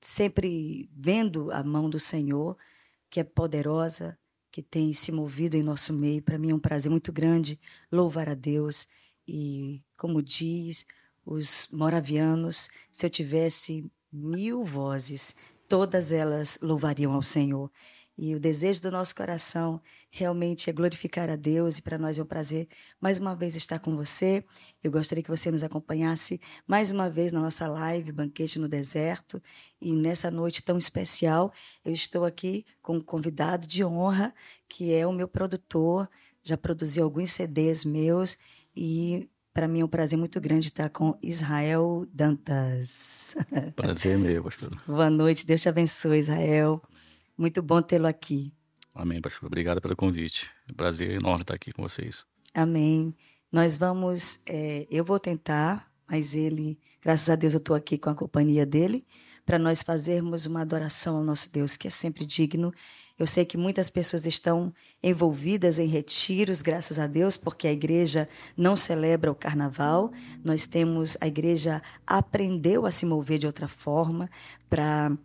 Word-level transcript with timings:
sempre 0.00 0.88
vendo 0.94 1.50
a 1.50 1.62
mão 1.62 1.88
do 1.88 1.98
Senhor, 1.98 2.56
que 3.10 3.20
é 3.20 3.24
poderosa, 3.24 4.18
que 4.50 4.62
tem 4.62 4.92
se 4.94 5.12
movido 5.12 5.56
em 5.56 5.62
nosso 5.62 5.92
meio. 5.92 6.22
Para 6.22 6.38
mim 6.38 6.50
é 6.50 6.54
um 6.54 6.60
prazer 6.60 6.90
muito 6.90 7.12
grande 7.12 7.60
louvar 7.90 8.28
a 8.28 8.34
Deus. 8.34 8.88
E, 9.26 9.82
como 9.98 10.22
diz 10.22 10.86
os 11.24 11.68
moravianos, 11.72 12.70
se 12.90 13.04
eu 13.04 13.10
tivesse 13.10 13.90
mil 14.12 14.62
vozes, 14.62 15.36
todas 15.68 16.12
elas 16.12 16.58
louvariam 16.62 17.12
ao 17.12 17.22
Senhor. 17.22 17.70
E 18.16 18.34
o 18.34 18.40
desejo 18.40 18.80
do 18.80 18.90
nosso 18.90 19.14
coração 19.14 19.80
realmente 20.16 20.70
é 20.70 20.72
glorificar 20.72 21.28
a 21.28 21.36
Deus 21.36 21.76
e 21.76 21.82
para 21.82 21.98
nós 21.98 22.18
é 22.18 22.22
um 22.22 22.26
prazer 22.26 22.66
mais 22.98 23.18
uma 23.18 23.36
vez 23.36 23.54
estar 23.54 23.78
com 23.78 23.94
você. 23.94 24.42
Eu 24.82 24.90
gostaria 24.90 25.22
que 25.22 25.30
você 25.30 25.50
nos 25.50 25.62
acompanhasse 25.62 26.40
mais 26.66 26.90
uma 26.90 27.10
vez 27.10 27.32
na 27.32 27.40
nossa 27.40 27.68
live 27.68 28.12
Banquete 28.12 28.58
no 28.58 28.66
Deserto 28.66 29.42
e 29.78 29.94
nessa 29.94 30.30
noite 30.30 30.62
tão 30.62 30.78
especial 30.78 31.52
eu 31.84 31.92
estou 31.92 32.24
aqui 32.24 32.64
com 32.80 32.96
um 32.96 33.00
convidado 33.00 33.66
de 33.66 33.84
honra 33.84 34.32
que 34.66 34.90
é 34.94 35.06
o 35.06 35.12
meu 35.12 35.28
produtor, 35.28 36.08
já 36.42 36.56
produziu 36.56 37.04
alguns 37.04 37.32
CDs 37.32 37.84
meus 37.84 38.38
e 38.74 39.28
para 39.52 39.68
mim 39.68 39.80
é 39.80 39.84
um 39.84 39.88
prazer 39.88 40.18
muito 40.18 40.40
grande 40.40 40.68
estar 40.68 40.88
com 40.88 41.18
Israel 41.22 42.06
Dantas. 42.10 43.36
Prazer 43.76 44.16
meu, 44.16 44.42
pastor. 44.42 44.70
Boa 44.88 45.10
noite, 45.10 45.46
Deus 45.46 45.60
te 45.60 45.68
abençoe, 45.68 46.18
Israel. 46.18 46.80
Muito 47.36 47.60
bom 47.60 47.82
tê-lo 47.82 48.06
aqui. 48.06 48.55
Amém, 48.96 49.20
pastor. 49.20 49.46
Obrigado 49.46 49.80
pelo 49.80 49.94
convite. 49.94 50.50
prazer 50.74 51.10
enorme 51.10 51.42
estar 51.42 51.54
aqui 51.54 51.70
com 51.70 51.82
vocês. 51.82 52.24
Amém. 52.54 53.14
Nós 53.52 53.76
vamos, 53.76 54.40
é, 54.46 54.86
eu 54.90 55.04
vou 55.04 55.20
tentar, 55.20 55.86
mas 56.10 56.34
ele, 56.34 56.78
graças 57.02 57.28
a 57.28 57.36
Deus, 57.36 57.52
eu 57.52 57.58
estou 57.58 57.76
aqui 57.76 57.98
com 57.98 58.08
a 58.08 58.14
companhia 58.14 58.64
dele, 58.64 59.06
para 59.44 59.58
nós 59.58 59.82
fazermos 59.82 60.46
uma 60.46 60.62
adoração 60.62 61.18
ao 61.18 61.22
nosso 61.22 61.52
Deus, 61.52 61.76
que 61.76 61.86
é 61.86 61.90
sempre 61.90 62.24
digno. 62.24 62.72
Eu 63.18 63.26
sei 63.26 63.44
que 63.44 63.58
muitas 63.58 63.90
pessoas 63.90 64.26
estão 64.26 64.72
envolvidas 65.02 65.78
em 65.78 65.86
retiros, 65.86 66.62
graças 66.62 66.98
a 66.98 67.06
Deus, 67.06 67.36
porque 67.36 67.68
a 67.68 67.72
igreja 67.72 68.26
não 68.56 68.74
celebra 68.74 69.30
o 69.30 69.34
carnaval. 69.34 70.10
Nós 70.42 70.66
temos, 70.66 71.18
a 71.20 71.26
igreja 71.26 71.82
aprendeu 72.06 72.86
a 72.86 72.90
se 72.90 73.04
mover 73.04 73.38
de 73.38 73.46
outra 73.46 73.68
forma 73.68 74.28
para 74.70 75.16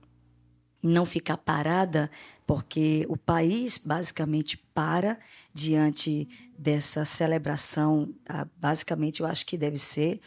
não 0.83 1.05
ficar 1.05 1.37
parada, 1.37 2.09
porque 2.51 3.05
o 3.07 3.15
país 3.15 3.77
basicamente 3.77 4.57
para 4.57 5.17
diante 5.53 6.27
dessa 6.59 7.05
celebração. 7.05 8.13
Ah, 8.27 8.45
basicamente, 8.57 9.21
eu 9.21 9.25
acho 9.25 9.45
que 9.45 9.57
deve 9.57 9.77
ser 9.77 10.19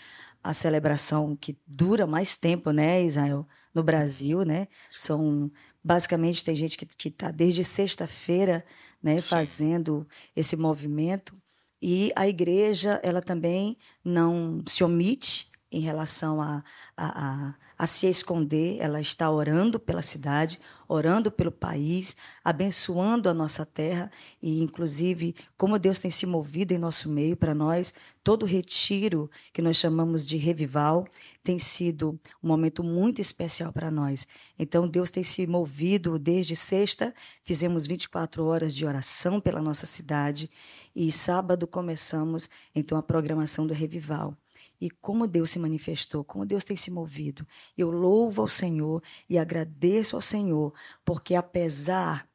a 0.42 0.54
celebração 0.54 1.36
que 1.36 1.54
dura 1.66 2.06
mais 2.06 2.34
tempo, 2.34 2.70
né, 2.70 3.04
Israel, 3.04 3.46
no 3.74 3.82
Brasil, 3.82 4.42
né? 4.42 4.68
São 4.90 5.52
basicamente 5.84 6.42
tem 6.42 6.54
gente 6.54 6.78
que 6.78 7.08
está 7.08 7.30
desde 7.30 7.62
sexta-feira, 7.62 8.64
né, 9.02 9.20
Sim. 9.20 9.28
fazendo 9.28 10.08
esse 10.34 10.56
movimento 10.56 11.34
e 11.82 12.10
a 12.16 12.26
igreja 12.26 12.98
ela 13.02 13.20
também 13.20 13.76
não 14.02 14.62
se 14.66 14.82
omite 14.82 15.52
em 15.70 15.80
relação 15.80 16.40
a, 16.40 16.64
a, 16.96 17.48
a, 17.48 17.54
a, 17.76 17.86
se 17.86 18.06
esconder, 18.06 18.78
ela 18.80 18.98
está 18.98 19.30
orando 19.30 19.78
pela 19.78 20.00
cidade, 20.00 20.58
orando 20.88 21.30
pelo 21.30 21.50
país, 21.50 22.16
abençoando 22.42 23.28
a 23.28 23.34
nossa 23.34 23.64
terra 23.64 24.10
e, 24.42 24.62
inclusive, 24.62 25.34
como 25.56 25.78
Deus 25.78 26.00
tem 26.00 26.10
se 26.10 26.26
movido 26.26 26.72
em 26.72 26.78
nosso 26.78 27.08
meio 27.08 27.36
para 27.36 27.54
nós, 27.54 27.94
todo 28.22 28.44
o 28.44 28.46
retiro 28.46 29.30
que 29.52 29.60
nós 29.60 29.76
chamamos 29.76 30.26
de 30.26 30.36
revival 30.36 31.06
tem 31.42 31.58
sido 31.58 32.18
um 32.42 32.48
momento 32.48 32.82
muito 32.82 33.20
especial 33.20 33.72
para 33.72 33.90
nós. 33.90 34.26
Então, 34.58 34.88
Deus 34.88 35.10
tem 35.10 35.22
se 35.22 35.46
movido 35.46 36.18
desde 36.18 36.56
sexta, 36.56 37.14
fizemos 37.42 37.86
24 37.86 38.44
horas 38.44 38.74
de 38.74 38.86
oração 38.86 39.40
pela 39.40 39.60
nossa 39.60 39.86
cidade 39.86 40.50
e 40.96 41.10
sábado 41.12 41.66
começamos, 41.66 42.48
então, 42.74 42.96
a 42.96 43.02
programação 43.02 43.66
do 43.66 43.74
revival 43.74 44.36
e 44.80 44.90
como 44.90 45.26
Deus 45.26 45.50
se 45.50 45.58
manifestou, 45.58 46.24
como 46.24 46.46
Deus 46.46 46.64
tem 46.64 46.76
se 46.76 46.90
movido. 46.90 47.46
Eu 47.76 47.90
louvo 47.90 48.42
ao 48.42 48.48
Senhor 48.48 49.02
e 49.28 49.38
agradeço 49.38 50.16
ao 50.16 50.22
Senhor, 50.22 50.72
porque 51.04 51.34
apesar 51.34 52.28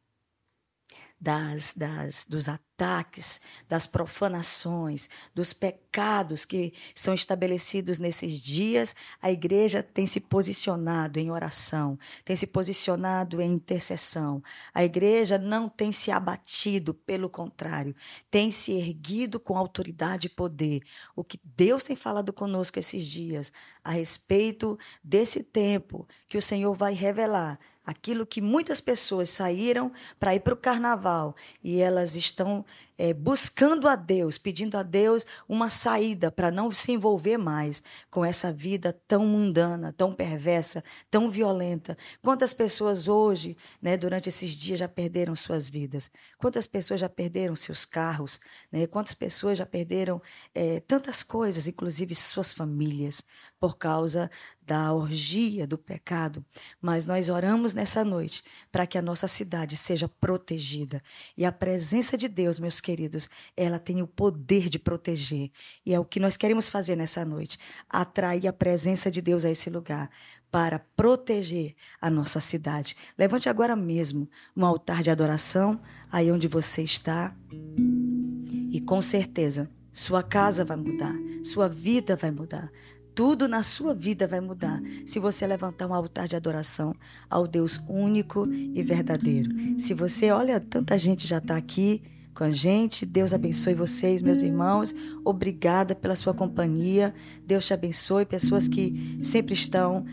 das, 1.20 1.74
das, 1.76 2.26
dos 2.26 2.48
ataques, 2.48 3.42
das 3.68 3.86
profanações, 3.86 5.10
dos 5.36 5.52
pecados 5.52 6.46
que 6.46 6.74
são 6.96 7.14
estabelecidos 7.14 8.00
nesses 8.00 8.40
dias, 8.40 8.96
a 9.22 9.30
igreja 9.30 9.84
tem 9.84 10.08
se 10.08 10.22
posicionado 10.22 11.20
em 11.20 11.30
oração, 11.30 12.00
tem 12.24 12.38
se 12.38 12.48
posicionado 12.48 13.42
em 13.42 13.52
intercessão. 13.52 14.42
A 14.74 14.86
igreja 14.86 15.38
não 15.38 15.68
tem 15.68 15.92
se 15.92 16.10
abatido, 16.10 16.94
pelo 16.94 17.30
contrário, 17.30 17.94
tem 18.32 18.50
se 18.50 18.72
erguido 18.72 19.42
com 19.42 19.58
autoridade 19.58 20.28
e 20.28 20.30
poder. 20.30 20.82
O 21.16 21.24
que 21.24 21.40
Deus 21.44 21.84
tem 21.84 21.98
falado 21.98 22.32
conosco 22.32 22.80
esses 22.80 23.06
dias 23.06 23.52
a 23.84 23.92
respeito 23.92 24.80
desse 25.04 25.44
tempo 25.44 26.08
que 26.28 26.38
o 26.38 26.42
Senhor 26.42 26.74
vai 26.74 26.94
revelar 26.94 27.60
aquilo 27.90 28.26
que 28.26 28.40
muitas 28.40 28.80
pessoas 28.80 29.32
saíram 29.32 29.92
para 30.20 30.36
ir 30.36 30.42
para 30.42 30.54
o 30.54 30.58
carnaval 30.58 31.36
e 31.64 31.80
elas 31.80 32.16
estão 32.16 32.64
é, 33.00 33.14
buscando 33.14 33.88
a 33.88 33.96
Deus, 33.96 34.38
pedindo 34.38 34.78
a 34.78 34.84
Deus 34.84 35.26
uma 35.48 35.70
saída 35.70 36.30
para 36.30 36.52
não 36.52 36.70
se 36.70 36.92
envolver 36.92 37.38
mais 37.38 37.82
com 38.12 38.26
essa 38.26 38.52
vida 38.52 38.92
tão 39.08 39.26
mundana, 39.26 39.94
tão 39.94 40.12
perversa, 40.12 40.84
tão 41.10 41.30
violenta. 41.30 41.98
Quantas 42.22 42.54
pessoas 42.54 43.08
hoje, 43.08 43.56
né, 43.82 43.96
durante 43.96 44.28
esses 44.28 44.52
dias, 44.52 44.80
já 44.80 44.88
perderam 44.90 45.34
suas 45.34 45.70
vidas? 45.70 46.12
Quantas 46.38 46.68
pessoas 46.68 47.00
já 47.00 47.08
perderam 47.08 47.56
seus 47.56 47.86
carros? 47.86 48.42
Né? 48.70 48.86
Quantas 48.86 49.14
pessoas 49.14 49.58
já 49.58 49.66
perderam 49.66 50.22
é, 50.54 50.82
tantas 50.82 51.24
coisas, 51.24 51.68
inclusive 51.68 52.14
suas 52.14 52.54
famílias, 52.54 53.24
por 53.62 53.78
causa 53.78 54.30
da 54.62 54.94
orgia 54.94 55.66
do 55.66 55.78
pecado? 55.78 56.44
Mas 56.82 57.08
nós 57.08 57.30
oramos 57.30 57.74
nessa 57.74 58.04
noite 58.04 58.44
para 58.70 58.86
que 58.86 58.98
a 58.98 59.02
nossa 59.02 59.28
cidade 59.28 59.78
seja 59.78 60.10
protegida 60.10 61.02
e 61.38 61.46
a 61.46 61.52
presença 61.52 62.18
de 62.18 62.28
Deus, 62.28 62.60
meus 62.60 62.82
queridos, 62.82 62.89
queridos, 62.90 63.30
ela 63.56 63.78
tem 63.78 64.02
o 64.02 64.08
poder 64.08 64.68
de 64.68 64.80
proteger. 64.80 65.52
E 65.86 65.94
é 65.94 66.00
o 66.00 66.06
que 66.06 66.20
nós 66.20 66.36
queremos 66.36 66.70
fazer 66.70 66.96
nessa 66.96 67.24
noite: 67.24 67.60
atrair 67.88 68.48
a 68.48 68.54
presença 68.54 69.12
de 69.12 69.22
Deus 69.22 69.46
a 69.46 69.52
esse 69.52 69.70
lugar 69.70 70.10
para 70.50 70.80
proteger 70.96 71.76
a 72.02 72.10
nossa 72.10 72.40
cidade. 72.40 72.96
Levante 73.16 73.48
agora 73.48 73.76
mesmo 73.76 74.28
um 74.58 74.66
altar 74.66 75.04
de 75.04 75.12
adoração 75.12 75.80
aí 76.12 76.32
onde 76.32 76.48
você 76.48 76.82
está. 76.82 77.36
E 78.72 78.82
com 78.82 79.00
certeza, 79.04 79.70
sua 79.94 80.24
casa 80.24 80.66
vai 80.66 80.78
mudar, 80.78 81.14
sua 81.44 81.70
vida 81.70 82.16
vai 82.16 82.32
mudar. 82.32 82.72
Tudo 83.14 83.48
na 83.48 83.62
sua 83.62 83.94
vida 83.94 84.26
vai 84.28 84.40
mudar 84.40 84.82
se 85.06 85.20
você 85.20 85.46
levantar 85.46 85.86
um 85.86 85.94
altar 85.94 86.28
de 86.28 86.36
adoração 86.36 86.96
ao 87.30 87.46
Deus 87.46 87.80
único 87.88 88.48
e 88.52 88.82
verdadeiro. 88.82 89.52
Se 89.78 89.94
você, 89.94 90.32
olha, 90.32 90.60
tanta 90.60 90.98
gente 90.98 91.28
já 91.28 91.38
está 91.38 91.56
aqui 91.56 92.02
com 92.40 92.46
a 92.46 92.52
gente. 92.52 93.06
Deus 93.06 93.34
abençoe 93.34 93.74
vocês, 93.74 94.22
meus 94.22 94.42
irmãos. 94.42 94.96
Obrigada 95.26 95.94
pela 95.94 96.16
sua 96.16 96.34
companhia. 96.34 97.14
Deus 97.46 97.68
te 97.68 97.74
abençoe. 97.74 98.26
Pessoas 98.26 98.66
que 98.66 99.20
sempre 99.22 99.54
estão. 99.54 100.06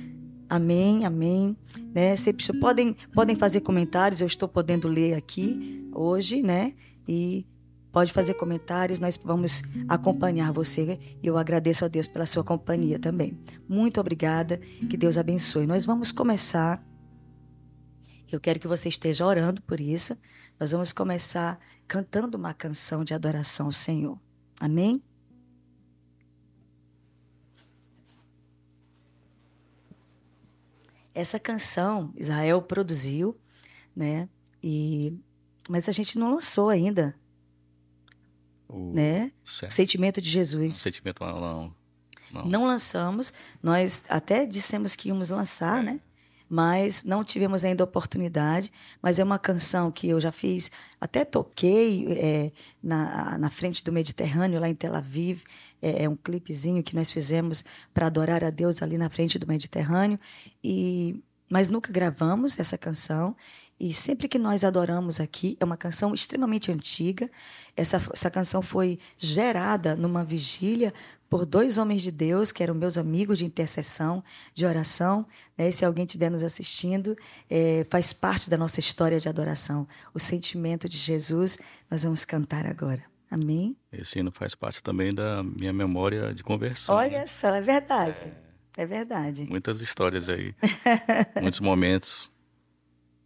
Amém, 0.49 1.05
amém. 1.05 1.57
Né? 1.95 2.17
Sempre 2.17 2.45
podem, 2.59 2.97
podem 3.15 3.37
fazer 3.37 3.61
comentários. 3.61 4.21
Eu 4.21 4.27
estou 4.27 4.49
podendo 4.49 4.89
ler 4.89 5.15
aqui 5.15 5.89
hoje, 5.95 6.43
né? 6.43 6.75
E 7.07 7.47
pode 7.93 8.13
fazer 8.13 8.35
comentários. 8.35 8.99
Nós 8.99 9.17
vamos 9.17 9.63
acompanhar 9.89 10.53
você. 10.53 10.99
E 11.23 11.27
eu 11.29 11.39
agradeço 11.39 11.85
a 11.85 11.89
Deus 11.89 12.09
pela 12.09 12.27
sua 12.27 12.43
companhia 12.43 12.99
também. 12.99 13.39
Muito 13.69 14.01
obrigada. 14.01 14.59
Que 14.91 14.97
Deus 14.97 15.17
abençoe. 15.17 15.65
Nós 15.65 15.87
vamos 15.87 16.11
começar. 16.11 16.85
Eu 18.33 18.41
quero 18.41 18.59
que 18.59 18.67
você 18.67 18.89
esteja 18.89 19.25
orando 19.25 19.63
por 19.63 19.81
isso. 19.81 20.17
Nós 20.59 20.73
vamos 20.73 20.93
começar 20.93 21.61
cantando 21.87 22.37
uma 22.37 22.53
canção 22.53 23.05
de 23.05 23.15
adoração 23.15 23.67
ao 23.67 23.73
Senhor. 23.73 24.19
Amém? 24.61 25.03
Essa 31.15 31.41
canção 31.41 32.13
Israel 32.17 32.61
produziu, 32.61 33.39
né? 33.95 34.29
E 34.63 35.19
mas 35.69 35.89
a 35.89 35.93
gente 35.93 36.19
não 36.19 36.35
lançou 36.35 36.69
ainda, 36.69 37.17
o 38.69 38.93
né? 38.93 39.33
Certo. 39.45 39.73
Sentimento 39.73 40.21
de 40.21 40.31
Jesus. 40.31 40.77
O 40.77 40.81
sentimento 40.81 41.25
não, 41.25 41.75
não. 42.33 42.45
Não 42.45 42.67
lançamos. 42.67 43.33
Nós 43.63 44.05
até 44.09 44.45
dissemos 44.47 44.95
que 44.95 45.09
íamos 45.09 45.31
lançar, 45.31 45.81
é. 45.81 45.83
né? 45.83 46.01
Mas 46.49 47.05
não 47.05 47.25
tivemos 47.25 47.65
ainda 47.65 47.85
oportunidade. 47.85 48.73
Mas 49.03 49.19
é 49.19 49.25
uma 49.25 49.39
canção 49.39 49.91
que 49.91 50.09
eu 50.09 50.21
já 50.21 50.33
fiz, 50.33 50.71
até 51.01 51.25
toquei 51.25 52.07
é, 52.13 52.53
na, 52.83 53.39
na 53.39 53.51
frente 53.51 53.83
do 53.85 53.93
Mediterrâneo, 53.93 54.61
lá 54.61 54.69
em 54.69 54.75
Tel 54.75 54.95
Aviv. 54.95 55.43
É, 55.83 56.05
é 56.05 56.09
um 56.09 56.17
clipezinho 56.17 56.83
que 56.83 56.95
nós 56.95 57.11
fizemos 57.11 57.65
para 57.93 58.07
adorar 58.07 58.45
a 58.45 58.51
Deus 58.51 58.83
ali 58.83 58.97
na 58.97 59.11
frente 59.11 59.39
do 59.39 59.47
Mediterrâneo. 59.47 60.19
E 60.63 61.23
mas 61.49 61.69
nunca 61.69 61.93
gravamos 61.93 62.59
essa 62.59 62.77
canção. 62.77 63.37
E 63.79 63.93
sempre 63.93 64.27
que 64.27 64.39
nós 64.39 64.65
adoramos 64.65 65.21
aqui, 65.21 65.57
é 65.61 65.65
uma 65.65 65.77
canção 65.77 66.15
extremamente 66.15 66.73
antiga. 66.73 67.31
Essa, 67.77 68.03
essa 68.13 68.31
canção 68.31 68.63
foi 68.63 68.99
gerada 69.19 69.95
numa 69.95 70.25
vigília 70.25 70.95
por 71.29 71.45
dois 71.45 71.79
homens 71.79 72.03
de 72.03 72.11
Deus, 72.11 72.53
que 72.53 72.63
eram 72.63 72.75
meus 72.75 72.97
amigos 72.97 73.39
de 73.39 73.45
intercessão, 73.45 74.23
de 74.55 74.65
oração. 74.65 75.27
Né? 75.57 75.71
Se 75.71 75.85
alguém 75.85 76.05
estiver 76.05 76.31
nos 76.31 76.43
assistindo, 76.43 77.17
é, 77.49 77.85
faz 77.91 78.13
parte 78.13 78.49
da 78.49 78.57
nossa 78.57 78.81
história 78.81 79.19
de 79.19 79.29
adoração. 79.29 79.87
O 80.15 80.19
sentimento 80.19 80.89
de 80.89 80.97
Jesus, 80.97 81.59
nós 81.91 82.05
vamos 82.05 82.25
cantar 82.25 82.67
agora. 82.67 83.03
Amém? 83.31 83.77
Esse 83.91 84.21
hino 84.21 84.31
faz 84.33 84.55
parte 84.55 84.83
também 84.83 85.13
da 85.13 85.43
minha 85.43 85.73
memória 85.73 86.33
de 86.33 86.43
conversão. 86.45 86.95
Olha 86.95 87.19
né? 87.19 87.27
só, 87.27 87.49
é 87.49 87.61
verdade. 87.61 88.33
É, 88.77 88.83
é 88.83 88.87
verdade. 88.87 89.47
Muitas 89.51 89.81
histórias 89.81 90.29
aí, 90.29 90.55
muitos 91.43 91.59
momentos 91.59 92.31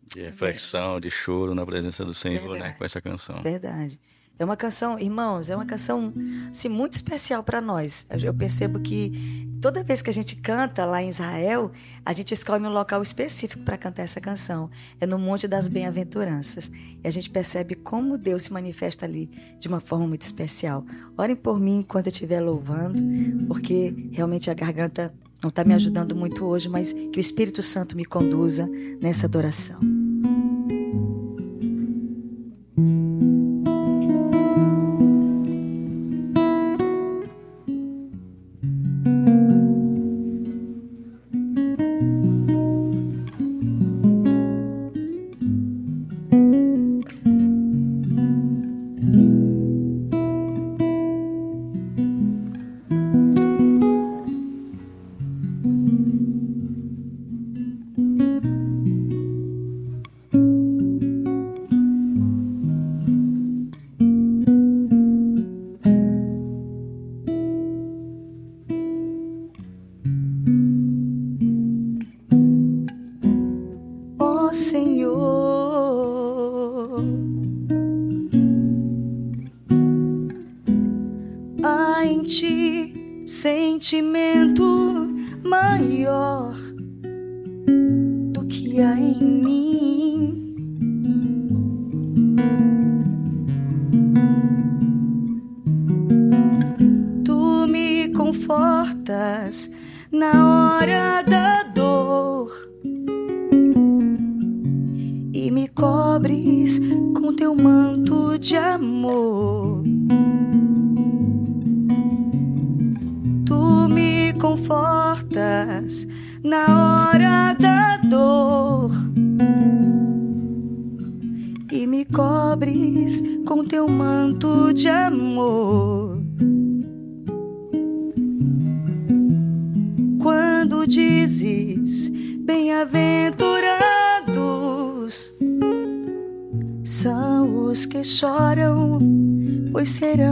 de 0.03 0.23
reflexão, 0.23 0.99
de 0.99 1.11
choro 1.11 1.55
na 1.55 1.65
presença 1.65 2.05
do 2.05 2.15
Senhor, 2.15 2.43
né, 2.43 2.49
Verdade. 2.49 2.73
né, 2.73 2.79
com 2.79 2.85
essa 2.85 3.01
canção. 3.01 3.43
Verdade. 3.43 4.01
É 4.41 4.45
uma 4.45 4.57
canção, 4.57 4.99
irmãos, 4.99 5.51
é 5.51 5.55
uma 5.55 5.67
canção 5.67 6.15
assim, 6.51 6.71
muito 6.71 6.95
especial 6.95 7.45
para 7.45 7.61
nós. 7.61 8.07
Eu 8.23 8.33
percebo 8.33 8.81
que 8.81 9.47
toda 9.61 9.85
vez 9.85 10.01
que 10.01 10.09
a 10.09 10.13
gente 10.15 10.35
canta 10.37 10.87
lá 10.87 11.03
em 11.03 11.11
Israel, 11.11 11.71
a 12.03 12.15
gente 12.15 12.33
escolhe 12.33 12.65
um 12.65 12.71
local 12.71 13.03
específico 13.03 13.63
para 13.65 13.77
cantar 13.77 14.05
essa 14.05 14.19
canção. 14.19 14.71
É 14.99 15.05
no 15.05 15.19
Monte 15.19 15.47
das 15.47 15.69
Bem-aventuranças. 15.69 16.73
E 17.05 17.07
a 17.07 17.11
gente 17.11 17.29
percebe 17.29 17.75
como 17.75 18.17
Deus 18.17 18.45
se 18.45 18.53
manifesta 18.55 19.05
ali 19.05 19.31
de 19.59 19.69
uma 19.69 19.79
forma 19.79 20.07
muito 20.07 20.23
especial. 20.23 20.87
Orem 21.19 21.37
por 21.37 21.61
mim 21.61 21.81
enquanto 21.81 22.07
eu 22.07 22.13
estiver 22.13 22.41
louvando, 22.41 22.99
porque 23.47 24.09
realmente 24.11 24.51
a 24.51 24.55
garganta 24.55 25.13
não 25.43 25.51
está 25.51 25.65
me 25.65 25.75
ajudando 25.75 26.17
muito 26.17 26.47
hoje, 26.47 26.67
mas 26.67 26.95
que 26.95 27.19
o 27.19 27.21
Espírito 27.21 27.63
Santo 27.63 27.95
me 27.95 28.07
conduza 28.07 28.67
nessa 29.03 29.27
adoração. 29.27 30.00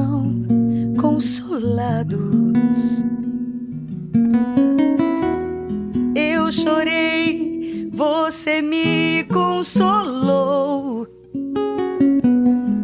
estão 0.08 0.46
consolados. 1.00 2.14
Eu 6.14 6.50
chorei, 6.50 7.88
você 7.92 8.62
me 8.62 9.24
consolou. 9.24 11.06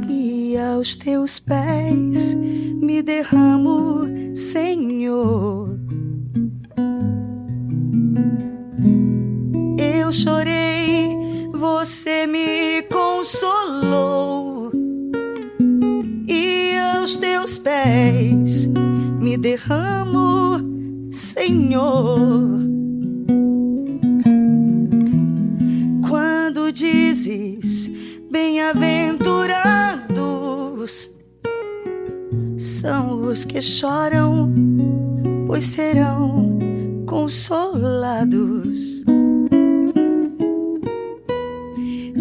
E 0.09 0.56
aos 0.59 0.97
teus 0.97 1.41
pés 1.41 2.35
me 2.35 3.03
derramo, 3.03 4.05
Senhor. 4.35 5.79
Eu 9.79 10.12
chorei, 10.12 11.17
você 11.53 12.26
me 12.26 12.82
consolou 12.82 14.54
teus 17.44 17.58
pés 17.58 18.67
me 19.20 19.37
derramo, 19.37 20.56
Senhor. 21.12 22.58
Quando 26.09 26.73
dizes 26.73 27.90
bem-aventurados 28.30 31.11
são 32.57 33.26
os 33.26 33.45
que 33.45 33.61
choram, 33.61 34.50
pois 35.47 35.66
serão 35.66 36.59
consolados. 37.07 39.04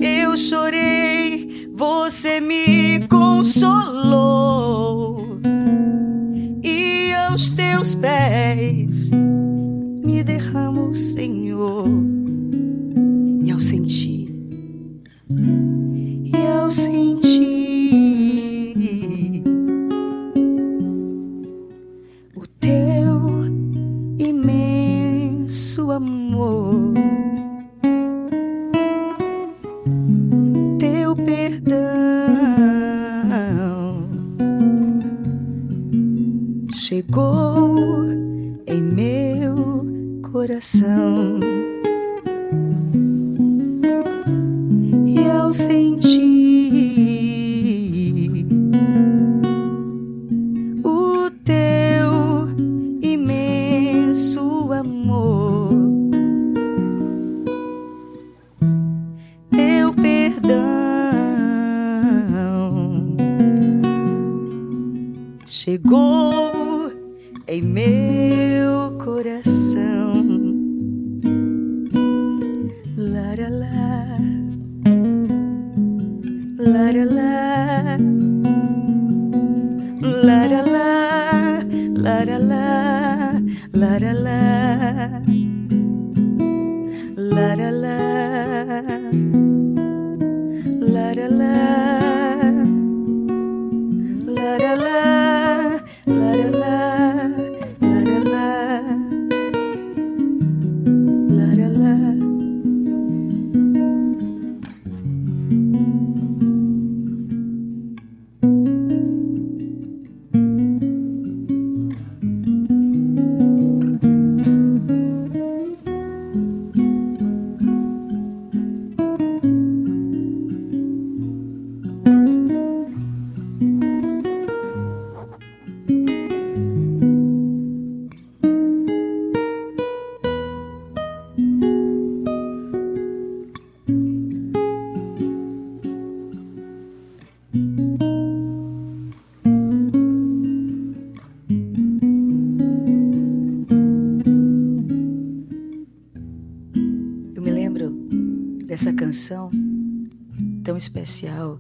Eu 0.01 0.35
chorei, 0.35 1.69
você 1.73 2.41
me 2.41 3.07
consolou 3.07 5.12
aos 7.33 7.49
teus 7.49 7.95
pés 7.95 9.09
me 10.05 10.23
derramo, 10.23 10.93
Senhor. 10.93 11.89
E 13.43 13.51
ao 13.51 13.59
sentir, 13.59 14.29
e 15.31 16.31
ao 16.55 16.71
sentir 16.71 17.43
o 22.35 22.45
teu 22.59 23.45
imenso 24.19 25.89
amor. 25.89 26.93
Teu 30.77 31.15
perdão. 31.15 32.32
chegou 36.93 38.05
em 38.67 38.81
meu 38.81 40.21
coração. 40.31 41.39
E 45.07 45.17
ao 45.27 45.51
sentir 45.51 46.21
o 50.83 51.31
teu 51.43 52.47
imenso 53.01 54.71
amor, 54.71 55.73
teu 59.49 59.91
perdão 59.95 60.53
chegou 65.43 66.62
em 67.53 67.61
meu 67.61 68.97
coração. 68.97 70.25
Laralá, 72.97 74.17
laralá, 76.57 77.97
laralá, 80.01 81.63
laralá, 81.95 83.41
laralá. 83.71 84.52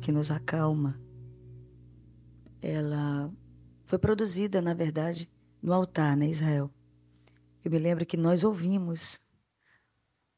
Que 0.03 0.11
nos 0.11 0.29
acalma, 0.29 0.99
ela 2.61 3.31
foi 3.85 3.97
produzida, 3.97 4.61
na 4.61 4.73
verdade, 4.73 5.31
no 5.61 5.71
altar, 5.71 6.17
né, 6.17 6.27
Israel? 6.27 6.69
Eu 7.63 7.71
me 7.71 7.79
lembro 7.79 8.05
que 8.05 8.17
nós 8.17 8.43
ouvimos. 8.43 9.21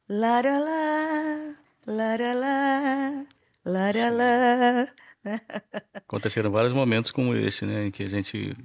Laralá, 0.07 1.55
laralá, 1.87 3.25
laralá. 3.65 4.87
Aconteceram 5.95 6.51
vários 6.51 6.71
momentos 6.71 7.09
como 7.09 7.35
esse, 7.35 7.65
né, 7.65 7.87
em 7.87 7.91
que 7.91 8.03
a 8.03 8.07
gente, 8.07 8.55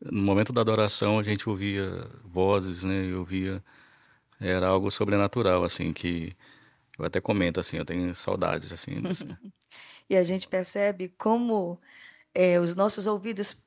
no 0.00 0.22
momento 0.22 0.50
da 0.50 0.62
adoração, 0.62 1.18
a 1.18 1.22
gente 1.22 1.46
ouvia 1.46 2.08
vozes, 2.24 2.84
né, 2.84 3.04
e 3.04 3.14
ouvia, 3.14 3.62
era 4.40 4.66
algo 4.66 4.90
sobrenatural, 4.90 5.62
assim, 5.62 5.92
que 5.92 6.34
eu 6.98 7.04
até 7.04 7.20
comento 7.20 7.60
assim, 7.60 7.76
eu 7.76 7.84
tenho 7.84 8.14
saudades 8.14 8.72
assim. 8.72 8.94
e 10.08 10.16
a 10.16 10.22
gente 10.22 10.48
percebe 10.48 11.08
como 11.18 11.80
é, 12.34 12.58
os 12.60 12.74
nossos 12.74 13.06
ouvidos 13.06 13.64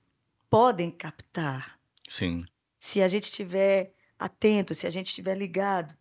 podem 0.50 0.92
captar. 0.92 1.80
Sim. 2.10 2.46
Se 2.80 3.02
a 3.02 3.08
gente 3.08 3.24
estiver 3.24 3.94
atento, 4.18 4.74
se 4.74 4.88
a 4.88 4.90
gente 4.90 5.08
estiver 5.08 5.38
ligado. 5.38 5.96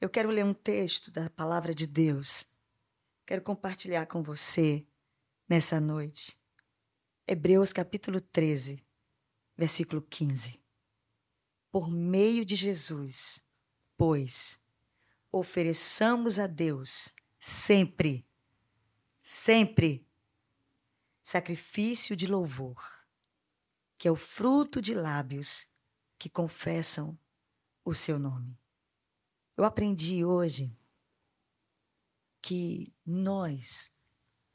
Eu 0.00 0.08
quero 0.08 0.30
ler 0.30 0.44
um 0.44 0.54
texto 0.54 1.10
da 1.10 1.28
palavra 1.28 1.74
de 1.74 1.86
Deus. 1.86 2.54
Quero 3.26 3.42
compartilhar 3.42 4.06
com 4.06 4.22
você 4.22 4.86
nessa 5.48 5.80
noite. 5.80 6.38
Hebreus 7.26 7.72
capítulo 7.72 8.20
13, 8.20 8.82
versículo 9.56 10.00
15. 10.00 10.62
Por 11.70 11.90
meio 11.90 12.44
de 12.44 12.54
Jesus, 12.54 13.42
pois 13.96 14.60
ofereçamos 15.30 16.38
a 16.38 16.46
Deus 16.46 17.12
sempre, 17.38 18.26
sempre 19.30 20.08
sacrifício 21.22 22.16
de 22.16 22.26
louvor, 22.26 22.82
que 23.98 24.08
é 24.08 24.10
o 24.10 24.16
fruto 24.16 24.80
de 24.80 24.94
lábios 24.94 25.70
que 26.18 26.30
confessam 26.30 27.18
o 27.84 27.92
seu 27.92 28.18
nome. 28.18 28.58
Eu 29.54 29.64
aprendi 29.64 30.24
hoje 30.24 30.74
que 32.40 32.90
nós 33.04 34.00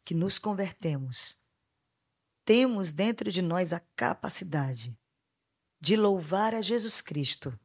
que 0.04 0.16
nos 0.16 0.40
convertemos 0.40 1.46
temos 2.44 2.92
dentro 2.92 3.32
de 3.32 3.44
nós 3.44 3.74
a 3.74 3.80
capacidade 3.96 4.98
de 5.80 5.96
louvar 5.96 6.56
a 6.56 6.64
Jesus 6.64 7.00
Cristo 7.00 7.58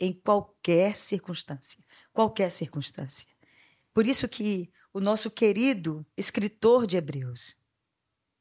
em 0.00 0.12
qualquer 0.12 0.96
circunstância 0.96 1.84
qualquer 2.12 2.50
circunstância. 2.50 3.32
Por 3.92 4.04
isso 4.04 4.28
que 4.28 4.72
o 4.94 5.00
nosso 5.00 5.28
querido 5.28 6.06
escritor 6.16 6.86
de 6.86 6.96
Hebreus, 6.96 7.56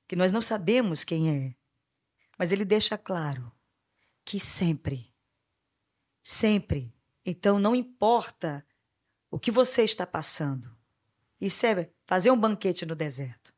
que 0.08 0.16
nós 0.16 0.32
não 0.32 0.42
sabemos 0.42 1.04
quem 1.04 1.30
é, 1.30 1.56
mas 2.38 2.52
ele 2.52 2.64
deixa 2.64 2.96
claro 2.96 3.52
que 4.24 4.40
sempre, 4.40 5.12
sempre, 6.22 6.96
então 7.26 7.58
não 7.58 7.76
importa 7.76 8.64
o 9.32 9.40
que 9.40 9.50
você 9.50 9.82
está 9.82 10.06
passando. 10.06 10.72
Isso 11.42 11.66
é 11.66 11.90
fazer 12.06 12.30
um 12.30 12.40
banquete 12.40 12.86
no 12.86 12.94
deserto. 12.94 13.52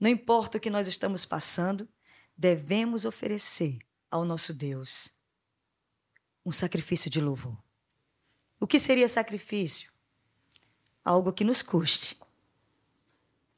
Não 0.00 0.10
importa 0.10 0.58
o 0.58 0.60
que 0.60 0.70
nós 0.70 0.88
estamos 0.88 1.24
passando, 1.24 1.88
devemos 2.36 3.04
oferecer 3.04 3.78
ao 4.10 4.24
nosso 4.24 4.52
Deus 4.52 5.14
um 6.44 6.50
sacrifício 6.50 7.08
de 7.08 7.20
louvor. 7.20 7.56
O 8.58 8.66
que 8.66 8.80
seria 8.80 9.08
sacrifício? 9.08 9.93
Algo 11.04 11.32
que 11.32 11.44
nos 11.44 11.62
custe. 11.62 12.18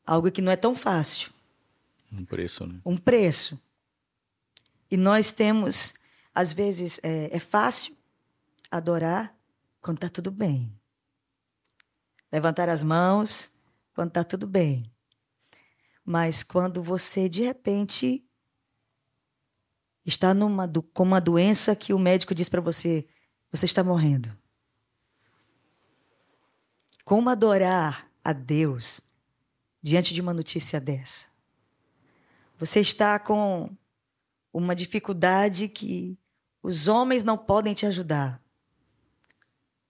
Algo 0.05 0.31
que 0.31 0.43
não 0.43 0.53
é 0.53 0.57
tão 0.57 0.75
fácil. 0.75 1.31
Um 2.13 2.25
preço, 2.25 2.67
né? 2.67 2.81
Um 2.85 2.97
preço. 2.97 3.61
E 4.91 4.97
nós 4.97 5.33
temos, 5.33 5.95
às 6.35 6.53
vezes, 6.53 7.01
é, 7.03 7.35
é 7.35 7.39
fácil 7.39 7.97
adorar 8.71 9.37
quando 9.81 9.99
está 9.99 10.09
tudo 10.09 10.31
bem. 10.31 10.73
Levantar 12.33 12.69
as 12.69 12.83
mãos 12.83 13.53
quando 13.95 14.09
está 14.09 14.25
tudo 14.25 14.47
bem. 14.47 14.91
Mas 16.05 16.43
quando 16.43 16.83
você, 16.83 17.29
de 17.29 17.43
repente, 17.43 18.25
está 20.05 20.33
numa, 20.33 20.71
com 20.93 21.03
uma 21.03 21.21
doença 21.21 21.75
que 21.75 21.93
o 21.93 21.99
médico 21.99 22.35
diz 22.35 22.49
para 22.49 22.61
você: 22.61 23.07
você 23.51 23.67
está 23.67 23.83
morrendo. 23.83 24.37
Como 27.07 27.31
adorar 27.31 28.11
a 28.25 28.33
Deus 28.33 29.01
diante 29.81 30.13
de 30.13 30.21
uma 30.21 30.35
notícia 30.35 30.81
dessa? 30.81 31.29
Você 32.59 32.81
está 32.81 33.17
com 33.17 33.71
uma 34.53 34.75
dificuldade 34.75 35.69
que 35.69 36.19
os 36.61 36.89
homens 36.89 37.23
não 37.23 37.39
podem 37.39 37.75
te 37.75 37.87
ajudar. 37.87 38.43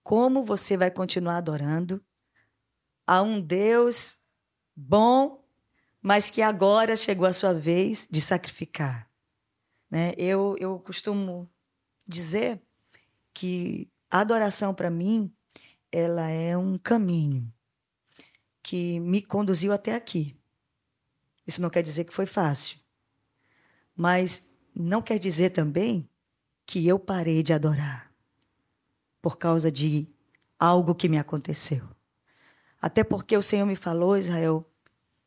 Como 0.02 0.44
você 0.44 0.76
vai 0.76 0.90
continuar 0.90 1.38
adorando 1.38 2.04
a 3.06 3.23
um 3.23 3.40
Deus 3.40 4.20
bom, 4.76 5.42
mas 6.02 6.28
que 6.28 6.42
agora 6.42 6.99
chegou 6.99 7.26
a 7.26 7.32
sua 7.32 7.54
vez 7.54 8.06
de 8.11 8.20
sacrificar? 8.20 9.11
Né? 9.90 10.12
Eu, 10.18 10.54
eu 10.61 10.78
costumo 10.80 11.50
dizer 12.06 12.61
que 13.32 13.90
a 14.11 14.20
adoração 14.20 14.75
para 14.75 14.90
mim 14.90 15.35
ela 15.90 16.28
é 16.28 16.56
um 16.56 16.76
caminho 16.76 17.52
que 18.62 18.98
me 19.00 19.22
conduziu 19.22 19.72
até 19.72 19.94
aqui. 19.94 20.36
Isso 21.46 21.62
não 21.62 21.70
quer 21.70 21.82
dizer 21.82 22.04
que 22.04 22.12
foi 22.12 22.26
fácil, 22.26 22.78
mas 23.94 24.54
não 24.74 25.00
quer 25.00 25.18
dizer 25.18 25.50
também 25.50 26.08
que 26.66 26.86
eu 26.86 26.98
parei 26.98 27.42
de 27.42 27.52
adorar 27.52 28.12
por 29.22 29.38
causa 29.38 29.70
de 29.70 30.08
algo 30.58 30.94
que 30.94 31.08
me 31.08 31.18
aconteceu. 31.18 31.88
Até 32.80 33.04
porque 33.04 33.36
o 33.36 33.42
Senhor 33.42 33.64
me 33.64 33.76
falou, 33.76 34.16
Israel, 34.16 34.68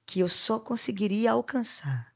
que 0.05 0.19
eu 0.19 0.29
só 0.29 0.59
conseguiria 0.59 1.31
alcançar, 1.31 2.13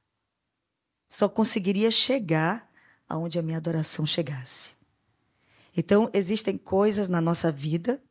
só 1.08 1.30
conseguiria 1.30 1.90
chegar 1.92 2.70
aonde 3.08 3.40
a 3.40 3.42
minha 3.42 3.58
adoração 3.58 4.06
chegasse. 4.06 4.76
Então, 5.76 6.10
existem 6.14 6.58
coisas 6.58 7.10
na 7.10 7.22
nossa 7.22 7.52
vida 7.52 8.02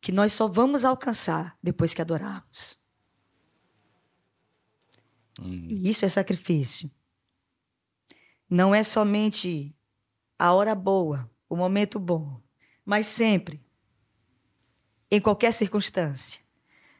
que 0.00 0.12
nós 0.12 0.32
só 0.32 0.46
vamos 0.48 0.84
alcançar 0.84 1.56
depois 1.62 1.92
que 1.92 2.00
adorarmos. 2.00 2.80
E 5.42 5.88
isso 5.88 6.04
é 6.04 6.08
sacrifício. 6.08 6.90
Não 8.48 8.74
é 8.74 8.82
somente 8.82 9.74
a 10.38 10.52
hora 10.52 10.74
boa, 10.74 11.30
o 11.48 11.56
momento 11.56 11.98
bom, 11.98 12.40
mas 12.84 13.06
sempre, 13.06 13.62
em 15.10 15.20
qualquer 15.20 15.52
circunstância. 15.52 16.40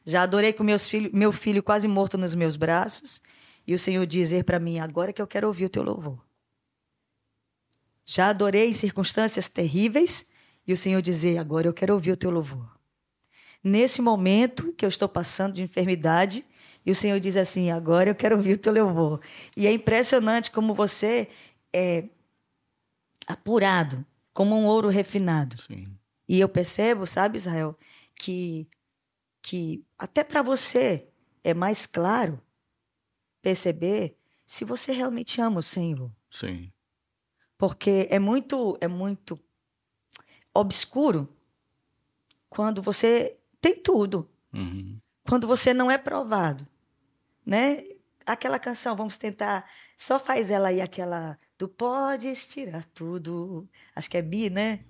Já 0.04 0.22
adorei 0.22 0.52
com 0.52 0.64
meus 0.64 0.88
filho, 0.88 1.10
meu 1.12 1.32
filho 1.32 1.62
quase 1.62 1.86
morto 1.86 2.16
nos 2.16 2.34
meus 2.34 2.56
braços 2.56 3.20
e 3.66 3.74
o 3.74 3.78
Senhor 3.78 4.06
dizer 4.06 4.44
para 4.44 4.58
mim: 4.58 4.78
agora 4.78 5.12
que 5.12 5.20
eu 5.20 5.26
quero 5.26 5.46
ouvir 5.46 5.66
o 5.66 5.70
teu 5.70 5.82
louvor. 5.82 6.24
Já 8.04 8.28
adorei 8.28 8.68
em 8.70 8.74
circunstâncias 8.74 9.48
terríveis 9.48 10.32
e 10.66 10.72
o 10.72 10.76
Senhor 10.76 11.02
dizer: 11.02 11.38
agora 11.38 11.66
eu 11.66 11.74
quero 11.74 11.94
ouvir 11.94 12.12
o 12.12 12.16
teu 12.16 12.30
louvor. 12.30 12.79
Nesse 13.62 14.00
momento 14.00 14.72
que 14.72 14.84
eu 14.84 14.88
estou 14.88 15.08
passando 15.08 15.54
de 15.54 15.62
enfermidade, 15.62 16.44
e 16.84 16.90
o 16.90 16.94
Senhor 16.94 17.20
diz 17.20 17.36
assim: 17.36 17.70
agora 17.70 18.10
eu 18.10 18.14
quero 18.14 18.36
ouvir 18.36 18.54
o 18.54 18.58
teu 18.58 18.72
louvor. 18.72 19.20
E 19.56 19.66
é 19.66 19.72
impressionante 19.72 20.50
como 20.50 20.74
você 20.74 21.28
é 21.72 22.08
apurado, 23.26 24.04
como 24.32 24.56
um 24.56 24.64
ouro 24.64 24.88
refinado. 24.88 25.60
Sim. 25.60 25.94
E 26.28 26.40
eu 26.40 26.48
percebo, 26.48 27.06
sabe, 27.06 27.36
Israel, 27.36 27.76
que, 28.14 28.68
que 29.42 29.84
até 29.98 30.24
para 30.24 30.42
você 30.42 31.08
é 31.42 31.52
mais 31.52 31.86
claro 31.86 32.40
perceber 33.42 34.16
se 34.46 34.64
você 34.64 34.92
realmente 34.92 35.40
ama 35.40 35.58
o 35.58 35.62
Senhor. 35.62 36.10
Sim. 36.30 36.72
Porque 37.58 38.06
é 38.10 38.18
muito, 38.18 38.76
é 38.80 38.88
muito 38.88 39.38
obscuro 40.54 41.28
quando 42.48 42.82
você 42.82 43.39
tem 43.60 43.76
tudo. 43.76 44.28
Uhum. 44.52 44.98
Quando 45.28 45.46
você 45.46 45.72
não 45.72 45.90
é 45.90 45.98
provado, 45.98 46.66
né? 47.44 47.84
Aquela 48.26 48.58
canção, 48.58 48.96
vamos 48.96 49.16
tentar, 49.16 49.64
só 49.96 50.18
faz 50.18 50.50
ela 50.50 50.68
aí 50.68 50.80
aquela 50.80 51.38
Tu 51.60 51.68
podes 51.68 52.46
tirar 52.46 52.82
tudo. 52.86 53.68
Acho 53.94 54.08
que 54.08 54.16
é 54.16 54.22
bi, 54.22 54.48
né? 54.48 54.80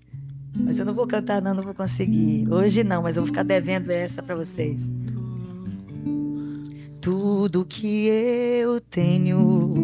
Mas 0.55 0.79
eu 0.79 0.87
não 0.87 0.95
vou 0.95 1.05
cantar 1.05 1.43
não, 1.43 1.53
não 1.53 1.65
vou 1.65 1.75
conseguir. 1.75 2.49
Hoje 2.49 2.85
não, 2.85 3.03
mas 3.03 3.17
eu 3.17 3.25
vou 3.25 3.27
ficar 3.27 3.43
devendo 3.43 3.91
essa 3.91 4.23
para 4.23 4.37
vocês. 4.37 4.89
Tudo 7.01 7.65
que 7.65 8.07
eu 8.07 8.81
tenho 8.81 9.75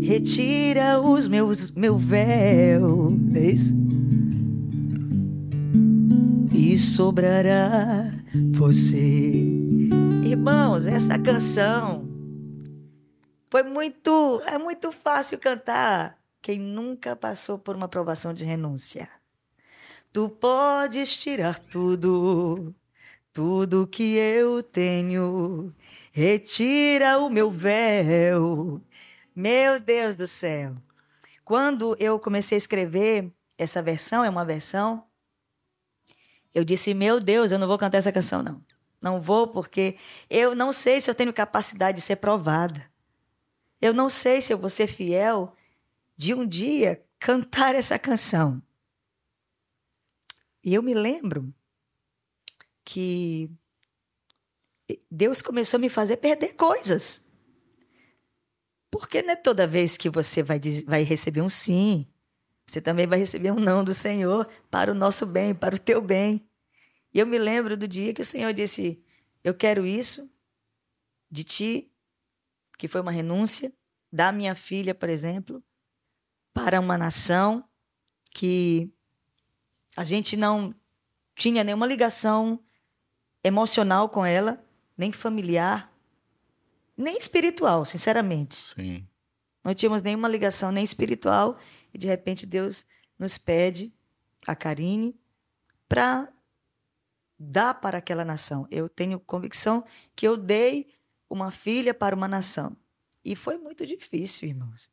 retira 0.00 0.98
os 0.98 1.28
meus 1.28 1.70
meu 1.72 1.98
véu, 1.98 3.12
é 3.34 3.40
isso? 3.40 3.87
E 6.60 6.76
sobrará 6.76 8.02
você. 8.52 9.44
Irmãos, 10.24 10.88
essa 10.88 11.16
canção 11.16 12.08
foi 13.48 13.62
muito, 13.62 14.42
é 14.44 14.58
muito 14.58 14.90
fácil 14.90 15.38
cantar. 15.38 16.18
Quem 16.42 16.58
nunca 16.58 17.14
passou 17.14 17.60
por 17.60 17.76
uma 17.76 17.86
provação 17.86 18.34
de 18.34 18.44
renúncia. 18.44 19.08
Tu 20.12 20.28
podes 20.28 21.16
tirar 21.16 21.60
tudo, 21.60 22.74
tudo 23.32 23.86
que 23.86 24.16
eu 24.16 24.60
tenho. 24.60 25.72
Retira 26.10 27.18
o 27.20 27.30
meu 27.30 27.52
véu. 27.52 28.82
Meu 29.32 29.78
Deus 29.78 30.16
do 30.16 30.26
céu. 30.26 30.74
Quando 31.44 31.96
eu 32.00 32.18
comecei 32.18 32.56
a 32.56 32.58
escrever 32.58 33.30
essa 33.56 33.80
versão, 33.80 34.24
é 34.24 34.28
uma 34.28 34.44
versão, 34.44 35.07
eu 36.54 36.64
disse: 36.64 36.94
Meu 36.94 37.20
Deus, 37.20 37.52
eu 37.52 37.58
não 37.58 37.66
vou 37.66 37.78
cantar 37.78 37.98
essa 37.98 38.12
canção, 38.12 38.42
não. 38.42 38.64
Não 39.02 39.20
vou, 39.20 39.46
porque 39.46 39.96
eu 40.28 40.54
não 40.54 40.72
sei 40.72 41.00
se 41.00 41.10
eu 41.10 41.14
tenho 41.14 41.32
capacidade 41.32 41.96
de 41.96 42.02
ser 42.02 42.16
provada. 42.16 42.90
Eu 43.80 43.94
não 43.94 44.08
sei 44.08 44.42
se 44.42 44.52
eu 44.52 44.58
vou 44.58 44.68
ser 44.68 44.88
fiel 44.88 45.54
de 46.16 46.34
um 46.34 46.44
dia 46.46 47.04
cantar 47.18 47.74
essa 47.76 47.98
canção. 47.98 48.60
E 50.64 50.74
eu 50.74 50.82
me 50.82 50.94
lembro 50.94 51.54
que 52.84 53.50
Deus 55.10 55.40
começou 55.40 55.78
a 55.78 55.80
me 55.80 55.88
fazer 55.88 56.16
perder 56.16 56.54
coisas. 56.54 57.26
Porque 58.90 59.22
não 59.22 59.32
é 59.32 59.36
toda 59.36 59.66
vez 59.66 59.96
que 59.96 60.08
você 60.08 60.42
vai, 60.42 60.58
vai 60.86 61.02
receber 61.02 61.42
um 61.42 61.48
sim, 61.48 62.06
você 62.68 62.82
também 62.82 63.06
vai 63.06 63.18
receber 63.18 63.50
um 63.50 63.58
não 63.58 63.82
do 63.82 63.94
Senhor 63.94 64.46
para 64.70 64.92
o 64.92 64.94
nosso 64.94 65.24
bem, 65.24 65.54
para 65.54 65.74
o 65.74 65.78
teu 65.78 66.02
bem. 66.02 66.46
E 67.14 67.18
eu 67.18 67.26
me 67.26 67.38
lembro 67.38 67.76
do 67.76 67.88
dia 67.88 68.12
que 68.12 68.20
o 68.20 68.24
Senhor 68.24 68.52
disse: 68.52 69.02
Eu 69.42 69.54
quero 69.54 69.86
isso 69.86 70.30
de 71.30 71.44
ti, 71.44 71.90
que 72.76 72.86
foi 72.86 73.00
uma 73.00 73.10
renúncia 73.10 73.72
da 74.12 74.30
minha 74.30 74.54
filha, 74.54 74.94
por 74.94 75.08
exemplo, 75.08 75.62
para 76.52 76.78
uma 76.78 76.98
nação 76.98 77.64
que 78.30 78.92
a 79.96 80.04
gente 80.04 80.36
não 80.36 80.74
tinha 81.34 81.64
nenhuma 81.64 81.86
ligação 81.86 82.60
emocional 83.42 84.10
com 84.10 84.24
ela, 84.26 84.62
nem 84.96 85.10
familiar, 85.10 85.90
nem 86.94 87.16
espiritual, 87.16 87.86
sinceramente. 87.86 88.74
Sim. 88.74 89.06
Não 89.64 89.74
tínhamos 89.74 90.02
nenhuma 90.02 90.28
ligação 90.28 90.70
nem 90.70 90.84
espiritual 90.84 91.58
e 91.92 91.98
de 91.98 92.06
repente 92.06 92.46
Deus 92.46 92.86
nos 93.18 93.38
pede 93.38 93.92
a 94.46 94.54
Karine 94.54 95.18
para 95.88 96.32
dar 97.38 97.74
para 97.74 97.98
aquela 97.98 98.24
nação. 98.24 98.66
Eu 98.70 98.88
tenho 98.88 99.20
convicção 99.20 99.84
que 100.14 100.26
eu 100.26 100.36
dei 100.36 100.88
uma 101.28 101.50
filha 101.50 101.94
para 101.94 102.14
uma 102.14 102.28
nação. 102.28 102.76
E 103.24 103.36
foi 103.36 103.58
muito 103.58 103.86
difícil, 103.86 104.48
irmãos. 104.48 104.90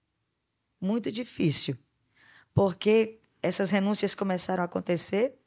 Muito 0.79 1.11
difícil. 1.11 1.77
Porque 2.53 3.19
essas 3.41 3.69
renúncias 3.69 4.13
começaram 4.13 4.61
a 4.61 4.65
acontecer. 4.65 5.37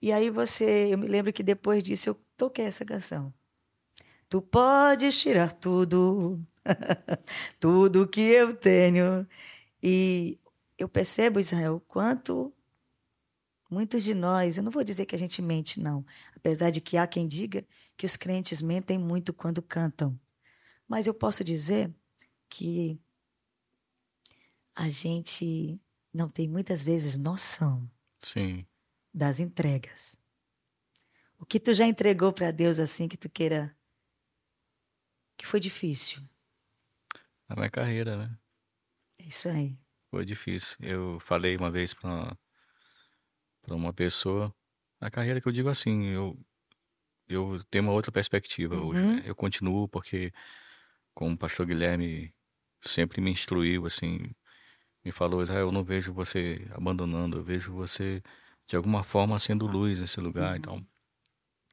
E 0.00 0.12
aí 0.12 0.30
você, 0.30 0.88
eu 0.92 0.98
me 0.98 1.06
lembro 1.06 1.32
que 1.32 1.42
depois 1.42 1.82
disso 1.82 2.10
eu 2.10 2.20
toquei 2.36 2.64
essa 2.64 2.84
canção. 2.84 3.32
Tu 4.28 4.40
podes 4.40 5.20
tirar 5.20 5.52
tudo, 5.52 6.40
tudo 7.60 8.08
que 8.08 8.20
eu 8.20 8.54
tenho. 8.54 9.26
E 9.82 10.38
eu 10.78 10.88
percebo, 10.88 11.40
Israel, 11.40 11.80
quanto 11.86 12.52
muitos 13.70 14.04
de 14.04 14.14
nós, 14.14 14.56
eu 14.56 14.62
não 14.62 14.70
vou 14.70 14.84
dizer 14.84 15.06
que 15.06 15.14
a 15.14 15.18
gente 15.18 15.42
mente, 15.42 15.80
não, 15.80 16.04
apesar 16.36 16.70
de 16.70 16.80
que 16.80 16.96
há 16.96 17.06
quem 17.06 17.26
diga 17.26 17.66
que 17.96 18.06
os 18.06 18.16
crentes 18.16 18.60
mentem 18.62 18.98
muito 18.98 19.32
quando 19.32 19.62
cantam. 19.62 20.18
Mas 20.86 21.06
eu 21.06 21.14
posso 21.14 21.42
dizer 21.42 21.92
que 22.48 23.00
a 24.74 24.88
gente 24.88 25.80
não 26.12 26.28
tem 26.28 26.48
muitas 26.48 26.82
vezes 26.84 27.16
noção 27.16 27.90
Sim. 28.20 28.66
das 29.12 29.40
entregas. 29.40 30.20
O 31.38 31.46
que 31.46 31.60
tu 31.60 31.72
já 31.74 31.86
entregou 31.86 32.32
para 32.32 32.50
Deus 32.50 32.78
assim 32.78 33.08
que 33.08 33.16
tu 33.16 33.28
queira 33.28 33.76
que 35.36 35.46
foi 35.46 35.60
difícil? 35.60 36.22
A 37.48 37.54
minha 37.54 37.70
carreira, 37.70 38.16
né? 38.16 38.38
É 39.18 39.24
isso 39.24 39.48
aí. 39.48 39.76
Foi 40.14 40.24
difícil. 40.24 40.76
Eu 40.80 41.18
falei 41.18 41.56
uma 41.56 41.72
vez 41.72 41.92
para 41.92 42.36
uma 43.66 43.92
pessoa, 43.92 44.54
a 45.00 45.10
carreira 45.10 45.40
que 45.40 45.48
eu 45.48 45.52
digo 45.52 45.68
assim, 45.68 46.04
eu 46.04 46.38
eu 47.28 47.58
tenho 47.68 47.82
uma 47.82 47.92
outra 47.92 48.12
perspectiva 48.12 48.76
Uhum. 48.76 48.86
hoje. 48.90 49.04
né? 49.04 49.22
Eu 49.26 49.34
continuo 49.34 49.88
porque 49.88 50.32
como 51.12 51.34
o 51.34 51.36
pastor 51.36 51.66
Guilherme 51.66 52.32
sempre 52.80 53.20
me 53.20 53.32
instruiu 53.32 53.86
assim, 53.86 54.30
me 55.04 55.10
falou, 55.10 55.42
Israel, 55.42 55.66
eu 55.66 55.72
não 55.72 55.82
vejo 55.82 56.12
você 56.12 56.64
abandonando, 56.70 57.38
eu 57.38 57.42
vejo 57.42 57.72
você 57.72 58.22
de 58.68 58.76
alguma 58.76 59.02
forma 59.02 59.36
sendo 59.40 59.66
luz 59.66 60.00
nesse 60.00 60.20
lugar, 60.20 60.56
então. 60.56 60.86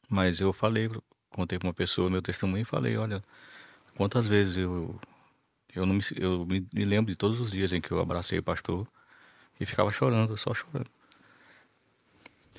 Mas 0.09 0.41
eu 0.41 0.51
falei, 0.51 0.89
contei 1.29 1.59
para 1.59 1.67
uma 1.67 1.75
pessoa 1.75 2.09
meu 2.09 2.23
testemunho 2.23 2.63
e 2.63 2.65
falei, 2.65 2.97
olha, 2.97 3.23
quantas 3.95 4.27
vezes 4.27 4.57
eu 4.57 4.99
eu 5.75 5.85
não 5.85 5.95
me, 5.95 6.01
eu 6.15 6.45
me, 6.45 6.85
lembro 6.85 7.11
de 7.11 7.17
todos 7.17 7.39
os 7.39 7.51
dias 7.51 7.71
em 7.73 7.81
que 7.81 7.91
eu 7.91 7.99
abracei 7.99 8.39
o 8.39 8.43
pastor 8.43 8.87
e 9.59 9.65
ficava 9.65 9.91
chorando, 9.91 10.35
só 10.37 10.53
chorando. 10.53 10.89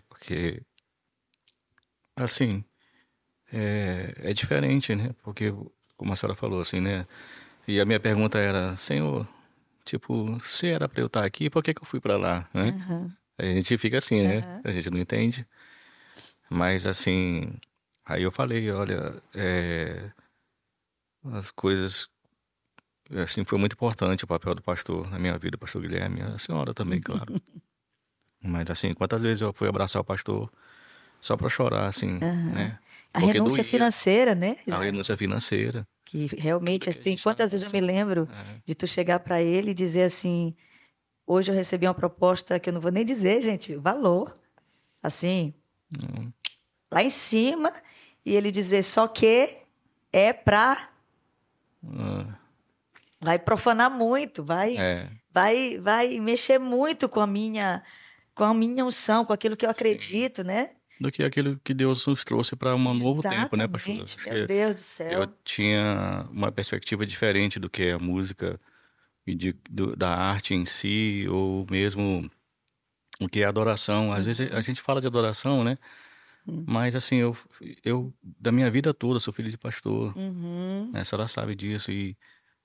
Porque 0.08 0.62
assim, 2.16 2.64
é, 3.52 4.14
é 4.18 4.32
diferente, 4.32 4.94
né? 4.94 5.14
Porque 5.22 5.52
como 5.96 6.12
a 6.12 6.16
senhora 6.16 6.36
falou 6.36 6.60
assim, 6.60 6.80
né? 6.80 7.06
E 7.66 7.80
a 7.80 7.84
minha 7.84 8.00
pergunta 8.00 8.38
era, 8.38 8.74
Senhor, 8.74 9.28
tipo, 9.84 10.38
se 10.42 10.68
era 10.68 10.88
para 10.88 11.00
eu 11.00 11.06
estar 11.06 11.24
aqui, 11.24 11.48
por 11.48 11.62
que, 11.62 11.74
que 11.74 11.82
eu 11.82 11.86
fui 11.86 12.00
para 12.00 12.16
lá, 12.16 12.48
né? 12.52 12.70
Uhum. 12.88 13.10
A 13.38 13.44
gente 13.44 13.78
fica 13.78 13.98
assim, 13.98 14.22
né? 14.22 14.38
Aham. 14.38 14.60
A 14.64 14.72
gente 14.72 14.90
não 14.90 14.98
entende. 14.98 15.46
Mas 16.50 16.86
assim, 16.86 17.54
aí 18.04 18.22
eu 18.22 18.30
falei, 18.30 18.70
olha, 18.70 19.22
é, 19.34 20.10
as 21.32 21.50
coisas, 21.50 22.08
assim, 23.22 23.44
foi 23.44 23.58
muito 23.58 23.74
importante 23.74 24.24
o 24.24 24.26
papel 24.26 24.54
do 24.54 24.62
pastor 24.62 25.10
na 25.10 25.18
minha 25.18 25.36
vida, 25.38 25.56
o 25.56 25.58
pastor 25.58 25.82
Guilherme, 25.82 26.22
a 26.22 26.38
senhora 26.38 26.72
também, 26.72 27.00
claro. 27.02 27.34
Mas 28.42 28.70
assim, 28.70 28.92
quantas 28.92 29.22
vezes 29.22 29.40
eu 29.40 29.52
fui 29.52 29.68
abraçar 29.68 30.02
o 30.02 30.04
pastor 30.04 30.50
só 31.20 31.36
para 31.36 31.48
chorar, 31.48 31.86
assim, 31.86 32.18
né? 32.18 32.78
A 33.14 33.20
Porque 33.20 33.32
renúncia 33.34 33.62
doía. 33.62 33.70
financeira, 33.70 34.34
né? 34.34 34.56
A 34.70 34.78
renúncia 34.78 35.16
financeira. 35.16 35.86
Que 36.04 36.26
realmente, 36.36 36.88
assim, 36.88 37.10
gente 37.10 37.22
quantas 37.22 37.50
tá 37.50 37.54
vezes 37.56 37.66
eu 37.72 37.72
me 37.80 37.84
lembro 37.86 38.28
É. 38.30 38.60
de 38.64 38.74
tu 38.74 38.86
chegar 38.86 39.20
para 39.20 39.40
ele 39.40 39.70
e 39.70 39.74
dizer 39.74 40.02
assim: 40.04 40.54
hoje 41.26 41.52
eu 41.52 41.54
recebi 41.54 41.86
uma 41.86 41.94
proposta 41.94 42.58
que 42.58 42.68
eu 42.70 42.72
não 42.74 42.80
vou 42.80 42.90
nem 42.90 43.04
dizer, 43.04 43.40
gente, 43.42 43.76
valor. 43.76 44.34
Assim, 45.02 45.52
Hum, 45.94 46.32
lá 46.90 47.02
em 47.02 47.10
cima, 47.10 47.72
e 48.24 48.34
ele 48.34 48.50
dizer 48.50 48.82
só 48.82 49.06
que 49.06 49.58
é 50.12 50.32
para. 50.32 50.88
ah, 51.86 52.38
Vai 53.22 53.38
profanar 53.38 53.90
muito, 53.90 54.44
vai, 54.44 54.76
É, 54.76 55.08
vai, 55.30 55.78
vai 55.78 56.18
mexer 56.18 56.58
muito 56.58 57.08
com 57.08 57.20
a 57.20 57.26
minha, 57.26 57.82
com 58.34 58.44
a 58.44 58.52
minha 58.52 58.84
unção, 58.84 59.24
com 59.24 59.32
aquilo 59.32 59.56
que 59.56 59.64
eu 59.66 59.70
acredito, 59.70 60.42
né? 60.42 60.70
do 61.00 61.10
que 61.10 61.24
aquilo 61.24 61.58
que 61.64 61.74
Deus 61.74 62.06
nos 62.06 62.22
trouxe 62.22 62.54
para 62.54 62.76
um 62.76 62.94
novo 62.94 63.22
tempo, 63.22 63.56
né, 63.56 63.66
pastor? 63.66 63.94
Exatamente, 63.94 64.28
Meu 64.30 64.40
que 64.40 64.46
Deus 64.46 64.74
do 64.74 64.80
céu. 64.80 65.10
Eu 65.22 65.26
tinha 65.44 66.28
uma 66.30 66.52
perspectiva 66.52 67.04
diferente 67.04 67.58
do 67.58 67.68
que 67.68 67.82
é 67.82 67.92
a 67.92 67.98
música 67.98 68.60
e 69.26 69.34
de, 69.34 69.52
do- 69.68 69.96
da 69.96 70.10
arte 70.14 70.54
em 70.54 70.64
si, 70.64 71.26
ou 71.28 71.66
mesmo 71.68 72.30
o 73.20 73.26
que 73.26 73.40
é 73.42 73.44
adoração. 73.44 74.12
Às 74.12 74.24
vezes 74.24 74.52
a 74.52 74.60
gente 74.60 74.80
fala 74.80 75.00
de 75.00 75.06
adoração, 75.08 75.64
né? 75.64 75.76
Mas 76.46 76.94
assim, 76.94 77.16
eu, 77.16 77.36
eu 77.84 78.12
da 78.22 78.52
minha 78.52 78.70
vida 78.70 78.92
toda 78.94 79.18
sou 79.18 79.32
filho 79.32 79.50
de 79.50 79.58
pastor. 79.58 80.16
Uhum. 80.16 80.90
né? 80.92 81.00
A 81.00 81.04
senhora 81.04 81.26
sabe 81.26 81.54
disso. 81.56 81.90
E 81.90 82.16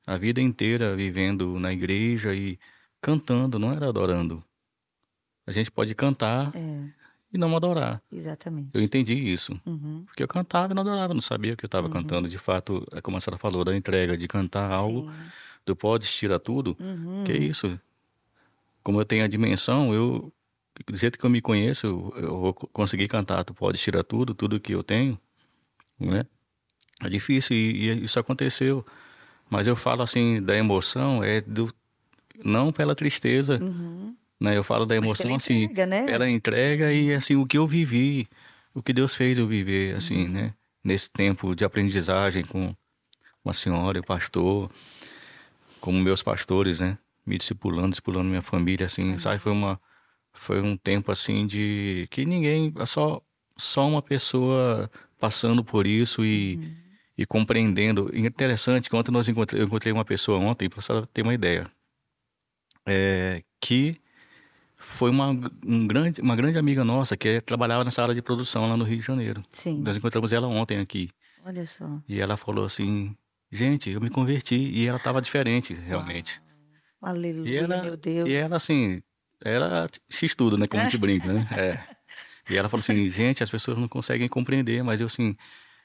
a 0.07 0.17
vida 0.17 0.41
inteira 0.41 0.95
vivendo 0.95 1.59
na 1.59 1.71
igreja 1.73 2.33
e 2.33 2.57
cantando, 3.01 3.59
não 3.59 3.71
era 3.73 3.89
adorando. 3.89 4.43
A 5.45 5.51
gente 5.51 5.69
pode 5.69 5.93
cantar 5.93 6.51
É, 6.55 6.89
e 7.33 7.37
não 7.37 7.55
adorar. 7.55 8.01
exatamente. 8.11 8.69
Eu 8.73 8.81
entendi 8.81 9.13
isso. 9.13 9.59
Uhum. 9.65 10.03
Porque 10.05 10.23
eu 10.23 10.27
cantava 10.27 10.71
e 10.71 10.75
não 10.75 10.81
adorava, 10.81 11.13
não 11.13 11.21
sabia 11.21 11.53
o 11.53 11.57
que 11.57 11.65
eu 11.65 11.67
estava 11.67 11.89
cantando. 11.89 12.27
De 12.27 12.37
fato, 12.37 12.87
é 12.93 13.01
como 13.01 13.17
a 13.17 13.19
senhora 13.19 13.37
falou, 13.37 13.63
da 13.63 13.75
entrega, 13.75 14.17
de 14.17 14.27
cantar 14.27 14.71
algo, 14.71 15.11
do 15.65 15.75
pode 15.75 16.07
tirar 16.07 16.39
tudo. 16.39 16.75
Uhum. 16.79 17.23
Que 17.25 17.33
isso? 17.33 17.79
Como 18.83 18.99
eu 19.01 19.05
tenho 19.05 19.23
a 19.25 19.27
dimensão, 19.27 19.93
eu, 19.93 20.31
do 20.85 20.95
jeito 20.97 21.19
que 21.19 21.25
eu 21.25 21.29
me 21.29 21.41
conheço, 21.41 21.85
eu, 21.87 22.13
eu 22.15 22.39
vou 22.39 22.53
co- 22.53 22.67
conseguir 22.67 23.07
cantar, 23.09 23.43
tu 23.43 23.53
pode 23.53 23.77
tirar 23.77 24.03
tudo, 24.03 24.33
tudo 24.33 24.59
que 24.59 24.73
eu 24.73 24.81
tenho, 24.81 25.19
não 25.99 26.13
é? 26.15 26.25
É 27.03 27.09
difícil 27.09 27.55
e, 27.55 27.89
e 27.91 28.03
isso 28.03 28.19
aconteceu. 28.19 28.85
Mas 29.49 29.67
eu 29.67 29.75
falo 29.75 30.01
assim, 30.01 30.41
da 30.41 30.55
emoção, 30.57 31.23
é 31.23 31.41
do, 31.41 31.73
não 32.43 32.71
pela 32.71 32.93
tristeza, 32.95 33.59
né? 34.39 34.57
Eu 34.57 34.63
falo 34.63 34.85
da 34.85 34.95
Uhum. 34.95 35.03
Emoção 35.03 35.25
pela 35.27 35.37
assim, 35.37 35.63
entrega, 35.63 35.85
né? 35.85 36.05
pela 36.05 36.29
entrega 36.29 36.91
e 36.93 37.13
assim, 37.13 37.35
o 37.35 37.45
que 37.45 37.57
eu 37.57 37.67
vivi, 37.67 38.27
o 38.73 38.81
que 38.83 38.93
Deus 38.93 39.15
fez 39.15 39.37
eu 39.37 39.47
viver, 39.47 39.95
assim, 39.95 40.25
Uhum. 40.25 40.31
né? 40.31 40.53
Nesse 40.83 41.09
tempo 41.09 41.55
de 41.55 41.65
aprendizagem 41.65 42.43
com 42.45 42.73
uma 43.43 43.53
senhora 43.53 43.99
o 43.99 44.03
pastor, 44.03 44.69
como 45.79 45.99
meus 45.99 46.21
pastores, 46.21 46.79
né? 46.79 46.97
Me 47.25 47.37
discipulando, 47.37 47.89
discipulando 47.89 48.29
minha 48.29 48.41
família, 48.41 48.85
assim, 48.85 49.17
sabe? 49.17 49.37
Foi 49.37 49.51
uma, 49.51 49.79
foi 50.33 50.61
um 50.61 50.77
tempo, 50.77 51.11
assim, 51.11 51.45
de 51.45 52.07
que 52.09 52.25
ninguém, 52.25 52.73
só, 52.85 53.21
só 53.57 53.87
uma 53.87 54.01
pessoa 54.01 54.89
passando 55.19 55.63
por 55.63 55.85
isso 55.87 56.23
e, 56.23 56.59
e 57.17 57.25
compreendendo. 57.25 58.09
Interessante 58.13 58.89
que 58.89 58.95
ontem 58.95 59.11
nós 59.11 59.27
encontrei, 59.27 59.61
eu 59.61 59.65
encontrei 59.65 59.91
uma 59.91 60.05
pessoa 60.05 60.37
ontem, 60.39 60.69
para 60.69 60.81
você 60.81 60.93
ter 61.13 61.21
uma 61.23 61.33
ideia, 61.33 61.69
é, 62.85 63.41
que 63.59 63.99
foi 64.77 65.09
uma, 65.09 65.29
um 65.65 65.87
grande, 65.87 66.21
uma 66.21 66.35
grande 66.35 66.57
amiga 66.57 66.83
nossa 66.83 67.17
que 67.17 67.41
trabalhava 67.41 67.83
nessa 67.83 68.01
área 68.03 68.13
de 68.13 68.21
produção 68.21 68.69
lá 68.69 68.77
no 68.77 68.83
Rio 68.83 68.97
de 68.99 69.03
Janeiro. 69.05 69.41
Sim, 69.51 69.81
Nós 69.81 69.97
encontramos 69.97 70.31
ela 70.31 70.47
ontem 70.47 70.79
aqui. 70.79 71.09
olha 71.43 71.65
só. 71.65 71.99
E 72.07 72.19
ela 72.19 72.37
falou 72.37 72.65
assim: 72.65 73.15
Gente, 73.51 73.89
eu 73.89 73.99
me 73.99 74.09
converti. 74.09 74.55
E 74.55 74.85
ela 74.87 74.97
estava 74.97 75.21
diferente, 75.21 75.73
realmente. 75.73 76.39
Aleluia, 77.01 77.49
E 77.49 77.55
ela, 77.57 77.81
meu 77.83 77.97
Deus. 77.97 78.29
e 78.29 78.33
ela, 78.33 78.55
assim, 78.55 79.01
era 79.43 79.87
X-tudo, 80.09 80.57
né? 80.57 80.67
Como 80.67 80.81
a 80.81 80.85
gente 80.85 80.97
brinca, 80.99 81.31
né? 81.33 81.47
É. 81.51 81.97
E 82.53 82.55
ela 82.57 82.69
falou 82.69 82.81
assim: 82.81 83.09
Gente, 83.09 83.41
as 83.41 83.49
pessoas 83.49 83.77
não 83.79 83.87
conseguem 83.87 84.27
compreender, 84.27 84.83
mas 84.83 84.99
eu, 85.01 85.07
assim, 85.07 85.35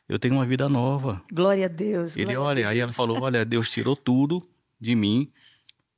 eu 0.09 0.19
tenho 0.19 0.35
uma 0.35 0.45
vida 0.47 0.69
nova. 0.69 1.23
Glória 1.33 1.67
a 1.67 1.69
Deus. 1.69 2.17
Ele, 2.17 2.37
olha, 2.37 2.69
aí 2.69 2.79
ela 2.79 2.87
Deus. 2.89 2.97
falou: 2.97 3.23
Olha, 3.23 3.45
Deus 3.45 3.71
tirou 3.71 3.97
tudo 3.97 4.43
de 4.81 4.95
mim, 4.95 5.31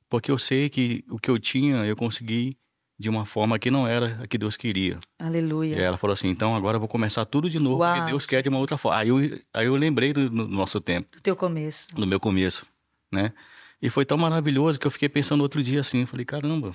porque 0.09 0.31
eu 0.31 0.37
sei 0.37 0.69
que 0.69 1.03
o 1.09 1.17
que 1.17 1.29
eu 1.29 1.39
tinha 1.39 1.77
eu 1.85 1.95
consegui 1.95 2.57
de 2.97 3.09
uma 3.09 3.25
forma 3.25 3.59
que 3.59 3.69
não 3.69 3.85
era 3.85 4.21
a 4.23 4.27
que 4.27 4.37
Deus 4.37 4.55
queria. 4.55 4.97
E 5.19 5.23
Aleluia. 5.23 5.75
aí 5.75 5.81
ela 5.83 5.97
falou 5.97 6.13
assim: 6.13 6.29
Então 6.29 6.55
agora 6.55 6.75
eu 6.77 6.79
vou 6.79 6.87
começar 6.87 7.25
tudo 7.25 7.49
de 7.49 7.59
novo, 7.59 7.79
Uau. 7.81 7.93
porque 7.95 8.09
Deus 8.11 8.25
quer 8.25 8.41
de 8.41 8.47
uma 8.49 8.59
outra 8.59 8.77
forma. 8.77 8.97
Aí 8.99 9.09
eu, 9.09 9.17
aí 9.53 9.65
eu 9.65 9.75
lembrei 9.75 10.13
do, 10.13 10.29
do 10.29 10.47
nosso 10.47 10.79
tempo 10.79 11.11
Do 11.13 11.21
teu 11.21 11.35
começo. 11.35 11.89
no 11.99 12.05
meu 12.05 12.19
começo, 12.19 12.65
né? 13.11 13.33
E 13.81 13.89
foi 13.89 14.05
tão 14.05 14.17
maravilhoso 14.17 14.79
que 14.79 14.87
eu 14.87 14.91
fiquei 14.91 15.09
pensando 15.09 15.41
outro 15.41 15.61
dia 15.61 15.81
assim, 15.81 16.01
eu 16.01 16.07
falei, 16.07 16.25
caramba, 16.25 16.73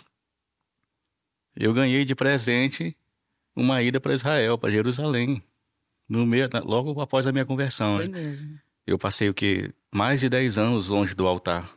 eu 1.57 1.73
ganhei 1.73 2.05
de 2.05 2.14
presente 2.14 2.95
uma 3.57 3.83
ida 3.83 3.99
para 3.99 4.12
Israel, 4.12 4.59
para 4.59 4.71
Jerusalém, 4.71 5.43
no 6.11 6.27
meio, 6.27 6.49
na- 6.53 6.61
logo 6.61 7.01
após 7.01 7.27
a 7.27 7.33
minha 7.33 7.46
conversão, 7.46 7.96
Foi 7.96 8.09
né? 8.09 8.20
mesmo. 8.20 8.59
Eu 8.87 8.99
passei 8.99 9.29
o 9.29 9.35
que 9.35 9.73
mais 9.92 10.18
de 10.20 10.29
10 10.29 10.59
anos 10.59 10.88
longe 10.88 11.14
do 11.14 11.27
altar, 11.27 11.75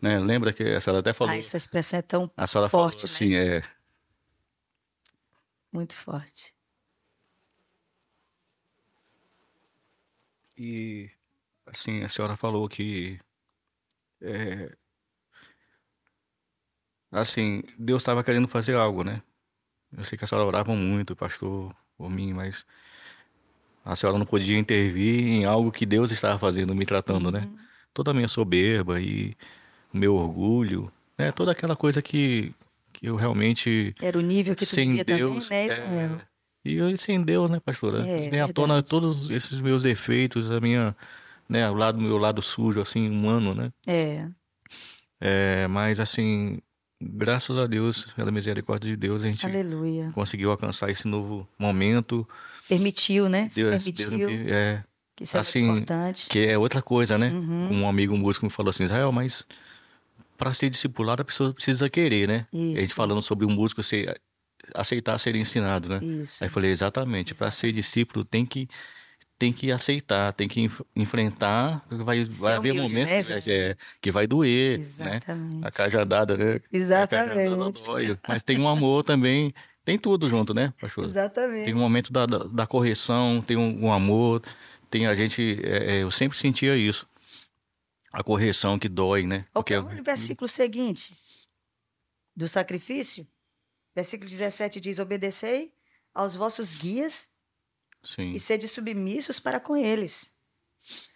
né? 0.00 0.18
Lembra 0.18 0.52
que 0.52 0.62
a 0.64 0.80
senhora 0.80 0.98
até 1.00 1.12
falou, 1.12 1.32
Ah, 1.32 1.36
essa 1.38 1.56
expressão 1.56 1.98
é 2.00 2.02
tão 2.02 2.30
a 2.36 2.46
senhora 2.46 2.68
forte, 2.68 3.02
falou 3.02 3.02
né? 3.02 3.04
assim, 3.04 3.34
é, 3.36 3.62
muito 5.72 5.94
forte. 5.94 6.52
E 10.58 11.08
assim, 11.66 12.02
a 12.02 12.08
senhora 12.08 12.36
falou 12.36 12.68
que 12.68 13.18
é, 14.20 14.74
assim, 17.10 17.62
Deus 17.78 18.02
estava 18.02 18.22
querendo 18.24 18.48
fazer 18.48 18.74
algo, 18.74 19.04
né? 19.04 19.22
Eu 19.92 20.04
sei 20.04 20.16
que 20.18 20.24
a 20.24 20.26
senhora 20.26 20.46
orava 20.46 20.74
muito, 20.74 21.14
pastor, 21.14 21.74
por 21.96 22.10
mim, 22.10 22.32
mas 22.32 22.64
a 23.84 23.94
senhora 23.96 24.18
não 24.18 24.26
podia 24.26 24.58
intervir 24.58 25.24
em 25.26 25.44
algo 25.44 25.72
que 25.72 25.84
Deus 25.84 26.10
estava 26.10 26.38
fazendo, 26.38 26.74
me 26.74 26.86
tratando, 26.86 27.30
né? 27.30 27.48
Toda 27.92 28.10
a 28.10 28.14
minha 28.14 28.28
soberba 28.28 29.00
e 29.00 29.34
o 29.92 29.96
meu 29.98 30.14
orgulho, 30.14 30.90
né? 31.18 31.32
Toda 31.32 31.52
aquela 31.52 31.76
coisa 31.76 32.00
que, 32.00 32.52
que 32.92 33.06
eu 33.06 33.16
realmente 33.16 33.94
Era 34.00 34.18
o 34.18 34.22
nível 34.22 34.54
que 34.54 34.64
tu 34.64 34.74
sem 34.74 35.02
Deus. 35.04 35.48
também, 35.48 35.66
né, 35.68 35.72
é, 35.72 35.72
Israel? 35.72 36.20
e 36.64 36.74
eu 36.74 36.96
sem 36.98 37.22
Deus, 37.22 37.50
né, 37.50 37.60
pastora? 37.60 38.06
É, 38.06 38.30
Vem 38.30 38.40
à 38.40 38.48
tona 38.48 38.74
verdade. 38.74 38.90
todos 38.90 39.30
esses 39.30 39.58
meus 39.60 39.82
defeitos, 39.82 40.50
a 40.52 40.60
minha, 40.60 40.96
né, 41.48 41.68
o 41.70 41.74
lado 41.74 42.00
meu 42.00 42.18
lado 42.18 42.40
sujo, 42.40 42.80
assim, 42.80 43.10
humano, 43.10 43.54
né? 43.54 43.72
É, 43.86 44.26
É, 45.20 45.66
mas 45.68 46.00
assim, 46.00 46.58
graças 47.00 47.56
a 47.58 47.66
Deus, 47.66 48.06
pela 48.16 48.30
misericórdia 48.30 48.90
de 48.90 48.96
Deus, 48.96 49.24
a 49.24 49.28
gente 49.28 49.44
aleluia. 49.44 50.10
conseguiu 50.14 50.50
alcançar 50.50 50.90
esse 50.90 51.06
novo 51.06 51.46
momento. 51.58 52.26
Permitiu, 52.74 53.28
né? 53.28 53.48
Se 53.48 53.62
Deus, 53.62 53.82
permitiu. 53.84 54.10
Deus 54.10 54.30
me- 54.30 54.50
é, 54.50 54.82
que 55.16 55.24
isso 55.24 55.36
é 55.36 55.40
assim, 55.40 55.68
importante. 55.68 56.28
que 56.28 56.38
é 56.46 56.56
outra 56.58 56.80
coisa, 56.82 57.16
né? 57.18 57.28
Uhum. 57.30 57.82
Um 57.82 57.88
amigo 57.88 58.16
músico 58.16 58.46
me 58.46 58.50
falou 58.50 58.70
assim, 58.70 58.84
Israel, 58.84 59.12
mas 59.12 59.44
para 60.36 60.52
ser 60.52 60.70
discipulado 60.70 61.22
a 61.22 61.24
pessoa 61.24 61.52
precisa 61.52 61.88
querer, 61.88 62.26
né? 62.28 62.46
E 62.52 62.72
a 62.72 62.80
gente 62.80 62.84
Isso. 62.86 62.94
falando 62.94 63.22
sobre 63.22 63.46
um 63.46 63.50
músico 63.50 63.82
ser, 63.82 64.20
aceitar 64.74 65.18
ser 65.18 65.36
ensinado, 65.36 65.88
né? 65.88 66.00
Isso. 66.02 66.42
Aí 66.42 66.48
eu 66.48 66.52
falei, 66.52 66.70
exatamente, 66.70 67.34
para 67.34 67.50
ser 67.50 67.72
discípulo 67.72 68.24
tem 68.24 68.44
que 68.46 68.68
tem 69.38 69.52
que 69.52 69.72
aceitar, 69.72 70.32
tem 70.32 70.46
que 70.46 70.60
enf- 70.60 70.82
enfrentar, 70.94 71.84
vai, 71.90 72.22
Ser 72.22 72.30
vai 72.42 72.54
haver 72.54 72.74
momentos 72.74 73.10
né, 73.12 73.22
que, 73.22 73.28
vai, 73.28 73.40
é, 73.48 73.76
que 74.00 74.10
vai 74.12 74.24
doer, 74.24 74.78
Exatamente. 74.78 75.26
né? 75.28 75.60
A 75.64 75.70
cajadada, 75.72 76.36
né? 76.36 76.60
Exatamente. 76.72 77.30
A 77.32 77.34
cajadada 77.34 77.70
dói, 77.84 78.18
mas 78.28 78.44
tem 78.44 78.60
um 78.60 78.68
amor 78.68 79.02
também, 79.02 79.52
tem 79.84 79.98
tudo 79.98 80.28
junto, 80.28 80.54
né, 80.54 80.72
pastor? 80.80 81.04
Exatamente. 81.04 81.64
Tem 81.64 81.74
um 81.74 81.78
momento 81.78 82.12
da, 82.12 82.26
da, 82.26 82.38
da 82.38 82.66
correção, 82.66 83.42
tem 83.42 83.56
um, 83.56 83.86
um 83.86 83.92
amor, 83.92 84.42
tem 84.88 85.06
a 85.06 85.14
gente, 85.14 85.60
é, 85.64 85.96
é, 85.96 86.02
eu 86.02 86.10
sempre 86.10 86.38
sentia 86.38 86.76
isso, 86.76 87.08
a 88.12 88.22
correção 88.22 88.78
que 88.78 88.88
dói, 88.88 89.26
né? 89.26 89.44
Porque 89.52 89.76
o 89.76 90.02
versículo 90.02 90.46
seguinte 90.46 91.16
do 92.36 92.46
sacrifício, 92.46 93.26
versículo 93.94 94.28
17 94.28 94.80
diz: 94.80 94.98
Obedecei 94.98 95.72
aos 96.14 96.34
vossos 96.34 96.74
guias 96.74 97.28
sim, 98.04 98.32
e 98.32 98.38
sede 98.38 98.68
submissos 98.68 99.40
para 99.40 99.58
com 99.58 99.76
eles, 99.76 100.34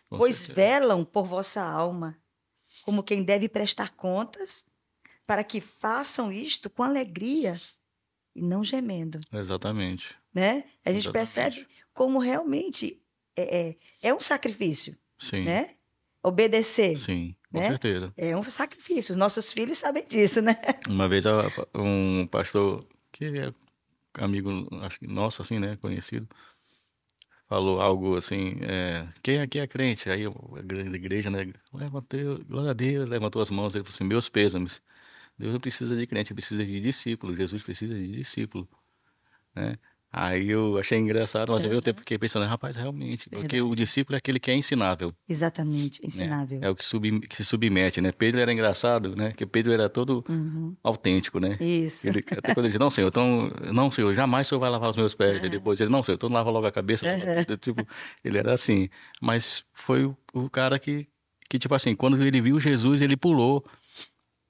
com 0.09 0.19
pois 0.19 0.37
certeza. 0.37 0.55
velam 0.55 1.05
por 1.05 1.27
vossa 1.27 1.63
alma, 1.63 2.19
como 2.83 3.03
quem 3.03 3.23
deve 3.23 3.49
prestar 3.49 3.91
contas, 3.91 4.67
para 5.27 5.45
que 5.45 5.61
façam 5.61 6.33
isto 6.33 6.71
com 6.71 6.83
alegria 6.83 7.61
e 8.37 8.43
não 8.43 8.63
gemendo. 8.63 9.19
Exatamente, 9.33 10.15
Né? 10.35 10.65
A 10.85 10.93
gente 10.93 11.09
Exatamente. 11.09 11.13
percebe 11.13 11.67
como 11.95 12.19
realmente 12.19 13.01
é, 13.37 13.69
é, 13.69 13.77
é 14.09 14.15
um 14.15 14.21
sacrifício, 14.21 14.97
sim, 15.19 15.45
né? 15.45 15.71
Obedecer 16.23 16.97
sim, 16.97 17.35
com 17.53 17.59
Né? 17.61 17.67
certeza. 17.69 18.13
é 18.17 18.37
um 18.37 18.43
sacrifício. 18.43 19.13
Os 19.13 19.17
nossos 19.17 19.53
filhos 19.53 19.79
sabem 19.79 20.05
disso, 20.05 20.43
né? 20.43 20.57
Uma 20.89 21.09
vez 21.09 21.27
a- 21.27 21.51
um 21.75 22.27
pastor, 22.27 22.87
que 23.13 23.25
é 23.27 23.53
amigo 24.15 24.51
nosso, 25.03 25.43
assim, 25.43 25.59
né, 25.59 25.77
conhecido, 25.81 26.27
falou 27.49 27.81
algo 27.81 28.17
assim, 28.17 28.57
é, 28.63 29.07
quem 29.23 29.41
aqui 29.41 29.59
é 29.59 29.67
crente? 29.67 30.11
Aí 30.11 30.25
a 30.27 30.63
grande 30.63 30.97
igreja, 30.97 31.31
né, 31.31 31.53
levantou, 31.73 32.39
glória 32.45 32.71
a 32.71 32.75
Deus, 32.75 33.09
levantou 33.09 33.41
as 33.41 33.51
mãos, 33.51 33.75
ele 33.75 33.85
falou 33.85 33.95
assim, 33.95 34.05
meus 34.05 34.29
pêsames, 34.29 34.83
Deus 35.39 35.53
não 35.53 35.61
precisa 35.61 35.97
de 35.97 36.07
crente, 36.07 36.33
precisa 36.33 36.65
de 36.65 36.81
discípulo, 36.81 37.35
Jesus 37.35 37.63
precisa 37.63 37.95
de 37.95 38.11
discípulo, 38.11 38.69
né? 39.55 39.79
Aí 40.19 40.49
eu 40.49 40.79
achei 40.79 40.99
engraçado, 40.99 41.53
mas 41.53 41.63
ao 41.63 41.69
mesmo 41.69 41.83
tempo 41.83 42.01
fiquei 42.01 42.17
pensando, 42.17 42.47
rapaz, 42.47 42.75
realmente, 42.77 43.29
porque 43.29 43.61
o 43.61 43.75
discípulo 43.75 44.15
é 44.15 44.19
aquele 44.19 44.41
que 44.41 44.51
é 44.51 44.55
ensinável. 44.55 45.13
Exatamente, 45.29 46.01
ensinável. 46.03 46.59
É, 46.63 46.67
é 46.67 46.71
o 46.71 46.75
que, 46.75 46.83
sub, 46.83 47.21
que, 47.21 47.37
se 47.37 47.45
submete, 47.45 48.01
né? 48.01 48.13
Pedro 48.13 48.41
era 48.41 48.51
engraçado, 48.51 49.15
né? 49.15 49.33
Que 49.33 49.45
Pedro 49.45 49.75
era 49.75 49.91
todo 49.91 50.25
uhum. 50.27 50.75
autêntico, 50.83 51.39
né? 51.39 51.59
Isso. 51.61 52.09
Ele, 52.09 52.25
até 52.31 52.55
quando 52.55 52.65
ele 52.65 52.73
diz, 52.73 52.81
não, 52.81 52.89
senhor, 52.89 53.09
então, 53.09 53.51
não, 53.75 53.91
senhor, 53.91 54.15
jamais 54.15 54.47
o 54.47 54.49
senhor 54.49 54.61
vai 54.61 54.71
lavar 54.71 54.89
os 54.89 54.97
meus 54.97 55.15
pés. 55.15 55.45
É. 55.45 55.49
E 55.49 55.51
depois 55.51 55.83
ele, 55.83 55.91
não, 55.91 56.03
senhor, 56.03 56.17
então 56.17 56.31
lava 56.31 56.49
logo 56.49 56.67
a 56.67 56.73
cabeça. 56.73 57.07
É. 57.07 57.45
Tipo, 57.61 57.87
ele 58.25 58.39
era 58.39 58.55
assim. 58.55 58.89
Mas 59.21 59.67
foi 59.75 60.07
o, 60.07 60.17
o 60.33 60.49
cara 60.49 60.79
que, 60.79 61.07
que, 61.47 61.59
tipo 61.59 61.75
assim, 61.75 61.95
quando 61.95 62.23
ele 62.23 62.41
viu 62.41 62.59
Jesus, 62.59 63.03
ele 63.03 63.19
pulou, 63.19 63.63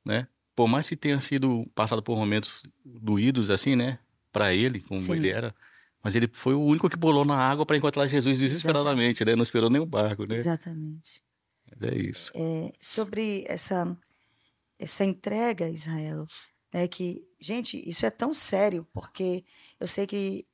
né? 0.04 0.28
Por 0.56 0.66
mais 0.66 0.88
que 0.88 0.96
tenha 0.96 1.20
sido 1.20 1.64
passado 1.74 2.02
por 2.02 2.16
momentos 2.16 2.64
doídos, 2.84 3.50
assim, 3.50 3.76
né? 3.76 4.00
para 4.36 4.52
ele, 4.52 4.82
como 4.82 5.00
Sim. 5.00 5.14
ele 5.14 5.30
era. 5.30 5.54
Mas 6.02 6.14
ele 6.14 6.28
foi 6.30 6.52
o 6.52 6.60
único 6.60 6.90
que 6.90 6.98
pulou 6.98 7.24
na 7.24 7.38
água 7.38 7.64
para 7.64 7.74
encontrar 7.74 8.06
Jesus 8.06 8.38
desesperadamente, 8.38 9.24
né? 9.24 9.34
Não 9.34 9.42
esperou 9.42 9.70
nem 9.70 9.80
o 9.80 9.86
barco, 9.86 10.26
né? 10.26 10.36
Exatamente. 10.36 11.22
Mas 11.70 11.90
é 11.90 11.96
isso. 11.96 12.32
É, 12.34 12.70
sobre 12.78 13.46
essa, 13.48 13.96
essa 14.78 15.06
entrega, 15.06 15.70
Israel, 15.70 16.26
é 16.70 16.86
que, 16.86 17.26
gente, 17.40 17.82
isso 17.88 18.04
é 18.04 18.10
tão 18.10 18.34
sério, 18.34 18.86
porque 18.92 19.42
eu 19.80 19.86
sei 19.86 20.06
que 20.06 20.46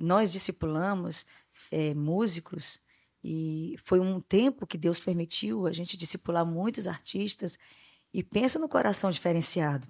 nós 0.00 0.32
discipulamos 0.32 1.24
é, 1.70 1.94
músicos 1.94 2.80
e 3.22 3.76
foi 3.84 4.00
um 4.00 4.20
tempo 4.20 4.66
que 4.66 4.76
Deus 4.76 4.98
permitiu 4.98 5.68
a 5.68 5.72
gente 5.72 5.96
discipular 5.96 6.44
muitos 6.44 6.88
artistas 6.88 7.56
e 8.12 8.22
pensa 8.22 8.58
no 8.58 8.68
coração 8.68 9.10
diferenciado, 9.10 9.86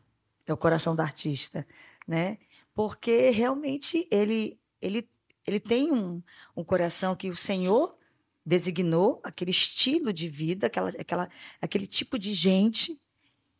é 0.46 0.52
o 0.52 0.56
coração 0.56 0.94
do 0.94 1.00
artista, 1.02 1.66
né? 2.06 2.38
porque 2.74 3.30
realmente 3.30 4.06
ele, 4.10 4.58
ele, 4.80 5.08
ele 5.46 5.60
tem 5.60 5.92
um, 5.92 6.22
um 6.56 6.64
coração 6.64 7.14
que 7.14 7.28
o 7.28 7.36
Senhor 7.36 7.96
designou, 8.44 9.20
aquele 9.22 9.50
estilo 9.50 10.12
de 10.12 10.28
vida, 10.28 10.66
aquela, 10.66 10.88
aquela, 10.90 11.28
aquele 11.60 11.86
tipo 11.86 12.18
de 12.18 12.32
gente, 12.34 13.00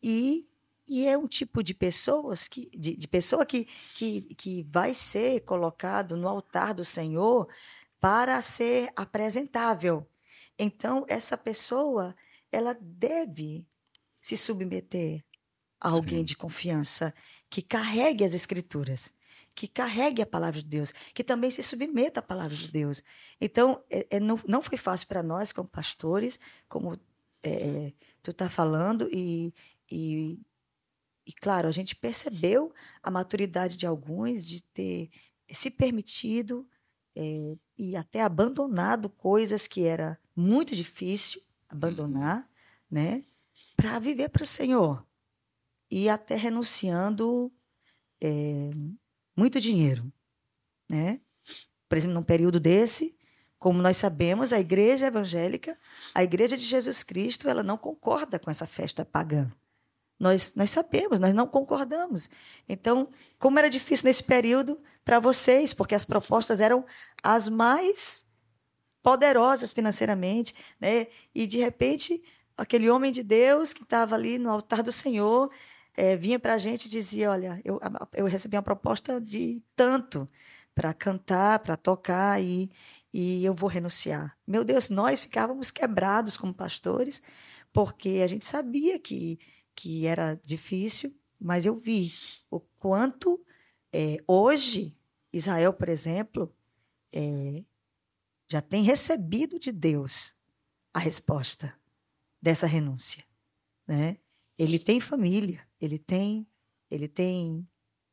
e, 0.03 0.48
e 0.88 1.07
é 1.07 1.16
um 1.16 1.29
tipo 1.29 1.62
de 1.62 1.75
pessoas 1.75 2.48
que, 2.48 2.68
de, 2.77 2.96
de 2.96 3.09
pessoa 3.09 3.46
que, 3.46 3.66
que, 3.94 4.35
que 4.35 4.62
vai 4.64 4.94
ser 4.94 5.40
colocado 5.40 6.16
no 6.16 6.29
altar 6.29 6.75
do 6.75 6.85
Senhor 6.85 7.48
para 8.01 8.42
ser 8.42 8.90
apresentável. 8.96 10.07
Então, 10.59 11.05
essa 11.09 11.37
pessoa, 11.37 12.16
ela 12.51 12.77
deve 12.81 13.64
se 14.22 14.37
submeter 14.37 15.22
a 15.80 15.88
alguém 15.88 16.20
Sim. 16.20 16.24
de 16.24 16.37
confiança 16.37 17.12
que 17.50 17.61
carregue 17.61 18.24
as 18.24 18.35
escrituras, 18.35 19.12
que 19.54 19.66
carregue 19.66 20.22
a 20.22 20.26
palavra 20.26 20.61
de 20.61 20.66
Deus, 20.66 20.94
que 21.12 21.24
também 21.24 21.50
se 21.50 21.62
submeta 21.62 22.20
à 22.20 22.22
palavra 22.22 22.56
de 22.56 22.70
Deus. 22.70 23.02
Então, 23.40 23.82
é, 23.90 24.06
é, 24.08 24.20
não, 24.20 24.38
não 24.46 24.62
foi 24.62 24.78
fácil 24.78 25.08
para 25.08 25.24
nós, 25.24 25.52
como 25.52 25.68
pastores, 25.68 26.38
como 26.68 26.94
é, 27.42 27.50
é 27.50 27.92
tu 28.22 28.30
está 28.30 28.48
falando, 28.48 29.08
e, 29.12 29.52
e, 29.90 30.38
e, 31.26 31.32
claro, 31.32 31.66
a 31.66 31.72
gente 31.72 31.96
percebeu 31.96 32.72
a 33.02 33.11
maturidade 33.11 33.76
de 33.76 33.85
alguns 33.85 34.46
de 34.46 34.62
ter 34.62 35.11
se 35.50 35.68
permitido 35.68 36.66
é, 37.16 37.56
e 37.76 37.96
até 37.96 38.22
abandonado 38.22 39.11
coisas 39.11 39.66
que 39.66 39.82
era 39.82 40.16
muito 40.37 40.76
difícil 40.76 41.42
abandonar, 41.68 42.38
uhum. 42.38 42.44
né, 42.88 43.24
para 43.83 43.99
viver 43.99 44.29
para 44.29 44.45
o 44.45 44.47
Senhor 44.47 45.05
e 45.90 46.09
até 46.09 46.37
renunciando 46.37 47.53
é, 48.21 48.71
muito 49.37 49.61
dinheiro. 49.61 50.12
Né? 50.88 51.21
Por 51.88 51.99
exemplo, 51.99 52.14
num 52.14 52.23
período 52.23 52.61
desse, 52.61 53.18
como 53.59 53.83
nós 53.83 53.97
sabemos, 53.97 54.53
a 54.53 54.61
igreja 54.61 55.09
evangélica, 55.09 55.77
a 56.14 56.23
igreja 56.23 56.57
de 56.57 56.62
Jesus 56.62 57.03
Cristo, 57.03 57.49
ela 57.49 57.64
não 57.64 57.77
concorda 57.77 58.38
com 58.38 58.53
essa 58.53 58.68
festa 58.68 59.05
pagã. 59.05 59.51
Nós, 60.16 60.55
nós 60.55 60.71
sabemos, 60.71 61.18
nós 61.18 61.35
não 61.35 61.49
concordamos. 61.49 62.31
Então, 62.68 63.09
como 63.37 63.59
era 63.59 63.68
difícil 63.68 64.07
nesse 64.07 64.23
período 64.23 64.81
para 65.05 65.18
vocês, 65.18 65.75
porque 65.75 65.97
as 65.97 66.05
propostas 66.05 66.61
eram 66.61 66.87
as 67.21 67.49
mais 67.49 68.25
poderosas 69.03 69.73
financeiramente, 69.73 70.55
né? 70.81 71.09
E 71.35 71.49
de 71.49 71.59
repente, 71.59 72.23
aquele 72.57 72.91
homem 72.91 73.12
de 73.12 73.23
Deus 73.23 73.73
que 73.73 73.83
estava 73.83 74.15
ali 74.15 74.38
no 74.38 74.51
altar 74.51 74.83
do 74.83 74.93
Senhor, 74.93 75.51
é, 75.95 76.17
vinha 76.17 76.38
para 76.38 76.55
a 76.55 76.59
gente 76.59 76.87
e 76.87 76.88
dizia: 76.88 77.31
Olha, 77.31 77.61
eu, 77.65 77.81
eu 78.15 78.27
recebi 78.27 78.57
uma 78.57 78.62
proposta 78.62 79.21
de 79.21 79.62
tanto 79.77 80.29
para 80.75 80.95
cantar, 80.95 81.59
para 81.59 81.77
tocar 81.77 82.43
e, 82.43 82.71
e 83.12 83.45
eu 83.45 83.55
vou 83.55 83.69
renunciar. 83.69 84.37
Meu 84.47 84.65
Deus, 84.65 84.88
nós 84.88 85.21
ficávamos 85.21 85.71
quebrados 85.71 86.37
como 86.37 86.55
pastores, 86.55 87.23
porque 87.73 88.21
a 88.25 88.27
gente 88.27 88.45
sabia 88.45 88.99
que, 88.99 89.38
que 89.75 90.07
era 90.07 90.41
difícil, 90.45 91.15
mas 91.38 91.67
eu 91.67 91.75
vi 91.75 92.12
o 92.51 92.61
quanto 92.61 93.45
é, 93.93 94.17
hoje, 94.27 94.97
Israel, 95.33 95.75
por 95.75 95.88
exemplo, 95.88 96.55
é, 97.12 97.62
já 98.49 98.62
tem 98.62 98.83
recebido 98.83 99.59
de 99.59 99.73
Deus 99.73 100.35
a 100.95 100.99
resposta 100.99 101.75
dessa 102.42 102.66
renúncia. 102.66 103.24
Né? 103.87 104.18
Ele 104.59 104.78
tem 104.78 105.00
família, 105.00 105.64
ele 105.81 105.98
tem, 105.98 106.46
ele 106.90 107.07
tem 107.07 107.64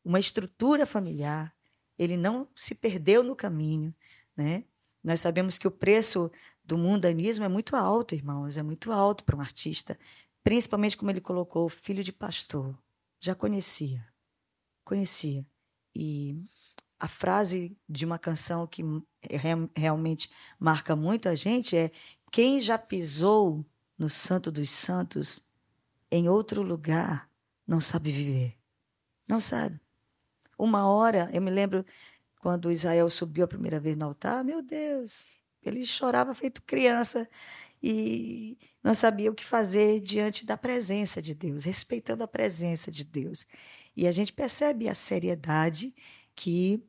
uma 0.05 0.19
estrutura 0.19 0.85
familiar, 0.85 1.53
ele 1.97 2.15
não 2.15 2.47
se 2.55 2.75
perdeu 2.75 3.23
no 3.23 3.35
caminho, 3.35 3.93
né? 4.37 4.63
Nós 5.03 5.21
sabemos 5.21 5.57
que 5.57 5.67
o 5.67 5.71
preço 5.71 6.31
do 6.63 6.77
mundanismo 6.77 7.43
é 7.43 7.49
muito 7.49 7.75
alto, 7.75 8.15
irmãos, 8.15 8.57
é 8.57 8.63
muito 8.63 8.91
alto 8.91 9.23
para 9.23 9.35
um 9.35 9.41
artista, 9.41 9.97
principalmente 10.43 10.95
como 10.95 11.11
ele 11.11 11.21
colocou, 11.21 11.67
filho 11.67 12.03
de 12.03 12.11
pastor. 12.13 12.77
Já 13.19 13.35
conhecia, 13.35 14.05
conhecia. 14.83 15.45
E 15.93 16.41
a 16.99 17.07
frase 17.07 17.77
de 17.87 18.05
uma 18.05 18.19
canção 18.19 18.67
que 18.67 18.83
realmente 19.75 20.29
marca 20.57 20.95
muito 20.95 21.27
a 21.27 21.35
gente 21.35 21.75
é: 21.75 21.91
quem 22.31 22.61
já 22.61 22.77
pisou 22.77 23.65
no 23.99 24.09
Santo 24.09 24.49
dos 24.49 24.69
Santos 24.69 25.45
em 26.09 26.29
outro 26.29 26.63
lugar, 26.63 27.29
não 27.67 27.81
sabe 27.81 28.11
viver. 28.11 28.57
Não 29.27 29.39
sabe. 29.39 29.79
Uma 30.57 30.87
hora, 30.87 31.29
eu 31.33 31.41
me 31.41 31.51
lembro 31.51 31.85
quando 32.39 32.71
Israel 32.71 33.09
subiu 33.09 33.43
a 33.43 33.47
primeira 33.47 33.79
vez 33.79 33.97
no 33.97 34.05
altar, 34.05 34.43
meu 34.43 34.61
Deus, 34.61 35.27
ele 35.61 35.85
chorava 35.85 36.33
feito 36.33 36.63
criança 36.63 37.29
e 37.83 38.57
não 38.83 38.93
sabia 38.93 39.29
o 39.29 39.35
que 39.35 39.45
fazer 39.45 39.99
diante 39.99 40.45
da 40.45 40.57
presença 40.57 41.21
de 41.21 41.35
Deus, 41.35 41.65
respeitando 41.65 42.23
a 42.23 42.27
presença 42.27 42.89
de 42.89 43.03
Deus. 43.03 43.45
E 43.95 44.07
a 44.07 44.11
gente 44.11 44.33
percebe 44.33 44.87
a 44.87 44.95
seriedade 44.95 45.93
que 46.33 46.83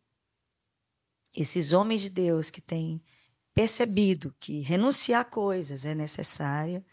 esses 1.34 1.72
homens 1.72 2.00
de 2.00 2.10
Deus 2.10 2.50
que 2.50 2.60
têm 2.60 3.02
percebido 3.52 4.34
que 4.40 4.60
renunciar 4.60 5.20
a 5.20 5.24
coisas 5.24 5.84
é 5.84 5.94
necessária 5.94 6.84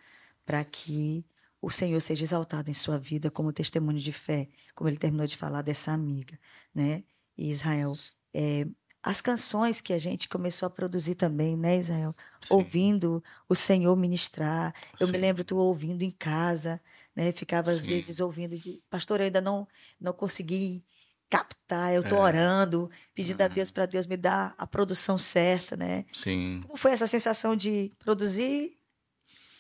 para 0.47 0.63
que 0.63 1.25
o 1.62 1.69
Senhor 1.69 1.99
seja 1.99 2.23
exaltado 2.23 2.71
em 2.71 2.73
sua 2.73 2.97
vida 2.97 3.29
como 3.29 3.51
testemunho 3.51 3.99
de 3.99 4.13
fé, 4.13 4.47
como 4.73 4.89
ele 4.89 4.95
terminou 4.95 5.27
de 5.27 5.36
falar 5.36 5.62
dessa 5.62 5.91
amiga, 5.91 6.39
né? 6.73 7.03
E 7.38 7.49
Israel, 7.49 7.93
é, 8.33 8.65
as 9.03 9.19
canções 9.19 9.81
que 9.81 9.91
a 9.91 9.97
gente 9.97 10.29
começou 10.29 10.65
a 10.65 10.69
produzir 10.69 11.15
também, 11.15 11.57
né, 11.57 11.77
Israel? 11.77 12.15
Sim. 12.39 12.53
Ouvindo 12.53 13.21
o 13.49 13.55
Senhor 13.55 13.93
ministrar. 13.97 14.73
Eu 14.97 15.07
Sim. 15.07 15.13
me 15.13 15.17
lembro 15.19 15.43
tu 15.43 15.57
ouvindo 15.57 16.01
em 16.01 16.12
casa, 16.12 16.79
né? 17.13 17.33
Ficava 17.33 17.69
às 17.69 17.81
Sim. 17.81 17.89
vezes 17.89 18.21
ouvindo, 18.21 18.57
de, 18.57 18.81
pastor, 18.89 19.19
eu 19.19 19.25
ainda 19.25 19.41
não 19.41 19.67
não 19.99 20.13
consegui 20.13 20.81
captar, 21.29 21.93
eu 21.93 22.03
estou 22.03 22.19
é. 22.19 22.21
orando, 22.21 22.89
pedindo 23.13 23.41
uhum. 23.41 23.45
a 23.47 23.49
Deus 23.49 23.69
para 23.69 23.86
Deus 23.86 24.07
me 24.07 24.15
dar 24.15 24.55
a 24.57 24.65
produção 24.65 25.17
certa, 25.17 25.75
né? 25.75 26.05
Sim. 26.13 26.62
Como 26.65 26.77
foi 26.77 26.91
essa 26.91 27.05
sensação 27.05 27.53
de 27.53 27.89
produzir 27.99 28.76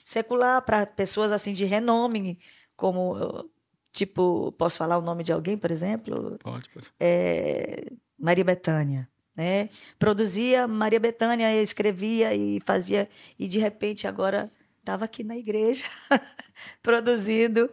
secular 0.07 0.61
para 0.61 0.85
pessoas 0.85 1.33
assim 1.33 1.51
de 1.51 1.65
renome, 1.65 2.39
como 2.77 3.45
tipo, 3.91 4.53
posso 4.53 4.77
falar 4.77 4.97
o 4.97 5.01
nome 5.01 5.21
de 5.21 5.33
alguém, 5.33 5.57
por 5.57 5.69
exemplo? 5.69 6.39
Pode, 6.41 6.69
pode. 6.69 6.93
É, 6.97 7.91
Maria 8.17 8.45
Bethânia. 8.45 9.09
Né? 9.35 9.67
Produzia 9.99 10.65
Maria 10.65 10.99
Bethânia, 10.99 11.53
escrevia 11.61 12.33
e 12.33 12.61
fazia, 12.61 13.09
e 13.37 13.49
de 13.49 13.59
repente 13.59 14.07
agora 14.07 14.49
estava 14.79 15.03
aqui 15.03 15.25
na 15.25 15.35
igreja 15.35 15.83
produzindo 16.81 17.69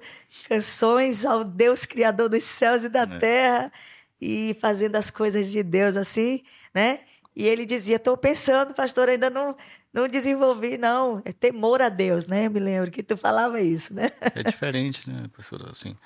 canções 0.48 1.24
ao 1.24 1.44
Deus 1.44 1.86
Criador 1.86 2.28
dos 2.28 2.42
céus 2.42 2.82
e 2.82 2.88
da 2.88 3.02
é. 3.02 3.18
terra 3.18 3.72
e 4.20 4.54
fazendo 4.60 4.96
as 4.96 5.08
coisas 5.08 5.52
de 5.52 5.62
Deus 5.62 5.96
assim, 5.96 6.42
né? 6.74 6.98
E 7.36 7.46
ele 7.46 7.64
dizia: 7.64 7.96
Estou 7.96 8.16
pensando, 8.16 8.74
pastor, 8.74 9.08
ainda 9.08 9.30
não, 9.30 9.56
não 9.94 10.08
desenvolvi, 10.08 10.76
não. 10.76 11.22
É 11.24 11.32
temor 11.32 11.80
a 11.80 11.88
Deus, 11.88 12.26
né? 12.26 12.46
Eu 12.46 12.50
me 12.50 12.58
lembro 12.58 12.90
que 12.90 13.02
tu 13.02 13.16
falava 13.16 13.60
isso, 13.60 13.94
né? 13.94 14.10
É 14.34 14.42
diferente, 14.42 15.08
né, 15.08 15.30
pastor? 15.34 15.70
Assim, 15.70 15.96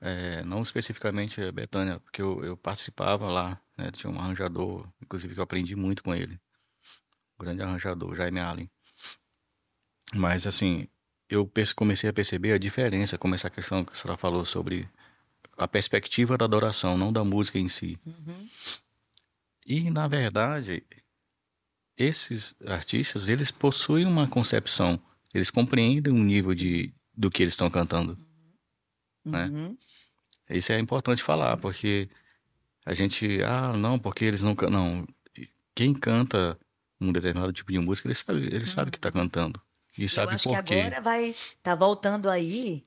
é, 0.00 0.44
não 0.44 0.62
especificamente 0.62 1.42
a 1.42 1.50
Betânia, 1.50 1.98
porque 1.98 2.22
eu, 2.22 2.44
eu 2.44 2.56
participava 2.56 3.28
lá, 3.28 3.60
né? 3.76 3.90
Tinha 3.90 4.12
um 4.12 4.18
arranjador, 4.20 4.86
inclusive 5.02 5.34
que 5.34 5.40
eu 5.40 5.44
aprendi 5.44 5.74
muito 5.74 6.04
com 6.04 6.14
ele. 6.14 6.38
Um 7.34 7.44
grande 7.44 7.60
arranjador, 7.60 8.14
Jaime 8.14 8.38
Allen. 8.38 8.70
Mas 10.14 10.46
assim, 10.46 10.86
eu 11.28 11.50
comecei 11.74 12.08
a 12.08 12.12
perceber 12.12 12.52
a 12.52 12.58
diferença, 12.58 13.18
como 13.18 13.34
essa 13.34 13.50
questão 13.50 13.84
que 13.84 13.92
a 13.92 13.96
senhora 13.96 14.16
falou 14.16 14.44
sobre 14.44 14.88
a 15.58 15.66
perspectiva 15.66 16.38
da 16.38 16.44
adoração, 16.44 16.96
não 16.96 17.12
da 17.12 17.24
música 17.24 17.58
em 17.58 17.68
si. 17.68 17.98
Uhum. 18.06 18.48
E, 19.66 19.90
na 19.90 20.06
verdade, 20.06 20.84
esses 21.96 22.54
artistas, 22.66 23.28
eles 23.28 23.50
possuem 23.50 24.06
uma 24.06 24.26
concepção, 24.28 25.00
eles 25.32 25.50
compreendem 25.50 26.12
um 26.12 26.22
nível 26.22 26.54
de, 26.54 26.92
do 27.16 27.30
que 27.30 27.42
eles 27.42 27.52
estão 27.52 27.70
cantando. 27.70 28.18
Uhum. 29.24 29.32
Né? 29.32 29.44
Uhum. 29.46 29.78
Isso 30.50 30.72
é 30.72 30.78
importante 30.78 31.22
falar, 31.22 31.56
porque 31.56 32.08
a 32.84 32.92
gente, 32.92 33.42
ah, 33.42 33.72
não, 33.72 33.98
porque 33.98 34.24
eles 34.24 34.42
não 34.42 34.54
não 34.70 35.06
quem 35.74 35.92
canta 35.92 36.58
um 37.00 37.12
determinado 37.12 37.52
tipo 37.52 37.72
de 37.72 37.78
música, 37.78 38.06
ele 38.06 38.14
sabe, 38.14 38.46
ele 38.46 38.64
sabe 38.64 38.90
que 38.90 38.98
está 38.98 39.10
cantando. 39.10 39.60
E 39.96 40.08
sabe 40.08 40.32
Eu 40.32 40.34
acho 40.34 40.48
por 40.48 40.62
que 40.64 40.74
agora 40.74 41.00
vai 41.00 41.34
tá 41.62 41.74
voltando 41.74 42.28
aí 42.28 42.86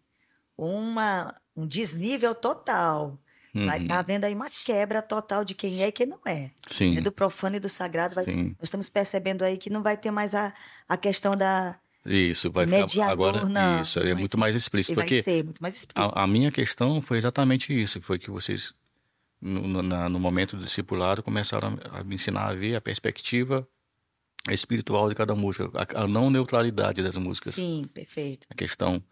uma 0.58 1.36
um 1.56 1.66
desnível 1.66 2.36
total. 2.36 3.20
Uhum. 3.58 3.88
Tá 3.88 4.02
vendo 4.02 4.26
aí 4.26 4.36
uma 4.36 4.50
quebra 4.50 5.02
total 5.02 5.44
de 5.44 5.56
quem 5.56 5.82
é 5.82 5.88
e 5.88 5.92
quem 5.92 6.06
não 6.06 6.20
é. 6.26 6.52
Sim. 6.70 6.98
É 6.98 7.02
do 7.02 7.12
profano 7.12 7.56
e 7.56 7.60
do 7.60 7.68
sagrado. 7.68 8.16
Vai, 8.16 8.26
nós 8.26 8.56
estamos 8.64 8.90
percebendo 8.90 9.44
aí 9.44 9.58
que 9.58 9.70
não 9.70 9.82
vai 9.82 9.98
ter 9.98 10.12
mais 10.12 10.36
a, 10.36 10.54
a 10.88 10.96
questão 10.96 11.36
da. 11.36 11.76
Isso, 12.06 12.52
vai 12.52 12.66
Mediador, 12.66 12.90
ficar 12.90 13.10
agora. 13.10 13.46
Não, 13.46 13.82
isso, 13.82 14.00
é 14.00 14.14
muito 14.14 14.38
mais 14.38 14.56
explícito. 14.56 14.96
Porque 14.96 15.16
vai 15.16 15.24
ser 15.24 15.44
muito 15.44 15.60
mais 15.60 15.76
explícito. 15.76 16.16
A, 16.16 16.24
a, 16.24 16.28
minha 16.28 16.52
questão 16.52 17.02
foi 17.02 17.18
exatamente 17.18 17.74
isso. 17.74 18.02
Foi 18.02 18.18
que 18.18 18.30
vocês, 18.30 18.74
no, 19.42 19.82
na, 19.82 20.08
no 20.08 20.20
momento 20.20 20.56
do 20.56 20.64
discipulado, 20.64 21.24
começaram 21.24 21.78
a, 21.92 22.00
a 22.00 22.04
me 22.04 22.16
ensinar 22.16 22.48
a 22.48 22.54
ver 22.54 22.76
a 22.76 22.82
perspectiva 22.82 23.68
espiritual 24.50 25.10
de 25.10 25.16
cada 25.16 25.36
música, 25.36 25.70
a, 25.74 26.04
a, 26.04 26.08
não 26.08 26.30
neutralidade 26.30 27.02
das 27.04 27.18
músicas. 27.18 27.56
Sim, 27.56 27.90
perfeito. 27.94 28.48
A 28.50 28.56
questão 28.56 29.04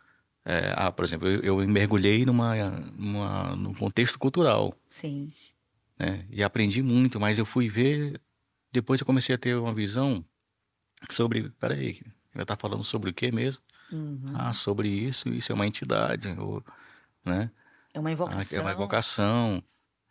é, 0.45 0.73
ah, 0.77 0.91
por 0.91 1.03
exemplo, 1.03 1.27
eu, 1.27 1.59
eu 1.59 1.67
mergulhei 1.67 2.23
numa, 2.23 2.55
numa, 2.95 3.55
num 3.55 3.73
contexto 3.73 4.19
cultural. 4.19 4.73
Sim. 4.91 5.33
Né? 5.97 6.23
E 6.29 6.43
aprendi 6.43 6.83
muito, 6.83 7.19
mas 7.19 7.39
eu 7.39 7.45
fui 7.45 7.67
ver. 7.67 8.21
Depois 8.71 8.99
eu 8.99 9.07
comecei 9.07 9.33
a 9.33 9.39
ter 9.39 9.57
uma 9.57 9.73
visão 9.73 10.23
sobre. 11.09 11.49
Peraí, 11.59 11.99
ela 12.31 12.43
está 12.43 12.55
falando 12.55 12.83
sobre 12.83 13.09
o 13.09 13.13
que 13.13 13.31
mesmo? 13.31 13.63
Uhum. 13.91 14.33
Ah, 14.35 14.53
sobre 14.53 14.87
isso, 14.87 15.29
isso 15.29 15.51
é 15.51 15.55
uma 15.55 15.65
entidade. 15.65 16.29
Ou, 16.37 16.63
né? 17.25 17.49
É 17.91 17.99
uma 17.99 18.11
invocação. 18.11 18.59
Ah, 18.59 18.61
é 18.61 18.65
uma 18.65 18.73
invocação. 18.73 19.63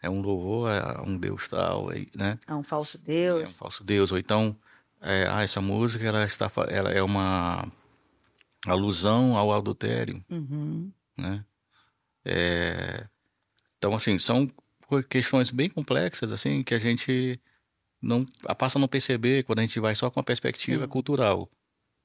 É 0.02 0.10
um 0.10 0.20
louvor 0.20 0.70
a 0.70 1.02
um 1.02 1.16
Deus 1.16 1.48
tal, 1.48 1.90
né? 2.14 2.38
A 2.46 2.56
um 2.56 2.62
falso 2.62 2.98
Deus. 2.98 3.40
É 3.40 3.44
um 3.44 3.58
falso 3.58 3.84
Deus. 3.84 4.10
Ou 4.10 4.18
então, 4.18 4.56
é, 5.00 5.28
ah, 5.30 5.42
essa 5.42 5.60
música 5.60 6.04
ela 6.04 6.24
está, 6.24 6.50
ela 6.68 6.90
é 6.90 7.02
uma 7.02 7.70
alusão 8.66 9.36
ao 9.36 9.52
adultério, 9.52 10.24
uhum. 10.30 10.90
né? 11.16 11.44
É, 12.24 13.06
então, 13.76 13.94
assim, 13.94 14.18
são 14.18 14.50
questões 15.08 15.50
bem 15.50 15.68
complexas, 15.68 16.32
assim, 16.32 16.62
que 16.62 16.74
a 16.74 16.78
gente 16.78 17.40
não 18.00 18.24
passa 18.58 18.78
a 18.78 18.80
não 18.80 18.88
perceber 18.88 19.44
quando 19.44 19.58
a 19.58 19.62
gente 19.62 19.80
vai 19.80 19.94
só 19.94 20.10
com 20.10 20.20
a 20.20 20.24
perspectiva 20.24 20.84
Sim. 20.84 20.88
cultural, 20.88 21.50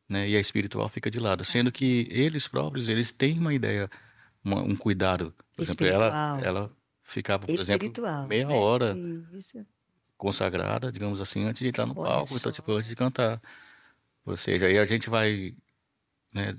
né? 0.07 0.27
E 0.27 0.35
a 0.35 0.39
espiritual 0.39 0.87
fica 0.89 1.09
de 1.09 1.19
lado, 1.19 1.43
sendo 1.43 1.71
que 1.71 2.07
eles 2.09 2.47
próprios, 2.47 2.89
eles 2.89 3.11
têm 3.11 3.37
uma 3.37 3.53
ideia, 3.53 3.89
uma, 4.43 4.61
um 4.61 4.75
cuidado. 4.75 5.33
Por 5.55 5.61
exemplo, 5.61 5.85
ela, 5.87 6.39
ela 6.41 6.71
ficava, 7.03 7.45
por 7.45 7.53
exemplo, 7.53 7.91
meia 8.27 8.47
né? 8.47 8.53
hora 8.53 8.97
Isso. 9.33 9.65
consagrada, 10.17 10.91
digamos 10.91 11.21
assim, 11.21 11.43
antes 11.43 11.59
de 11.59 11.67
entrar 11.67 11.85
no 11.85 11.97
Olha 11.97 12.09
palco, 12.09 12.35
então, 12.35 12.51
tipo, 12.51 12.71
antes 12.71 12.89
de 12.89 12.95
cantar. 12.95 13.41
Ou 14.25 14.35
seja, 14.35 14.67
aí 14.67 14.77
a 14.77 14.85
gente 14.85 15.09
vai 15.09 15.55
né? 16.33 16.57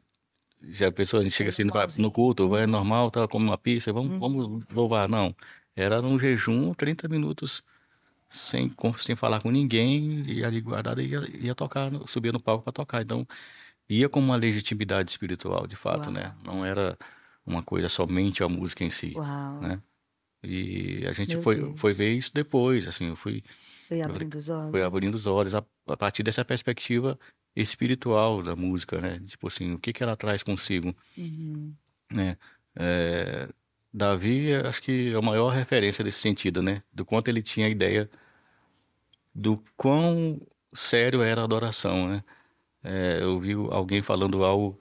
Já 0.63 0.89
a 0.89 0.93
pessoa, 0.93 1.21
a 1.21 1.25
gente 1.25 1.35
chega 1.35 1.49
assim 1.49 1.65
no, 1.65 1.73
no 1.99 2.11
culto, 2.11 2.55
é 2.57 2.67
normal, 2.67 3.11
tá, 3.11 3.27
come 3.27 3.47
uma 3.47 3.57
pizza, 3.57 3.93
vamos, 3.93 4.13
hum. 4.13 4.19
vamos 4.19 4.65
louvar. 4.73 5.09
Não, 5.09 5.35
era 5.75 6.03
num 6.03 6.19
jejum, 6.19 6.75
30 6.75 7.09
minutos, 7.09 7.63
sem, 8.29 8.69
sem 8.99 9.17
falar 9.17 9.41
com 9.41 9.51
ninguém, 9.51 10.23
e 10.27 10.45
ali 10.45 10.61
guardado 10.61 11.01
ia, 11.01 11.21
ia 11.39 11.55
tocar, 11.55 11.91
subia 12.07 12.33
no 12.33 12.43
palco 12.43 12.65
para 12.65 12.73
tocar. 12.73 13.01
Então, 13.01 13.27
ia 13.89 14.09
com 14.09 14.21
uma 14.21 14.37
legitimidade 14.37 15.11
espiritual, 15.11 15.67
de 15.67 15.77
fato, 15.77 16.11
né? 16.11 16.23
Uau. 16.23 16.33
né? 16.33 16.39
Não 16.45 16.65
era 16.65 16.99
uma 17.45 17.63
coisa 17.63 17.89
somente 17.89 18.43
a 18.43 18.49
música 18.49 18.85
em 18.85 18.91
si, 18.91 19.15
Uau. 19.17 19.61
né? 19.61 19.81
E 20.43 21.07
a 21.07 21.13
gente 21.13 21.41
foi, 21.41 21.75
foi 21.77 21.93
ver 21.93 22.15
isso 22.15 22.33
depois, 22.33 22.89
assim, 22.89 23.09
eu 23.09 23.17
fui... 23.17 23.43
Foi 23.89 24.01
abrindo 24.01 24.37
os 24.37 24.49
olhos. 24.49 24.71
Foi 24.71 24.83
abrindo 24.83 25.15
os 25.15 25.27
olhos 25.27 25.55
a, 25.55 25.63
a 25.87 25.97
partir 25.97 26.23
dessa 26.23 26.45
perspectiva 26.45 27.19
espiritual 27.55 28.43
da 28.43 28.55
música, 28.55 29.01
né? 29.01 29.21
Tipo 29.27 29.49
assim, 29.49 29.73
o 29.73 29.79
que 29.79 29.93
que 29.93 30.03
ela 30.03 30.17
traz 30.17 30.43
consigo, 30.43 30.95
uhum. 31.17 31.75
né? 32.11 32.37
É, 32.77 33.49
Davi, 33.93 34.55
acho 34.55 34.83
que 34.83 35.13
é 35.13 35.17
a 35.17 35.23
maior 35.23 35.49
referência 35.51 36.05
desse 36.05 36.21
sentido, 36.21 36.63
né? 36.63 36.83
Do 36.93 37.05
quanto 37.05 37.29
ele 37.29 37.43
tinha 37.43 37.67
a 37.67 37.71
ideia 37.71 38.09
do 39.35 39.63
quão 39.77 40.41
sério 40.73 41.23
era 41.23 41.41
a 41.41 41.45
adoração, 41.45 42.09
né? 42.09 42.25
É, 42.83 43.19
eu 43.23 43.39
vi 43.39 43.53
alguém 43.53 44.01
falando 44.01 44.45
algo 44.45 44.81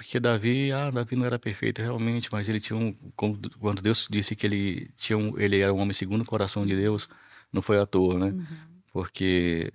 porque 0.00 0.18
Davi, 0.18 0.72
ah, 0.72 0.90
Davi 0.90 1.14
não 1.14 1.26
era 1.26 1.38
perfeito 1.38 1.82
realmente, 1.82 2.30
mas 2.32 2.48
ele 2.48 2.58
tinha 2.58 2.78
um 2.78 2.94
quando 3.14 3.82
Deus 3.82 4.08
disse 4.10 4.34
que 4.34 4.46
ele 4.46 4.90
tinha 4.96 5.18
um, 5.18 5.38
ele 5.38 5.60
era 5.60 5.74
um 5.74 5.78
homem 5.78 5.92
segundo 5.92 6.22
o 6.22 6.24
coração 6.24 6.64
de 6.64 6.74
Deus, 6.74 7.06
não 7.52 7.60
foi 7.60 7.78
à 7.78 7.84
toa, 7.84 8.18
né? 8.18 8.26
Uhum. 8.28 8.46
Porque 8.94 9.70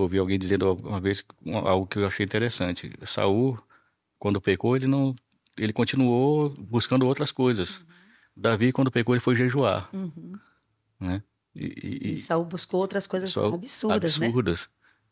ouvi 0.00 0.18
alguém 0.18 0.38
dizendo 0.38 0.72
uma 0.74 1.00
vez 1.00 1.24
algo 1.46 1.86
que 1.86 1.98
eu 1.98 2.06
achei 2.06 2.24
interessante. 2.24 2.92
Saul, 3.04 3.56
quando 4.18 4.40
pecou, 4.40 4.76
ele 4.76 4.86
não, 4.86 5.14
ele 5.56 5.72
continuou 5.72 6.50
buscando 6.50 7.06
outras 7.06 7.30
coisas. 7.30 7.78
Uhum. 7.78 7.84
Davi, 8.36 8.72
quando 8.72 8.90
pecou, 8.90 9.14
ele 9.14 9.20
foi 9.20 9.34
jejuar, 9.34 9.88
uhum. 9.92 10.38
né? 10.98 11.22
E, 11.54 11.64
e, 11.64 12.12
e, 12.14 12.16
Saul 12.18 12.44
buscou 12.44 12.80
outras 12.80 13.06
coisas 13.06 13.36
absurdas, 13.36 14.18
né? 14.18 14.26
absurdas. 14.26 14.68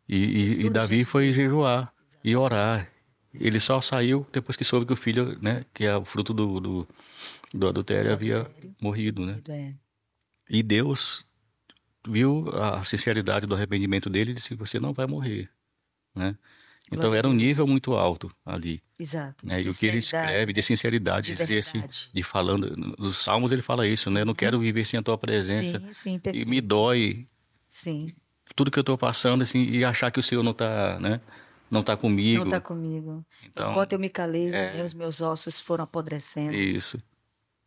né? 0.09 0.17
E, 0.17 0.65
e, 0.67 0.71
Davi 0.71 1.05
foi 1.05 1.33
jejuar 1.33 1.95
e 2.25 2.35
orar. 2.35 2.91
Ele 3.33 3.61
só 3.61 3.81
saiu 3.81 4.27
depois 4.33 4.57
que 4.57 4.65
soube 4.65 4.85
que 4.85 4.93
o 4.93 4.97
filho, 4.97 5.39
né, 5.41 5.65
que 5.73 5.85
é 5.85 5.97
o 5.97 6.05
fruto 6.05 6.35
do, 6.35 6.61
do, 6.61 6.89
do 7.55 7.69
adultério, 7.69 8.13
havia 8.13 8.51
morrido, 8.81 9.25
né? 9.25 9.41
É. 9.49 9.73
E 10.51 10.63
Deus 10.63 11.25
viu 12.07 12.49
a 12.55 12.83
sinceridade 12.85 13.47
do 13.47 13.55
arrependimento 13.55 14.11
dele 14.11 14.33
e 14.33 14.35
disse: 14.35 14.55
Você 14.55 14.79
não 14.79 14.93
vai 14.93 15.07
morrer. 15.07 15.49
Né? 16.15 16.37
Então 16.91 17.15
era 17.15 17.27
um 17.29 17.33
nível 17.33 17.67
muito 17.67 17.95
alto 17.95 18.31
ali. 18.45 18.83
Exato. 18.99 19.47
Né? 19.47 19.63
E 19.63 19.69
o 19.69 19.75
que 19.75 19.87
ele 19.87 19.99
escreve 19.99 20.53
de 20.53 20.63
sinceridade, 20.63 21.33
de 21.33 21.37
dizer 21.37 21.59
assim, 21.59 21.83
de 22.13 22.23
falando, 22.23 22.75
nos 22.99 23.19
Salmos 23.19 23.53
ele 23.53 23.63
fala 23.63 23.87
isso, 23.87 24.11
né? 24.11 24.21
Eu 24.21 24.27
não 24.27 24.35
quero 24.35 24.59
viver 24.59 24.85
sem 24.85 24.99
a 24.99 25.03
tua 25.03 25.17
presença. 25.17 25.81
Sim, 25.91 26.21
sim, 26.21 26.21
e 26.33 26.45
me 26.45 26.61
dói. 26.61 27.27
Sim. 27.69 28.13
Tudo 28.55 28.71
que 28.71 28.79
eu 28.79 28.83
estou 28.83 28.99
passando 28.99 29.43
assim 29.43 29.65
e 29.71 29.85
achar 29.85 30.11
que 30.11 30.21
o 30.21 30.23
Senhor 30.23 30.43
não 30.43 30.51
está, 30.51 30.99
né? 31.01 31.21
Não 31.71 31.81
está 31.81 31.97
comigo. 31.97 32.41
Não 32.41 32.45
está 32.45 32.61
comigo. 32.61 33.25
Então, 33.49 33.71
Enquanto 33.71 33.95
eu 33.95 33.99
me 33.99 34.11
calei, 34.11 34.53
é... 34.53 34.83
os 34.85 34.93
meus 34.93 35.23
ossos 35.23 35.59
foram 35.59 35.85
apodrecendo. 35.85 36.55
Isso. 36.55 37.03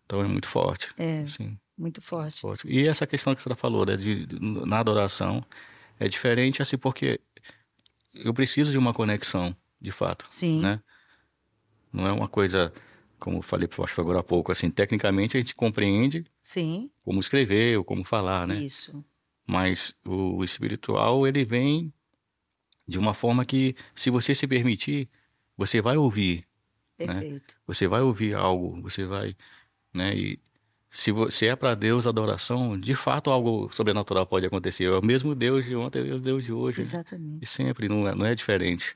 Então 0.06 0.24
é 0.24 0.28
muito 0.28 0.48
forte. 0.48 0.94
É. 0.98 1.22
Assim. 1.22 1.58
Muito 1.78 2.02
forte. 2.02 2.40
forte. 2.40 2.68
E 2.68 2.88
essa 2.88 3.06
questão 3.06 3.36
que 3.36 3.42
você 3.42 3.56
falou, 3.56 3.86
né, 3.86 3.98
de, 3.98 4.26
de, 4.26 4.40
na 4.40 4.80
adoração, 4.80 5.44
é 6.00 6.08
diferente 6.08 6.62
assim 6.62 6.78
porque 6.78 7.20
eu 8.14 8.34
preciso 8.34 8.72
de 8.72 8.78
uma 8.78 8.94
conexão, 8.94 9.56
de 9.82 9.92
fato. 9.92 10.26
Sim. 10.30 10.62
Né? 10.62 10.82
Não 11.92 12.08
é 12.08 12.12
uma 12.12 12.28
coisa, 12.28 12.74
como 13.20 13.38
eu 13.38 13.42
falei 13.42 13.68
para 13.68 13.76
o 13.76 13.82
pastor 13.84 14.04
agora 14.04 14.20
há 14.20 14.24
pouco, 14.24 14.52
assim, 14.52 14.70
tecnicamente 14.70 15.38
a 15.38 15.40
gente 15.40 15.56
compreende 15.56 16.26
Sim. 16.42 16.90
como 17.04 17.20
escrever 17.20 17.78
ou 17.78 17.84
como 17.84 18.04
falar, 18.04 18.48
né? 18.48 18.56
Isso. 18.56 19.04
Mas 19.46 19.96
o 20.06 20.44
espiritual, 20.44 21.28
ele 21.28 21.46
vem 21.46 21.94
de 22.88 22.98
uma 22.98 23.14
forma 23.14 23.46
que, 23.46 23.76
se 23.94 24.10
você 24.10 24.34
se 24.34 24.48
permitir, 24.48 25.10
você 25.58 25.82
vai 25.82 25.98
ouvir. 25.98 26.48
Né? 26.98 27.08
Perfeito. 27.08 27.56
Né? 27.56 27.62
Você 27.68 27.88
vai 27.88 28.02
ouvir 28.02 28.36
algo, 28.36 28.82
você 28.82 29.06
vai, 29.06 29.36
né? 29.94 30.16
E, 30.16 30.40
se, 30.96 31.12
se 31.30 31.46
é 31.46 31.58
para 31.58 31.76
Deus 31.76 32.08
adoração, 32.08 32.80
de 32.80 32.96
fato 32.96 33.30
algo 33.30 33.70
sobrenatural 33.70 34.26
pode 34.26 34.46
acontecer. 34.46 34.86
É 34.86 34.92
o 34.92 35.04
mesmo 35.04 35.36
Deus 35.36 35.66
de 35.66 35.76
ontem, 35.76 36.10
é 36.10 36.14
o 36.14 36.20
Deus 36.20 36.46
de 36.46 36.54
hoje. 36.54 36.80
Exatamente. 36.80 37.40
E 37.42 37.46
sempre, 37.46 37.90
não 37.90 38.08
é, 38.08 38.16
não 38.16 38.26
é 38.26 38.34
diferente. 38.34 38.96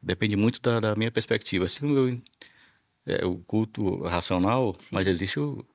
Depende 0.00 0.36
muito 0.36 0.62
da, 0.62 0.78
da 0.78 0.94
minha 0.94 1.10
perspectiva. 1.10 1.66
Se 1.66 1.84
o 1.84 1.88
meu 1.88 2.22
é, 3.04 3.26
o 3.26 3.38
culto 3.38 4.04
racional, 4.04 4.76
Sim. 4.78 4.94
mas 4.94 5.08
existe 5.08 5.40
o, 5.40 5.66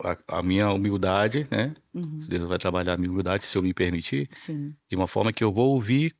a, 0.00 0.38
a, 0.38 0.42
minha 0.42 0.70
humildade, 0.70 1.48
né? 1.50 1.74
Uhum. 1.92 2.20
Deus 2.28 2.48
vai 2.48 2.56
trabalhar 2.56 2.92
a 2.92 2.96
minha 2.96 3.10
humildade 3.10 3.42
se 3.42 3.58
eu 3.58 3.62
me 3.62 3.74
permitir, 3.74 4.30
Sim. 4.32 4.76
de 4.88 4.94
uma 4.94 5.08
forma 5.08 5.32
que 5.32 5.42
eu 5.42 5.52
vou 5.52 5.70
ouvir 5.72 6.14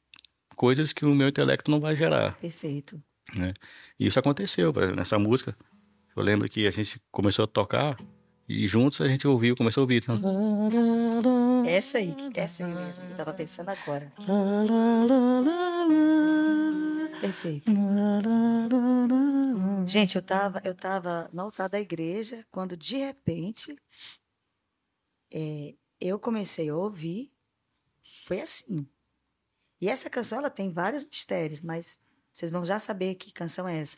coisas 0.56 0.92
que 0.92 1.06
o 1.06 1.14
meu 1.14 1.28
intelecto 1.28 1.70
não 1.70 1.78
vai 1.78 1.94
gerar. 1.94 2.36
Perfeito. 2.38 3.00
Né? 3.36 3.54
E 4.00 4.06
isso 4.06 4.18
aconteceu 4.18 4.72
nessa 4.94 5.18
música 5.18 5.56
Eu 6.16 6.22
lembro 6.22 6.48
que 6.48 6.66
a 6.66 6.70
gente 6.70 7.00
começou 7.10 7.44
a 7.44 7.48
tocar 7.48 7.96
e 8.48 8.66
juntos 8.66 9.00
a 9.00 9.08
gente 9.08 9.26
ouviu, 9.26 9.56
começou 9.56 9.82
a 9.82 9.84
ouvir. 9.84 10.02
Então... 10.02 10.20
Essa 11.66 11.98
aí, 11.98 12.14
essa 12.34 12.64
aí 12.64 12.72
mesmo, 12.72 13.04
eu 13.04 13.16
tava 13.16 13.32
pensando 13.32 13.68
agora. 13.70 14.12
Perfeito. 17.20 17.72
Gente, 19.86 20.16
eu 20.16 20.22
tava, 20.22 20.60
eu 20.64 20.74
tava 20.74 21.28
no 21.32 21.42
altar 21.42 21.68
da 21.68 21.80
igreja 21.80 22.46
quando 22.50 22.76
de 22.76 22.96
repente 22.96 23.76
é, 25.32 25.74
eu 26.00 26.18
comecei 26.18 26.68
a 26.68 26.76
ouvir. 26.76 27.32
Foi 28.26 28.40
assim. 28.40 28.86
E 29.80 29.88
essa 29.88 30.08
canção 30.08 30.38
ela 30.38 30.50
tem 30.50 30.72
vários 30.72 31.04
mistérios, 31.04 31.60
mas 31.60 32.06
vocês 32.32 32.50
vão 32.50 32.64
já 32.64 32.78
saber 32.78 33.14
que 33.16 33.32
canção 33.32 33.68
é 33.68 33.80
essa. 33.80 33.96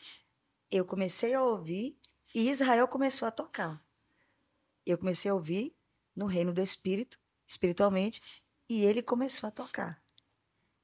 Eu 0.71 0.85
comecei 0.85 1.33
a 1.33 1.43
ouvir 1.43 1.97
e 2.33 2.49
Israel 2.49 2.87
começou 2.87 3.27
a 3.27 3.31
tocar. 3.31 3.81
Eu 4.85 4.97
comecei 4.97 5.29
a 5.29 5.35
ouvir 5.35 5.75
no 6.15 6.25
reino 6.25 6.53
do 6.53 6.61
Espírito, 6.61 7.17
espiritualmente, 7.47 8.21
e 8.69 8.83
ele 8.83 9.01
começou 9.01 9.47
a 9.47 9.51
tocar. 9.51 10.01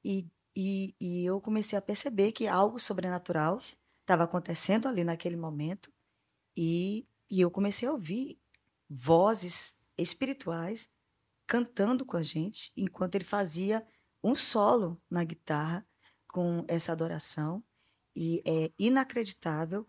E, 0.04 0.28
e, 0.54 0.94
e 1.00 1.24
eu 1.24 1.40
comecei 1.40 1.78
a 1.78 1.82
perceber 1.82 2.32
que 2.32 2.46
algo 2.46 2.78
sobrenatural 2.78 3.60
estava 4.00 4.24
acontecendo 4.24 4.88
ali 4.88 5.04
naquele 5.04 5.36
momento, 5.36 5.92
e, 6.56 7.06
e 7.30 7.40
eu 7.40 7.50
comecei 7.50 7.88
a 7.88 7.92
ouvir 7.92 8.40
vozes 8.88 9.80
espirituais 9.98 10.94
cantando 11.46 12.04
com 12.04 12.16
a 12.16 12.22
gente, 12.22 12.72
enquanto 12.76 13.14
ele 13.14 13.24
fazia 13.24 13.86
um 14.22 14.34
solo 14.34 15.00
na 15.08 15.22
guitarra 15.22 15.86
com 16.28 16.64
essa 16.68 16.92
adoração. 16.92 17.62
E 18.14 18.42
é 18.46 18.72
inacreditável 18.78 19.86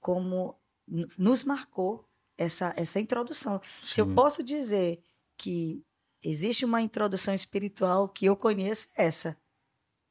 como 0.00 0.58
nos 1.18 1.44
marcou 1.44 2.08
essa, 2.36 2.72
essa 2.76 3.00
introdução. 3.00 3.60
Sim. 3.78 3.94
Se 3.94 4.00
eu 4.00 4.14
posso 4.14 4.42
dizer 4.42 5.02
que 5.36 5.84
existe 6.22 6.64
uma 6.64 6.80
introdução 6.80 7.34
espiritual 7.34 8.08
que 8.08 8.26
eu 8.26 8.36
conheço, 8.36 8.88
é 8.96 9.04
essa, 9.06 9.36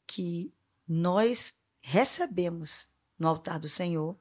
que 0.08 0.54
nós 0.88 1.58
recebemos 1.82 2.94
no 3.18 3.28
altar 3.28 3.60
do 3.60 3.70
Senhor, 3.70 4.18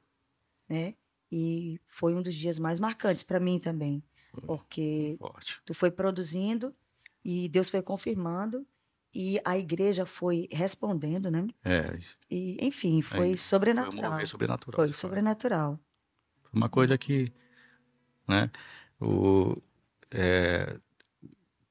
né? 0.67 0.95
E 1.31 1.79
foi 1.85 2.13
um 2.13 2.21
dos 2.21 2.35
dias 2.35 2.59
mais 2.59 2.79
marcantes 2.79 3.23
para 3.23 3.39
mim 3.39 3.59
também, 3.59 4.03
porque 4.45 5.17
tu 5.65 5.73
foi 5.73 5.89
produzindo 5.89 6.75
e 7.23 7.49
Deus 7.49 7.69
foi 7.69 7.81
confirmando 7.81 8.67
e 9.13 9.39
a 9.45 9.57
igreja 9.57 10.05
foi 10.05 10.47
respondendo, 10.51 11.29
né? 11.29 11.45
É. 11.63 11.99
E, 12.29 12.57
enfim, 12.65 13.01
foi 13.01 13.31
é, 13.31 13.35
sobrenatural. 13.37 14.13
Foi 14.13 14.25
sobrenatural. 14.25 14.75
Foi 14.75 14.93
sobrenatural. 14.93 15.79
Uma 16.51 16.67
coisa 16.69 16.97
que, 16.97 17.31
né? 18.27 18.49
O, 18.99 19.57
é, 20.11 20.75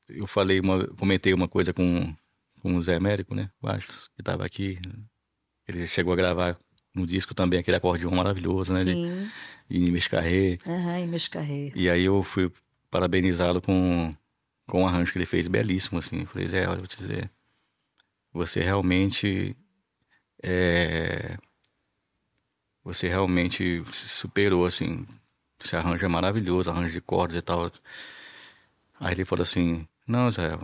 eu 0.08 0.26
falei 0.26 0.60
uma, 0.60 0.86
comentei 0.88 1.32
uma 1.32 1.48
coisa 1.48 1.72
com, 1.72 2.14
com 2.60 2.74
o 2.74 2.82
Zé 2.82 2.96
Américo, 2.96 3.34
né? 3.34 3.50
Acho 3.62 4.10
que 4.14 4.20
estava 4.20 4.44
aqui. 4.44 4.78
Ele 5.66 5.86
chegou 5.86 6.12
a 6.12 6.16
gravar 6.16 6.58
no 6.94 7.06
disco 7.06 7.34
também 7.34 7.60
aquele 7.60 7.76
acordeão 7.76 8.12
maravilhoso, 8.12 8.72
né? 8.72 8.84
Sim. 8.84 9.30
De, 9.68 9.84
de 9.84 9.90
Mescarré. 9.90 10.58
Aham. 10.66 10.98
E 11.74 11.88
aí 11.88 12.04
eu 12.04 12.22
fui 12.22 12.50
parabenizá-lo 12.90 13.60
com 13.60 14.14
com 14.66 14.82
um 14.82 14.86
arranjo 14.86 15.12
que 15.12 15.18
ele 15.18 15.26
fez 15.26 15.48
belíssimo, 15.48 15.98
assim. 15.98 16.20
Eu 16.20 16.26
falei, 16.26 16.46
Zé, 16.46 16.66
olha, 16.66 16.78
vou 16.78 16.86
te 16.86 16.96
dizer, 16.96 17.30
você 18.32 18.60
realmente 18.60 19.56
é, 20.42 21.36
você 22.82 23.08
realmente 23.08 23.82
se 23.92 24.08
superou, 24.08 24.64
assim. 24.64 25.06
Esse 25.62 25.76
arranjo 25.76 26.04
é 26.04 26.08
maravilhoso, 26.08 26.70
arranjo 26.70 26.92
de 26.92 27.00
cordas 27.00 27.36
e 27.36 27.42
tal. 27.42 27.70
Aí 28.98 29.12
ele 29.12 29.24
falou 29.24 29.42
assim, 29.42 29.86
não, 30.06 30.30
Zé, 30.30 30.58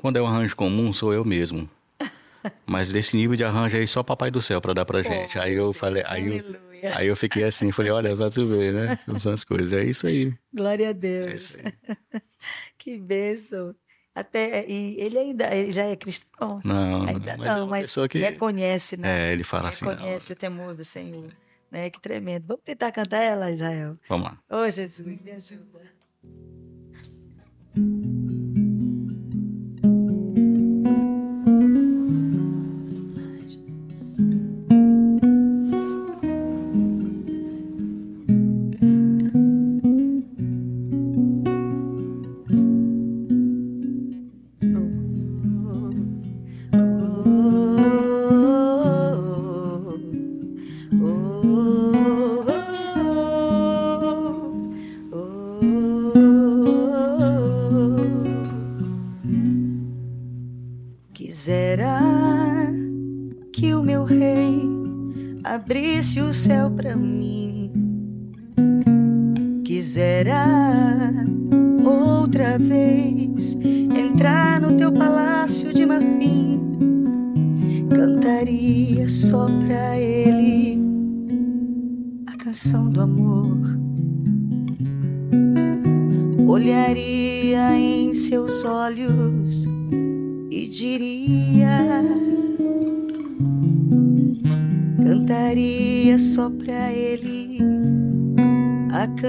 quando 0.00 0.16
é 0.16 0.22
um 0.22 0.26
arranjo 0.26 0.56
comum, 0.56 0.92
sou 0.92 1.12
eu 1.12 1.24
mesmo. 1.24 1.68
Mas 2.66 2.90
desse 2.92 3.16
nível 3.16 3.36
de 3.36 3.44
arranjo 3.44 3.76
aí, 3.76 3.86
só 3.86 4.02
Papai 4.02 4.30
do 4.30 4.42
Céu 4.42 4.60
para 4.60 4.74
dar 4.74 4.84
pra 4.84 5.02
gente. 5.02 5.38
aí 5.38 5.54
eu 5.54 5.72
falei, 5.72 6.02
aí 6.06 6.38
eu, 6.38 6.60
aí 6.94 7.06
eu 7.06 7.16
fiquei 7.16 7.44
assim, 7.44 7.70
falei, 7.72 7.90
olha, 7.90 8.16
pra 8.16 8.30
tu 8.30 8.46
ver, 8.46 8.72
né? 8.72 8.98
São 9.18 9.32
as 9.32 9.44
coisas. 9.44 9.72
É 9.72 9.84
isso 9.84 10.06
aí. 10.06 10.32
Glória 10.52 10.90
a 10.90 10.92
Deus. 10.92 11.26
É 11.26 11.36
isso 11.36 11.58
aí. 11.58 12.20
que 12.78 12.98
bênção. 12.98 13.74
Até, 14.14 14.64
e 14.68 15.00
ele 15.00 15.18
ainda 15.18 15.52
ele 15.52 15.72
já 15.72 15.86
é 15.86 15.96
cristão? 15.96 16.60
Não, 16.62 17.02
ainda 17.08 17.36
mas 17.36 17.56
não, 17.56 17.66
é 17.66 17.68
mas 17.68 17.94
que, 18.08 18.18
reconhece, 18.18 18.96
né? 18.96 19.30
É, 19.30 19.32
ele 19.32 19.42
fala 19.42 19.70
reconhece 19.70 19.84
assim. 19.84 19.96
Reconhece 19.96 20.32
o 20.32 20.36
temor 20.36 20.74
do 20.74 20.84
Senhor. 20.84 21.32
Né? 21.74 21.90
Que 21.90 22.00
tremendo. 22.00 22.46
Vamos 22.46 22.62
tentar 22.62 22.92
cantar 22.92 23.20
ela, 23.20 23.50
Israel? 23.50 23.98
Vamos 24.08 24.28
lá. 24.28 24.38
Ô, 24.48 24.58
oh, 24.58 24.70
Jesus, 24.70 25.22
me 25.22 25.32
ajuda. 25.32 25.82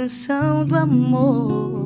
Canção 0.06 0.64
do 0.68 0.76
amor. 0.76 1.85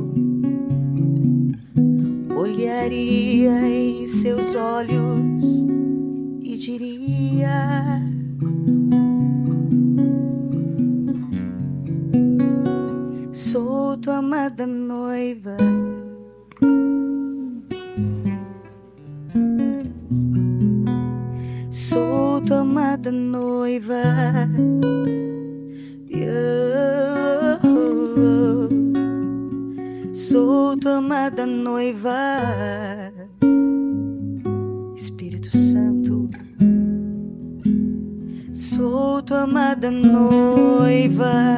Amada 39.50 39.90
noiva, 39.90 41.58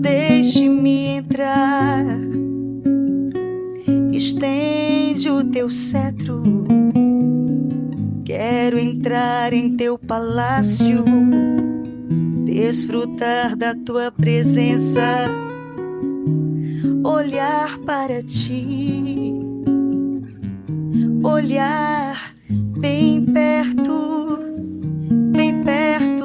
deixe-me 0.00 1.18
entrar. 1.18 2.04
Estende 4.12 5.30
o 5.30 5.44
teu 5.44 5.70
cetro, 5.70 6.42
quero 8.24 8.76
entrar 8.76 9.52
em 9.52 9.76
teu 9.76 9.96
palácio, 9.96 11.04
desfrutar 12.44 13.54
da 13.54 13.72
tua 13.72 14.10
presença 14.10 15.00
olhar 17.04 17.78
para 17.86 18.20
ti, 18.20 19.32
olhar 21.22 22.34
bem 22.80 23.24
perto, 23.26 24.51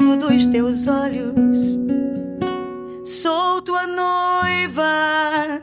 perto 0.08 0.16
dos 0.16 0.48
teus 0.48 0.88
olhos, 0.88 1.78
Sou 3.04 3.62
tua 3.62 3.88
noiva, 3.88 5.62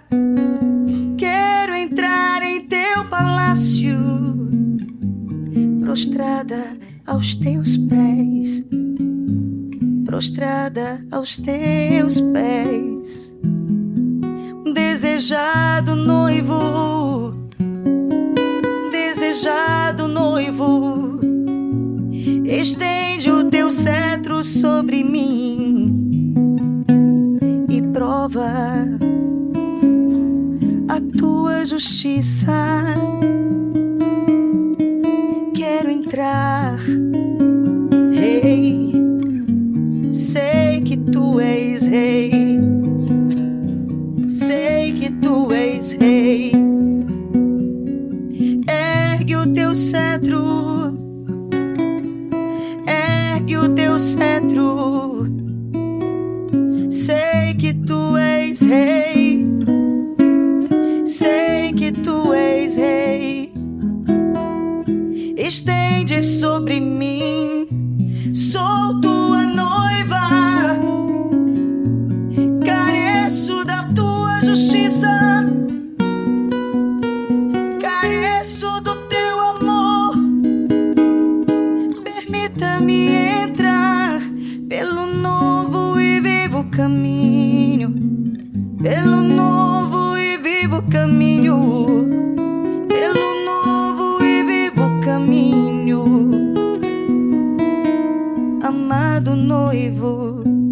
quero 1.16 1.74
entrar 1.74 2.42
em 2.42 2.66
teu 2.66 3.04
palácio, 3.08 3.98
prostrada 5.80 6.76
aos 7.06 7.36
teus 7.36 7.76
pés, 7.76 8.64
prostrada 10.04 11.04
aos 11.10 11.36
teus 11.36 12.20
pés, 12.20 13.36
desejado 14.74 15.94
noivo, 15.94 17.34
desejado 18.90 20.08
noivo, 20.08 21.23
estende 22.44 23.30
o 23.30 23.44
teu 23.44 23.70
cetro 23.70 24.44
sobre 24.44 25.02
mim 25.02 26.04
prova 27.94 28.50
a 30.88 31.00
tua 31.16 31.64
justiça. 31.64 32.82
Quero 35.54 35.90
entrar, 35.90 36.76
rei. 38.12 38.92
Sei 40.12 40.80
que 40.82 40.96
tu 40.96 41.38
és 41.38 41.86
rei. 41.86 42.32
Sei 44.26 44.92
que 44.92 45.10
tu 45.22 45.52
és 45.52 45.92
rei. 45.92 46.52
Ergue 48.66 49.36
o 49.36 49.46
teu 49.52 49.74
cetro. 49.76 51.03
Teu 53.94 53.98
cetro. 54.00 55.24
Sei 56.90 57.54
que 57.54 57.72
tu 57.72 58.16
és 58.16 58.60
rei. 58.62 59.46
Sei 61.06 61.72
que 61.72 61.92
tu 61.92 62.32
és 62.34 62.76
rei. 62.76 63.52
Estende 65.36 66.24
sobre 66.24 66.80
mim. 66.80 67.68
Sou 68.32 69.00
tua 69.00 69.53
caminho 86.84 87.90
pelo 88.82 89.22
novo 89.22 90.18
e 90.18 90.36
vivo 90.36 90.82
caminho, 90.90 91.56
pelo 92.86 93.28
novo 93.46 94.22
e 94.22 94.44
vivo 94.44 95.00
caminho, 95.02 96.04
amado 98.62 99.34
noivo. 99.34 100.63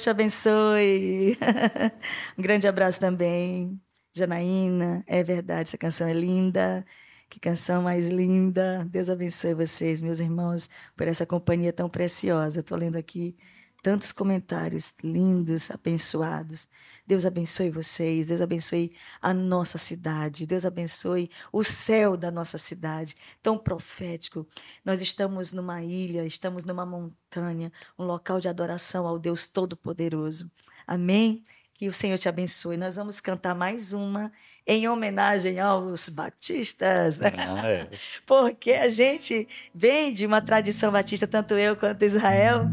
Deus 0.00 0.04
te 0.04 0.10
abençoe. 0.10 1.38
um 2.38 2.42
grande 2.42 2.66
abraço 2.66 2.98
também. 2.98 3.78
Janaína, 4.14 5.04
é 5.06 5.22
verdade, 5.22 5.62
essa 5.68 5.78
canção 5.78 6.08
é 6.08 6.12
linda. 6.14 6.84
Que 7.28 7.38
canção 7.38 7.82
mais 7.82 8.08
linda. 8.08 8.86
Deus 8.90 9.10
abençoe 9.10 9.54
vocês, 9.54 10.00
meus 10.00 10.18
irmãos, 10.20 10.70
por 10.96 11.06
essa 11.06 11.26
companhia 11.26 11.72
tão 11.72 11.88
preciosa. 11.88 12.60
Estou 12.60 12.78
lendo 12.78 12.96
aqui 12.96 13.36
tantos 13.82 14.12
comentários 14.12 14.94
lindos, 15.02 15.70
abençoados. 15.70 16.68
Deus 17.06 17.26
abençoe 17.26 17.70
vocês, 17.70 18.26
Deus 18.26 18.40
abençoe 18.40 18.92
a 19.20 19.34
nossa 19.34 19.78
cidade, 19.78 20.46
Deus 20.46 20.64
abençoe 20.64 21.30
o 21.52 21.64
céu 21.64 22.16
da 22.16 22.30
nossa 22.30 22.58
cidade, 22.58 23.16
tão 23.42 23.58
profético. 23.58 24.46
Nós 24.84 25.00
estamos 25.00 25.52
numa 25.52 25.82
ilha, 25.82 26.24
estamos 26.24 26.64
numa 26.64 26.86
montanha, 26.86 27.72
um 27.98 28.04
local 28.04 28.38
de 28.38 28.48
adoração 28.48 29.06
ao 29.06 29.18
Deus 29.18 29.46
Todo-Poderoso. 29.46 30.50
Amém? 30.86 31.42
Que 31.74 31.88
o 31.88 31.92
Senhor 31.92 32.18
te 32.18 32.28
abençoe. 32.28 32.76
Nós 32.76 32.96
vamos 32.96 33.20
cantar 33.20 33.54
mais 33.54 33.92
uma 33.92 34.30
em 34.66 34.88
homenagem 34.88 35.58
aos 35.58 36.08
batistas, 36.08 37.20
ah, 37.20 37.68
é. 37.68 37.88
porque 38.24 38.72
a 38.72 38.88
gente 38.88 39.48
vem 39.74 40.12
de 40.12 40.26
uma 40.26 40.40
tradição 40.40 40.92
batista, 40.92 41.26
tanto 41.26 41.54
eu 41.54 41.74
quanto 41.74 42.04
Israel 42.04 42.68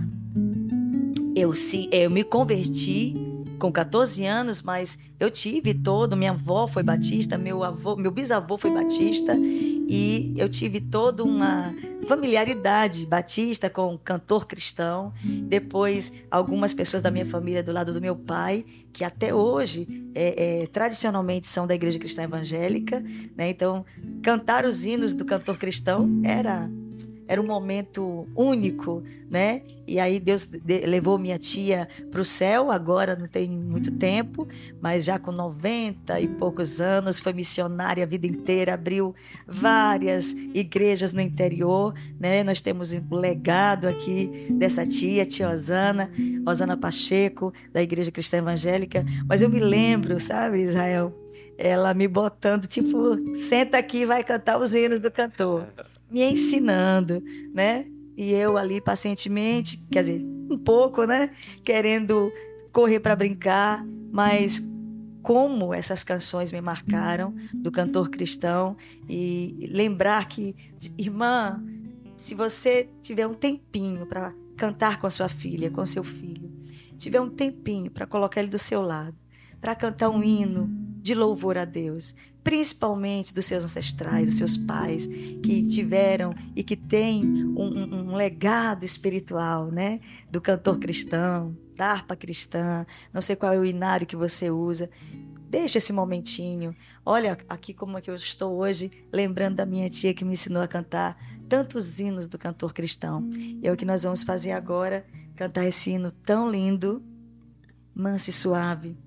eu, 1.38 1.54
se, 1.54 1.88
eu 1.92 2.10
me 2.10 2.24
converti 2.24 3.16
com 3.60 3.72
14 3.72 4.26
anos, 4.26 4.64
mas 4.64 4.98
eu 5.20 5.30
tive 5.30 5.72
todo, 5.72 6.18
minha 6.18 6.32
avó 6.32 6.68
foi 6.68 6.82
batista, 6.82 7.38
meu 7.38 7.64
avô, 7.64 7.96
meu 7.96 8.10
bisavô 8.10 8.58
foi 8.58 8.72
batista 8.72 9.36
e 9.40 10.34
eu 10.36 10.50
tive 10.50 10.82
toda 10.82 11.24
uma 11.24 11.76
familiaridade 12.08 13.06
batista 13.06 13.70
com 13.70 13.98
cantor 14.00 14.48
cristão. 14.48 15.14
Depois, 15.24 16.24
algumas 16.32 16.74
pessoas 16.74 17.04
da 17.04 17.12
minha 17.12 17.26
família 17.26 17.62
do 17.62 17.72
lado 17.72 17.94
do 17.94 18.02
meu 18.02 18.16
pai, 18.16 18.66
que 18.92 19.04
até 19.04 19.32
hoje 19.32 20.10
é, 20.16 20.64
é, 20.64 20.68
tradicionalmente 20.68 21.46
são 21.46 21.68
da 21.68 21.76
igreja 21.76 22.00
cristã 22.00 22.24
evangélica, 22.24 23.04
né? 23.36 23.50
Então, 23.50 23.86
cantar 24.24 24.66
os 24.66 24.86
hinos 24.86 25.14
do 25.14 25.24
cantor 25.24 25.58
cristão 25.58 26.10
era 26.24 26.68
era 27.28 27.42
um 27.42 27.46
momento 27.46 28.28
único, 28.36 29.04
né? 29.30 29.62
E 29.86 30.00
aí 30.00 30.20
Deus 30.20 30.50
levou 30.66 31.18
minha 31.18 31.38
tia 31.38 31.88
para 32.12 32.22
o 32.22 32.26
céu, 32.26 32.72
agora 32.72 33.16
não 33.16 33.28
tem 33.28 33.50
muito 33.50 33.92
tempo, 33.98 34.48
mas 34.82 35.04
já 35.06 35.18
com 35.18 35.32
90 35.32 36.20
e 36.20 36.28
poucos 36.28 36.82
anos, 36.82 37.20
foi 37.20 37.34
missionária 37.34 38.04
a 38.04 38.08
vida 38.08 38.28
inteira, 38.28 38.74
abriu 38.74 39.16
várias 39.46 40.34
igrejas 40.54 41.14
no 41.14 41.22
interior, 41.22 41.94
né? 42.20 42.44
Nós 42.44 42.62
temos 42.62 42.94
um 42.94 43.16
legado 43.16 43.88
aqui 43.88 44.48
dessa 44.52 44.86
tia, 44.86 45.26
tia 45.26 45.50
Osana, 45.50 46.12
Osana 46.46 46.78
Pacheco, 46.78 47.54
da 47.72 47.82
Igreja 47.82 48.12
Cristã 48.12 48.38
Evangélica, 48.38 49.06
mas 49.28 49.42
eu 49.42 49.50
me 49.50 49.60
lembro, 49.60 50.20
sabe, 50.20 50.62
Israel, 50.62 51.14
ela 51.58 51.94
me 51.94 52.08
botando, 52.08 52.68
tipo, 52.68 53.18
senta 53.36 53.78
aqui 53.78 54.06
vai 54.06 54.24
cantar 54.24 54.60
os 54.60 54.74
hinos 54.74 55.00
do 55.00 55.10
cantor, 55.10 55.68
me 56.10 56.24
ensinando, 56.24 57.24
né? 57.54 57.86
E 58.16 58.32
eu 58.32 58.58
ali 58.58 58.80
pacientemente, 58.80 59.78
quer 59.92 60.02
dizer, 60.02 60.22
um 60.50 60.58
pouco, 60.58 61.04
né? 61.06 61.32
Querendo 61.64 62.32
correr 62.72 63.00
para 63.00 63.16
brincar, 63.16 63.84
mas 64.12 64.62
como 65.22 65.74
essas 65.74 66.04
canções 66.04 66.52
me 66.52 66.62
marcaram 66.62 67.36
do 67.54 67.72
cantor 67.72 68.10
cristão 68.10 68.78
e 69.10 69.68
lembrar 69.72 70.28
que, 70.28 70.56
irmã, 70.98 71.62
se 72.16 72.34
você 72.34 72.90
tiver 73.02 73.28
um 73.28 73.34
tempinho 73.34 74.06
para 74.06 74.34
cantar 74.56 75.00
com 75.00 75.06
a 75.06 75.10
sua 75.10 75.28
filha, 75.28 75.70
com 75.70 75.86
seu 75.86 76.04
filho, 76.04 76.52
tiver 76.98 77.20
um 77.20 77.30
tempinho 77.30 77.92
para 77.92 78.08
colocar 78.08 78.42
ele 78.42 78.50
do 78.50 78.58
seu 78.58 78.82
lado, 78.82 79.16
para 79.60 79.76
cantar 79.76 80.10
um 80.10 80.24
hino, 80.24 80.87
de 81.08 81.16
louvor 81.16 81.58
a 81.58 81.64
Deus, 81.64 82.16
principalmente 82.44 83.34
dos 83.34 83.46
seus 83.46 83.64
ancestrais, 83.64 84.28
dos 84.28 84.38
seus 84.38 84.58
pais, 84.58 85.08
que 85.08 85.66
tiveram 85.70 86.36
e 86.54 86.62
que 86.62 86.76
têm 86.76 87.24
um, 87.56 88.10
um, 88.12 88.16
legado 88.16 88.84
espiritual, 88.84 89.72
né? 89.72 90.02
Do 90.30 90.42
cantor 90.42 90.78
cristão, 90.78 91.58
da 91.78 91.92
harpa 91.94 92.14
cristã, 92.14 92.86
não 93.14 93.22
sei 93.22 93.38
qual 93.38 93.54
é 93.54 93.58
o 93.58 93.64
inário 93.64 94.06
que 94.06 94.18
você 94.18 94.52
usa. 94.52 94.90
Deixa 95.50 95.78
esse 95.78 95.94
momentinho. 95.94 96.76
Olha 97.06 97.38
aqui 97.48 97.74
como 97.74 97.98
é 97.98 98.02
que 98.02 98.10
eu 98.10 98.16
estou 98.16 98.58
hoje, 98.58 98.92
lembrando 99.14 99.56
da 99.56 99.66
minha 99.66 99.88
tia 99.88 100.14
que 100.14 100.26
me 100.26 100.34
ensinou 100.34 100.62
a 100.62 100.68
cantar 100.68 101.18
tantos 101.48 102.02
hinos 102.02 102.28
do 102.28 102.38
cantor 102.38 102.74
cristão. 102.74 103.30
E 103.32 103.66
é 103.66 103.72
o 103.72 103.78
que 103.78 103.86
nós 103.86 104.04
vamos 104.04 104.24
fazer 104.24 104.52
agora, 104.52 105.06
cantar 105.38 105.66
esse 105.66 105.92
hino 105.92 106.12
tão 106.12 106.52
lindo, 106.52 107.02
manso 107.96 108.30
e 108.30 108.34
suave 108.34 109.07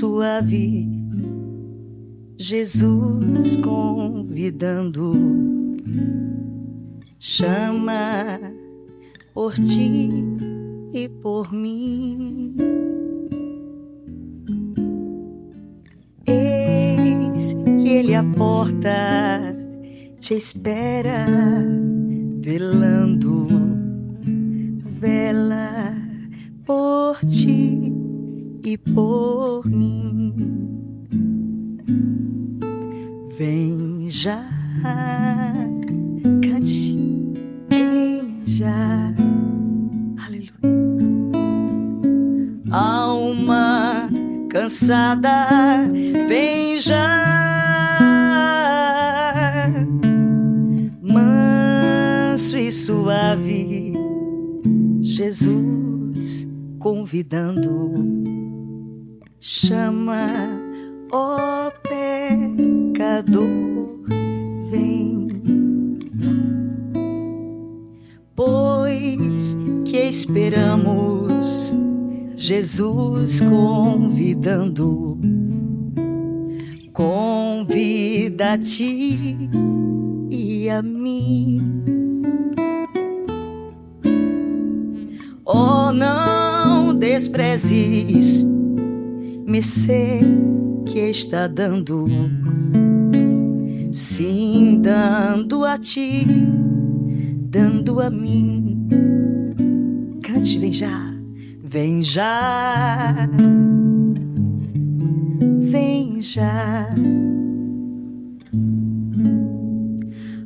suave, 0.00 0.88
Jesus 2.38 3.56
convidando, 3.58 5.12
chama 7.18 8.38
por 9.34 9.54
ti 9.54 10.49
e 10.92 11.08
por 11.08 11.52
mim. 11.52 12.56
Eis 16.26 17.52
que 17.80 17.88
ele 17.88 18.14
a 18.14 18.24
porta 18.24 19.56
te 20.18 20.34
espera, 20.34 21.26
velando, 22.42 23.46
vela 25.00 25.96
por 26.64 27.18
ti 27.26 27.92
e 28.64 28.76
por 28.76 29.66
mim. 29.66 30.34
Vem 33.36 34.10
já, 34.10 34.44
cansada, 44.70 45.48
vem 46.28 46.78
já. 46.78 47.26
Manso 51.02 52.56
e 52.56 52.70
suave, 52.70 53.94
Jesus 55.00 56.54
convidando, 56.78 57.90
chama, 59.40 60.28
ó 61.10 61.72
pecador, 61.82 63.40
vem. 64.70 65.26
Pois 68.36 69.56
que 69.84 69.98
esperamos 69.98 71.74
Jesus 72.42 73.42
convidando, 73.42 75.18
convida 76.90 78.54
a 78.54 78.58
ti 78.58 79.36
e 80.30 80.70
a 80.70 80.80
mim. 80.80 81.60
Oh, 85.44 85.92
não 85.92 86.96
desprezes 86.96 88.46
mercê 89.46 90.20
que 90.86 90.98
está 90.98 91.46
dando, 91.46 92.06
sim, 93.92 94.80
dando 94.80 95.62
a 95.62 95.76
ti, 95.76 96.24
dando 97.50 98.00
a 98.00 98.08
mim. 98.08 98.88
Cante, 100.22 100.58
vem 100.58 100.72
já, 100.72 101.09
vem 101.70 102.02
já, 102.02 103.14
vem 105.70 106.20
já. 106.20 106.88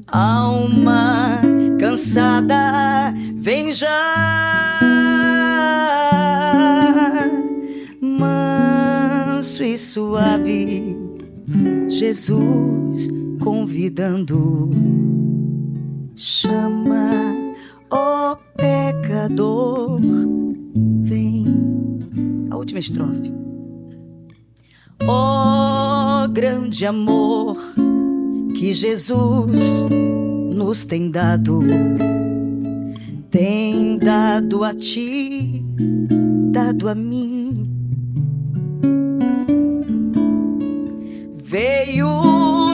Alma 0.06 1.40
cansada, 1.80 3.14
vem 3.36 3.72
já. 3.72 4.78
Manso 8.02 9.64
e 9.64 9.78
suave, 9.78 10.94
Jesus 11.88 13.08
convidando, 13.42 14.70
chama, 16.14 17.34
ó 17.90 18.36
pecador, 18.54 20.02
vem. 21.02 21.46
A 22.50 22.56
última 22.56 22.80
estrofe. 22.80 23.32
Ó 25.06 26.26
grande 26.28 26.84
amor 26.86 27.56
que 28.56 28.72
Jesus 28.72 29.86
nos 30.52 30.84
tem 30.84 31.10
dado 31.10 31.60
tem 33.30 33.98
dado 33.98 34.62
a 34.62 34.72
ti, 34.72 35.60
dado 36.52 36.88
a 36.88 36.94
mim. 36.94 37.64
Veio 41.34 42.08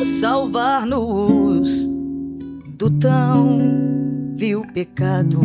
salvar-nos 0.04 1.86
do 2.76 2.90
tão 2.90 3.58
vil 4.36 4.62
pecado. 4.74 5.40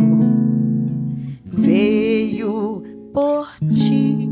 Veio 1.46 2.15
por 3.12 3.48
ti 3.70 4.28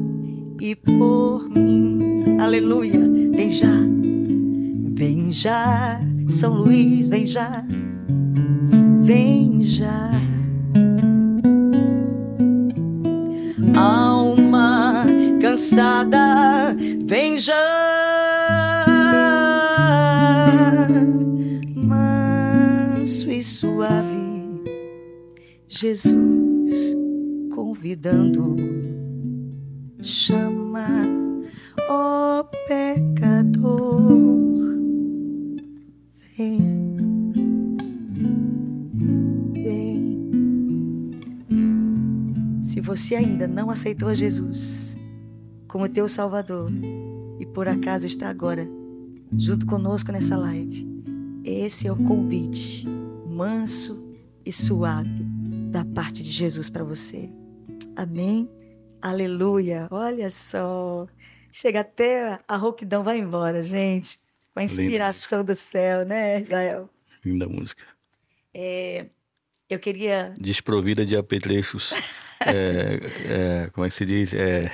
e 0.61 0.77
por 0.77 1.49
mim. 1.49 2.39
Aleluia. 2.41 3.01
Vem 3.35 3.51
já, 3.51 3.75
vem 4.95 5.33
já, 5.33 6.01
São 6.29 6.55
Luís, 6.55 7.09
vem 7.09 7.27
já, 7.27 7.65
vem 9.01 9.62
já. 9.62 10.11
alma 13.77 15.05
cansada, 15.41 16.77
vem 17.05 17.37
já. 17.37 17.55
Manso 21.75 23.31
e 23.31 23.43
suave, 23.43 24.62
Jesus 25.69 27.04
convidando, 27.85 28.57
chama, 30.01 30.87
ó 31.87 32.43
pecador, 32.66 33.74
vem. 36.35 36.82
Se 42.62 42.80
você 42.80 43.16
ainda 43.16 43.47
não 43.47 43.70
aceitou 43.70 44.09
a 44.09 44.14
Jesus 44.14 44.97
como 45.68 45.87
teu 45.87 46.09
Salvador 46.09 46.72
e 47.39 47.45
por 47.45 47.68
acaso 47.68 48.07
está 48.07 48.30
agora 48.30 48.66
junto 49.37 49.66
conosco 49.66 50.11
nessa 50.11 50.39
live, 50.39 50.89
esse 51.45 51.87
é 51.87 51.93
o 51.93 52.03
convite 52.03 52.89
manso 53.28 54.11
e 54.43 54.51
suave 54.51 55.22
da 55.70 55.85
parte 55.85 56.22
de 56.22 56.30
Jesus 56.30 56.70
para 56.70 56.82
você. 56.82 57.43
Amém? 57.97 58.51
Aleluia! 59.01 59.88
Olha 59.90 60.28
só! 60.30 61.07
Chega 61.51 61.80
até 61.80 62.38
a 62.49 62.57
rouquidão 62.57 63.05
vai 63.05 63.18
embora, 63.18 63.62
gente. 63.62 64.18
Com 64.53 64.61
a 64.61 64.64
inspiração 64.64 65.45
do 65.45 65.55
céu, 65.55 66.05
né, 66.05 66.40
Israel? 66.40 66.90
Linda 67.24 67.49
música. 67.49 67.84
É, 68.53 69.07
eu 69.68 69.78
queria. 69.78 70.34
Desprovida 70.36 71.05
de 71.07 71.16
apetrechos. 71.16 71.92
é, 72.45 73.64
é, 73.64 73.70
como 73.70 73.84
é 73.84 73.88
que 73.88 73.95
se 73.95 74.05
diz? 74.05 74.34
É, 74.34 74.70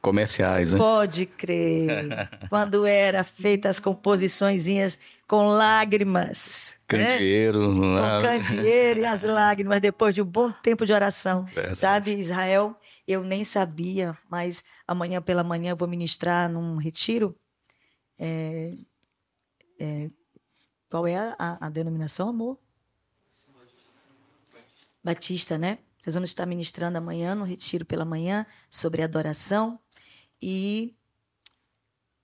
comerciais, 0.00 0.72
né? 0.72 0.78
Pode 0.78 1.26
crer. 1.26 2.28
Quando 2.48 2.86
era 2.86 3.22
feitas 3.24 3.76
as 3.76 3.80
composiçõezinhas 3.80 4.98
com 5.26 5.46
lágrimas. 5.46 6.82
Candeeiro. 6.86 7.74
Né? 7.74 8.00
Com 8.00 8.22
candeeiro 8.22 9.00
e 9.00 9.04
as 9.04 9.22
lágrimas 9.22 9.80
depois 9.80 10.14
de 10.14 10.22
um 10.22 10.24
bom 10.24 10.50
tempo 10.50 10.86
de 10.86 10.92
oração. 10.92 11.44
Verdade. 11.44 11.76
Sabe, 11.76 12.18
Israel? 12.18 12.74
Eu 13.06 13.22
nem 13.22 13.44
sabia, 13.44 14.16
mas 14.30 14.64
amanhã 14.86 15.20
pela 15.20 15.44
manhã 15.44 15.70
eu 15.70 15.76
vou 15.76 15.88
ministrar 15.88 16.48
num 16.48 16.76
retiro. 16.76 17.34
É, 18.18 18.74
é, 19.78 20.10
qual 20.90 21.06
é 21.06 21.16
a, 21.16 21.36
a, 21.38 21.66
a 21.66 21.70
denominação, 21.70 22.28
amor? 22.28 22.58
Batista, 25.02 25.56
né? 25.56 25.78
Nós 26.06 26.14
vamos 26.14 26.30
estar 26.30 26.46
ministrando 26.46 26.98
amanhã, 26.98 27.34
no 27.34 27.44
retiro 27.44 27.84
pela 27.84 28.04
manhã, 28.04 28.46
sobre 28.70 29.02
adoração. 29.02 29.78
E 30.40 30.96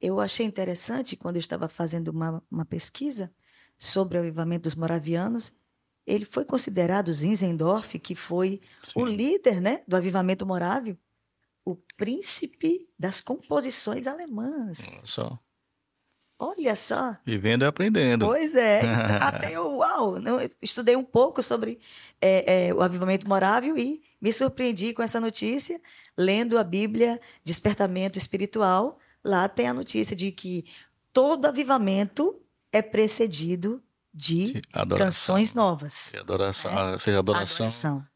eu 0.01 0.21
achei 0.21 0.45
interessante, 0.45 1.17
quando 1.17 1.37
eu 1.37 1.41
estava 1.41 1.69
fazendo 1.69 2.09
uma, 2.09 2.43
uma 2.51 2.65
pesquisa 2.65 3.35
sobre 3.79 4.19
o 4.19 4.21
avivamento 4.21 4.63
dos 4.63 4.75
moravianos, 4.75 5.53
ele 6.07 6.25
foi 6.25 6.45
considerado 6.45 7.13
Zinzendorf, 7.13 7.99
que 7.99 8.15
foi 8.15 8.61
Sim. 8.83 9.01
o 9.01 9.05
líder 9.05 9.61
né, 9.61 9.83
do 9.89 9.97
avivamento 9.97 10.47
morávio, 10.47 10.99
o 11.65 11.75
príncipe 11.97 12.89
das 12.99 13.21
composições 13.21 14.07
alemãs. 14.07 14.79
Só. 15.05 15.39
Olha 16.39 16.75
só. 16.75 17.17
Vivendo 17.25 17.63
e 17.63 17.67
aprendendo. 17.67 18.27
Pois 18.27 18.55
é. 18.55 18.81
Até 19.21 19.53
eu, 19.53 19.77
uau, 19.77 20.19
eu 20.19 20.51
estudei 20.61 20.97
um 20.97 21.05
pouco 21.05 21.43
sobre 21.43 21.79
é, 22.21 22.69
é, 22.69 22.75
o 22.75 22.83
avivamento 22.83 23.29
morável 23.29 23.77
e 23.79 24.03
me 24.21 24.33
surpreendi 24.33 24.93
com 24.93 25.03
essa 25.03 25.21
notícia, 25.21 25.81
lendo 26.17 26.59
a 26.59 26.65
Bíblia 26.65 27.21
Despertamento 27.45 28.19
Espiritual, 28.19 28.99
lá 29.23 29.49
tem 29.49 29.69
a 29.69 29.75
notícia 29.75 30.17
de 30.17 30.33
que 30.33 30.65
todo 31.13 31.47
avivamento 31.47 32.41
é 32.73 32.83
precedido 32.83 33.83
de, 34.13 34.61
canções 34.97 35.55
novas. 35.55 35.93
Se 35.93 36.17
adoração, 36.17 36.73
né? 36.73 36.99
seja 36.99 37.19
adoração, 37.19 37.67
adoração. 37.67 38.07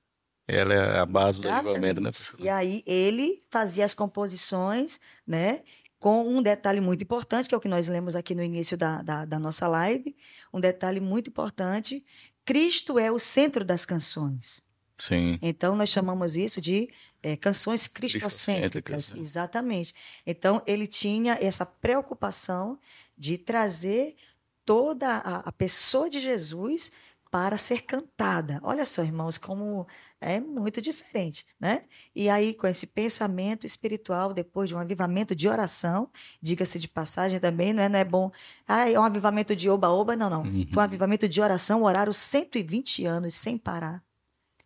Ela 0.47 0.75
é 0.75 0.99
a 0.99 1.07
base 1.07 1.41
Exatamente. 1.41 1.63
do 1.63 1.69
avivamento, 1.69 2.01
né? 2.01 2.11
E 2.39 2.49
aí 2.49 2.83
ele 2.87 3.39
fazia 3.51 3.85
as 3.85 3.95
composições, 3.95 4.99
né? 5.27 5.61
Com 5.99 6.29
um 6.29 6.41
detalhe 6.41 6.81
muito 6.81 7.03
importante, 7.03 7.49
que 7.49 7.55
é 7.55 7.59
o 7.59 7.61
que 7.61 7.69
nós 7.69 7.89
lemos 7.89 8.15
aqui 8.15 8.35
no 8.35 8.43
início 8.43 8.77
da, 8.77 9.03
da, 9.03 9.25
da 9.25 9.39
nossa 9.39 9.67
live, 9.67 10.15
um 10.53 10.61
detalhe 10.61 11.01
muito 11.01 11.29
importante: 11.29 12.05
Cristo 12.45 12.99
é 12.99 13.11
o 13.11 13.19
centro 13.19 13.65
das 13.65 13.85
canções. 13.85 14.63
Sim. 14.97 15.39
Então, 15.41 15.77
nós 15.77 15.89
chamamos 15.89 16.37
isso 16.37 16.61
de 16.61 16.89
é, 17.23 17.37
canções 17.37 17.87
cristocêntricas. 17.87 19.13
Né? 19.13 19.21
Exatamente. 19.21 19.95
Então, 20.27 20.61
ele 20.67 20.87
tinha 20.87 21.39
essa 21.41 21.65
preocupação 21.65 22.79
de 23.17 23.39
trazer 23.39 24.17
toda 24.65 25.09
a, 25.09 25.49
a 25.49 25.53
pessoa 25.53 26.11
de 26.11 26.21
Jesus 26.21 26.93
para 27.31 27.59
ser 27.59 27.83
cantada. 27.83 28.59
Olha 28.63 28.87
só, 28.87 29.03
irmãos, 29.03 29.37
como 29.37 29.87
é 30.21 30.41
muito 30.41 30.81
diferente, 30.81 31.47
né? 31.61 31.83
E 32.15 32.29
aí, 32.29 32.55
com 32.55 32.67
esse 32.67 32.87
pensamento 32.87 33.67
espiritual, 33.67 34.33
depois 34.33 34.69
de 34.69 34.75
um 34.75 34.79
avivamento 34.79 35.35
de 35.35 35.49
oração, 35.49 36.11
diga-se 36.41 36.79
de 36.79 36.89
passagem 36.89 37.39
também, 37.39 37.73
não 37.73 37.83
é, 37.83 37.89
não 37.89 37.99
é 37.99 38.05
bom, 38.05 38.31
ah, 38.67 38.89
é 38.91 38.99
um 38.99 39.05
avivamento 39.05 39.55
de 39.55 39.69
oba-oba, 39.69 40.17
não, 40.17 40.31
não. 40.31 40.43
Uhum. 40.43 40.67
Foi 40.73 40.83
um 40.83 40.85
avivamento 40.85 41.29
de 41.29 41.41
oração, 41.41 41.83
oraram 41.83 42.13
120 42.13 43.05
anos 43.05 43.35
sem 43.35 43.59
parar. 43.59 44.03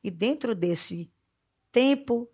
E 0.02 0.10
dentro 0.10 0.54
desse 0.54 1.10
tempo, 1.70 2.28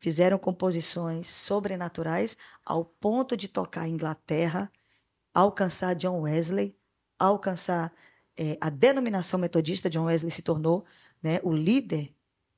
fizeram 0.00 0.38
composições 0.38 1.28
sobrenaturais 1.28 2.36
ao 2.64 2.84
ponto 2.84 3.36
de 3.36 3.48
tocar 3.48 3.82
a 3.82 3.88
Inglaterra, 3.88 4.70
alcançar 5.34 5.94
John 5.94 6.22
Wesley, 6.22 6.76
alcançar 7.18 7.92
é, 8.38 8.56
a 8.60 8.70
denominação 8.70 9.38
metodista. 9.38 9.90
John 9.90 10.04
Wesley 10.04 10.30
se 10.30 10.42
tornou 10.42 10.84
né, 11.22 11.40
o 11.42 11.52
líder, 11.52 12.14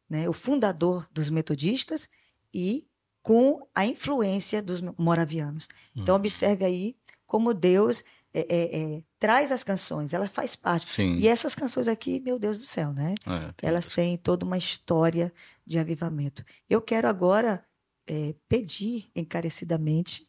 né, 0.08 0.28
o 0.28 0.32
fundador 0.32 1.08
dos 1.10 1.30
metodistas 1.30 2.10
e 2.52 2.86
com 3.22 3.66
a 3.74 3.86
influência 3.86 4.62
dos 4.62 4.80
moravianos. 4.98 5.68
Então, 5.96 6.14
hum. 6.14 6.18
observe 6.18 6.64
aí 6.64 6.96
como 7.26 7.54
Deus 7.54 8.04
é, 8.32 8.40
é, 8.40 8.80
é, 8.80 9.02
traz 9.18 9.50
as 9.50 9.64
canções, 9.64 10.14
ela 10.14 10.28
faz 10.28 10.54
parte. 10.54 10.90
Sim. 10.90 11.16
E 11.16 11.26
essas 11.26 11.54
canções 11.54 11.88
aqui, 11.88 12.20
meu 12.20 12.38
Deus 12.38 12.58
do 12.58 12.66
céu, 12.66 12.92
né? 12.92 13.14
É, 13.26 13.66
Elas 13.66 13.86
isso. 13.86 13.96
têm 13.96 14.16
toda 14.16 14.44
uma 14.44 14.58
história 14.58 15.32
de 15.66 15.78
avivamento. 15.78 16.44
Eu 16.68 16.80
quero 16.80 17.08
agora 17.08 17.64
é, 18.06 18.34
pedir 18.48 19.10
encarecidamente 19.14 20.28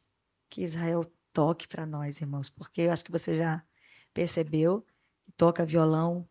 que 0.49 0.61
Israel 0.61 1.05
toque 1.31 1.67
para 1.67 1.85
nós, 1.85 2.21
irmãos, 2.21 2.49
porque 2.49 2.81
eu 2.81 2.91
acho 2.91 3.03
que 3.03 3.11
você 3.11 3.37
já 3.37 3.63
percebeu 4.13 4.85
toca 5.37 5.65
violão 5.65 6.27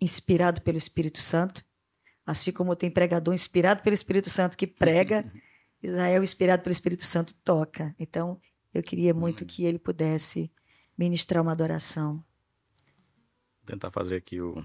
inspirado 0.00 0.60
pelo 0.62 0.76
Espírito 0.76 1.18
Santo, 1.18 1.64
assim 2.26 2.52
como 2.52 2.76
tem 2.76 2.90
pregador 2.90 3.34
inspirado 3.34 3.82
pelo 3.82 3.94
Espírito 3.94 4.28
Santo 4.28 4.56
que 4.56 4.66
prega, 4.66 5.24
Israel 5.82 6.22
inspirado 6.22 6.62
pelo 6.62 6.72
Espírito 6.72 7.04
Santo 7.04 7.34
toca. 7.42 7.94
Então, 7.98 8.40
eu 8.72 8.82
queria 8.82 9.14
muito 9.14 9.46
que 9.46 9.64
ele 9.64 9.78
pudesse 9.78 10.52
ministrar 10.96 11.42
uma 11.42 11.52
adoração. 11.52 12.16
Vou 12.16 13.66
tentar 13.66 13.90
fazer 13.90 14.16
aqui 14.16 14.40
o 14.40 14.64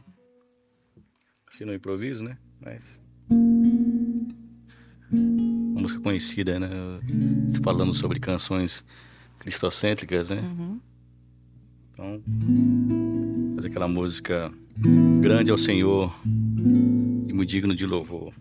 assim 1.48 1.64
no 1.64 1.74
improviso, 1.74 2.24
né? 2.24 2.38
Mas 2.60 3.00
uma 5.10 5.82
música 5.82 6.02
conhecida, 6.02 6.60
né? 6.60 6.70
Falando 7.64 7.94
sobre 7.94 8.20
canções 8.20 8.86
cristocêntricas, 9.40 10.30
né? 10.30 10.42
Uhum. 10.42 10.82
Então, 11.94 12.24
fazer 13.56 13.70
aquela 13.70 13.88
música 13.88 14.52
Grande 15.22 15.50
ao 15.50 15.58
Senhor 15.58 16.14
e 16.26 17.34
muito 17.34 17.50
digno 17.50 17.74
de 17.74 17.86
louvor. 17.86 18.34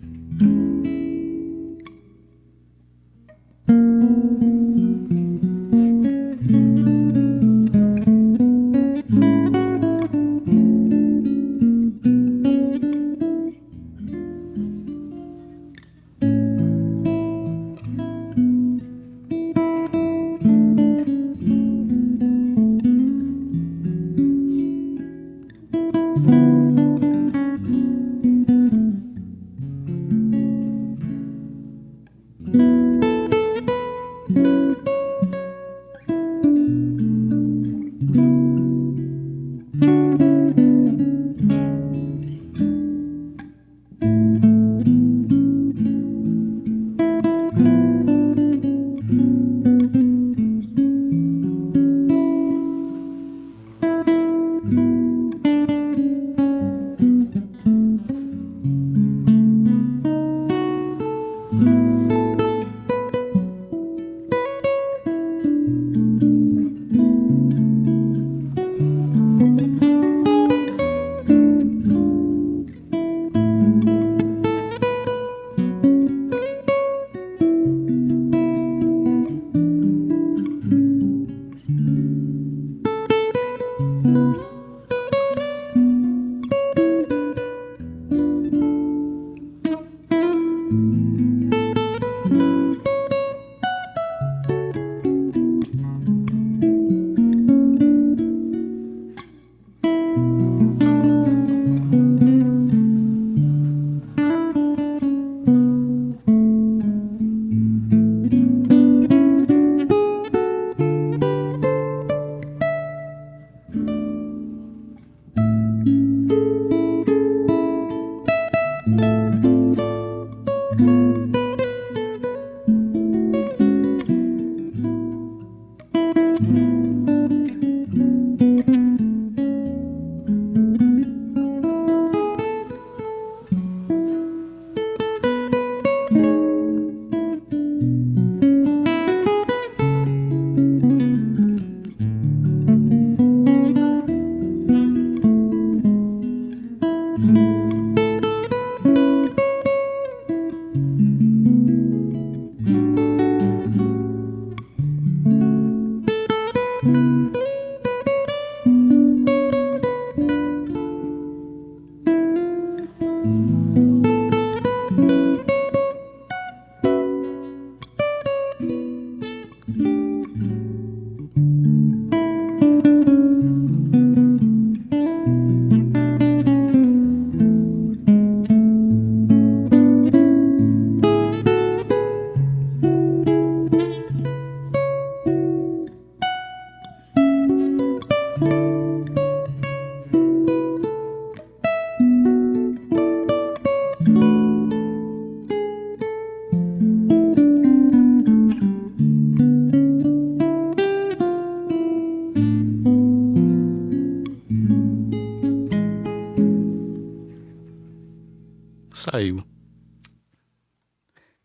Saiu. 209.04 209.44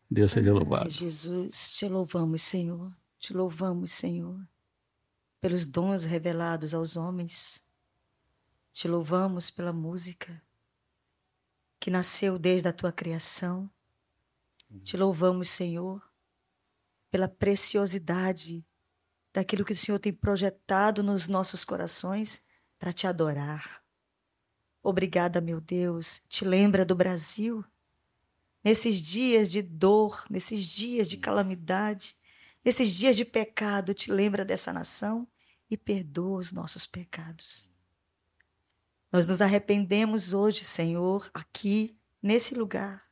Deus 0.09 0.31
seja 0.31 0.51
louvado. 0.51 0.85
Ai, 0.85 0.89
Jesus, 0.89 1.71
te 1.71 1.87
louvamos, 1.87 2.41
Senhor. 2.41 2.95
Te 3.19 3.33
louvamos, 3.33 3.91
Senhor, 3.91 4.39
pelos 5.41 5.65
dons 5.65 6.05
revelados 6.05 6.73
aos 6.73 6.95
homens. 6.95 7.69
Te 8.71 8.87
louvamos 8.87 9.51
pela 9.51 9.73
música 9.73 10.41
que 11.79 11.91
nasceu 11.91 12.39
desde 12.39 12.69
a 12.69 12.73
tua 12.73 12.91
criação. 12.91 13.69
Te 14.83 14.95
louvamos, 14.95 15.49
Senhor, 15.49 16.01
pela 17.11 17.27
preciosidade 17.27 18.65
daquilo 19.33 19.65
que 19.65 19.73
o 19.73 19.75
Senhor 19.75 19.99
tem 19.99 20.13
projetado 20.13 21.03
nos 21.03 21.27
nossos 21.27 21.65
corações 21.65 22.47
para 22.77 22.93
te 22.93 23.05
adorar. 23.05 23.83
Obrigada, 24.81 25.41
meu 25.41 25.59
Deus. 25.59 26.23
Te 26.29 26.45
lembra 26.45 26.85
do 26.85 26.95
Brasil? 26.95 27.63
Nesses 28.63 29.01
dias 29.01 29.49
de 29.49 29.61
dor, 29.61 30.25
nesses 30.29 30.65
dias 30.65 31.07
de 31.07 31.17
calamidade, 31.17 32.15
nesses 32.63 32.93
dias 32.93 33.15
de 33.15 33.25
pecado, 33.25 33.93
te 33.93 34.11
lembra 34.11 34.45
dessa 34.45 34.71
nação 34.71 35.27
e 35.69 35.77
perdoa 35.77 36.39
os 36.39 36.51
nossos 36.51 36.85
pecados. 36.85 37.71
Nós 39.11 39.25
nos 39.25 39.41
arrependemos 39.41 40.33
hoje, 40.33 40.63
Senhor, 40.63 41.29
aqui, 41.33 41.97
nesse 42.21 42.55
lugar, 42.55 43.03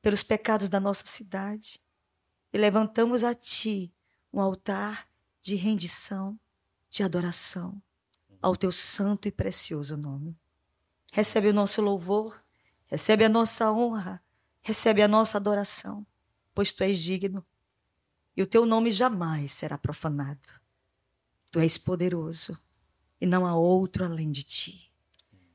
pelos 0.00 0.22
pecados 0.22 0.68
da 0.68 0.78
nossa 0.78 1.06
cidade 1.06 1.80
e 2.52 2.58
levantamos 2.58 3.24
a 3.24 3.34
Ti 3.34 3.92
um 4.32 4.40
altar 4.40 5.08
de 5.42 5.54
rendição, 5.54 6.38
de 6.88 7.02
adoração 7.02 7.82
ao 8.40 8.56
Teu 8.56 8.70
santo 8.70 9.26
e 9.26 9.32
precioso 9.32 9.96
nome. 9.96 10.38
Recebe 11.14 11.50
o 11.50 11.54
nosso 11.54 11.80
louvor, 11.80 12.42
recebe 12.86 13.24
a 13.24 13.28
nossa 13.28 13.70
honra, 13.70 14.20
recebe 14.60 15.00
a 15.00 15.06
nossa 15.06 15.38
adoração, 15.38 16.04
pois 16.52 16.72
Tu 16.72 16.82
és 16.82 16.98
digno 16.98 17.46
e 18.36 18.42
o 18.42 18.46
Teu 18.48 18.66
nome 18.66 18.90
jamais 18.90 19.52
será 19.52 19.78
profanado. 19.78 20.48
Tu 21.52 21.60
és 21.60 21.78
poderoso 21.78 22.58
e 23.20 23.26
não 23.26 23.46
há 23.46 23.54
outro 23.54 24.04
além 24.04 24.32
de 24.32 24.42
Ti. 24.42 24.92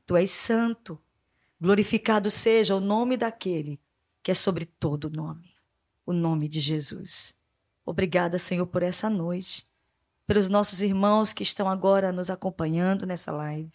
Tu 0.06 0.16
és 0.16 0.32
santo, 0.32 0.98
glorificado 1.60 2.32
seja 2.32 2.74
o 2.74 2.80
nome 2.80 3.18
daquele 3.18 3.82
que 4.24 4.32
é 4.32 4.34
sobre 4.34 4.66
todo 4.66 5.10
nome 5.10 5.60
o 6.06 6.14
nome 6.14 6.48
de 6.48 6.62
Jesus. 6.62 7.38
Obrigada, 7.86 8.40
Senhor, 8.40 8.66
por 8.66 8.82
essa 8.82 9.10
noite, 9.10 9.70
pelos 10.26 10.48
nossos 10.48 10.82
irmãos 10.82 11.34
que 11.34 11.44
estão 11.44 11.70
agora 11.70 12.14
nos 12.14 12.30
acompanhando 12.30 13.06
nessa 13.06 13.32
live. 13.34 13.74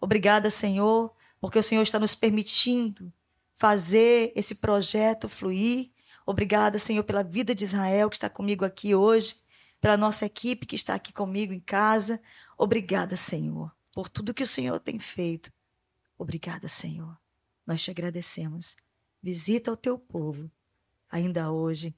Obrigada, 0.00 0.50
Senhor, 0.50 1.14
porque 1.40 1.58
o 1.58 1.62
Senhor 1.62 1.82
está 1.82 1.98
nos 1.98 2.14
permitindo 2.14 3.12
fazer 3.54 4.32
esse 4.36 4.56
projeto 4.56 5.28
fluir. 5.28 5.90
Obrigada, 6.24 6.78
Senhor, 6.78 7.02
pela 7.04 7.22
vida 7.22 7.54
de 7.54 7.64
Israel 7.64 8.10
que 8.10 8.16
está 8.16 8.28
comigo 8.28 8.64
aqui 8.64 8.94
hoje, 8.94 9.36
pela 9.80 9.96
nossa 9.96 10.26
equipe 10.26 10.66
que 10.66 10.76
está 10.76 10.94
aqui 10.94 11.12
comigo 11.12 11.52
em 11.52 11.60
casa. 11.60 12.20
Obrigada, 12.58 13.16
Senhor, 13.16 13.72
por 13.92 14.08
tudo 14.08 14.34
que 14.34 14.42
o 14.42 14.46
Senhor 14.46 14.78
tem 14.80 14.98
feito. 14.98 15.52
Obrigada, 16.18 16.68
Senhor. 16.68 17.16
Nós 17.66 17.82
te 17.82 17.90
agradecemos. 17.90 18.76
Visita 19.22 19.72
o 19.72 19.76
teu 19.76 19.98
povo 19.98 20.50
ainda 21.10 21.50
hoje. 21.50 21.94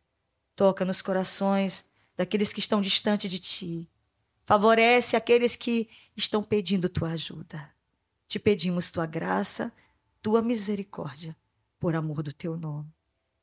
Toca 0.55 0.85
nos 0.85 1.03
corações 1.03 1.89
daqueles 2.17 2.53
que 2.53 2.61
estão 2.61 2.81
distante 2.81 3.29
de 3.29 3.39
ti. 3.39 3.91
Favorece 4.45 5.17
aqueles 5.17 5.55
que 5.55 5.89
estão 6.17 6.43
pedindo 6.43 6.89
tua 6.89 7.11
ajuda. 7.11 7.78
Te 8.29 8.39
pedimos 8.39 8.91
tua 8.91 9.07
graça, 9.07 9.73
tua 10.21 10.43
misericórdia, 10.43 11.35
por 11.81 11.97
amor 11.97 12.23
do 12.23 12.33
teu 12.33 12.59
nome. 12.59 12.93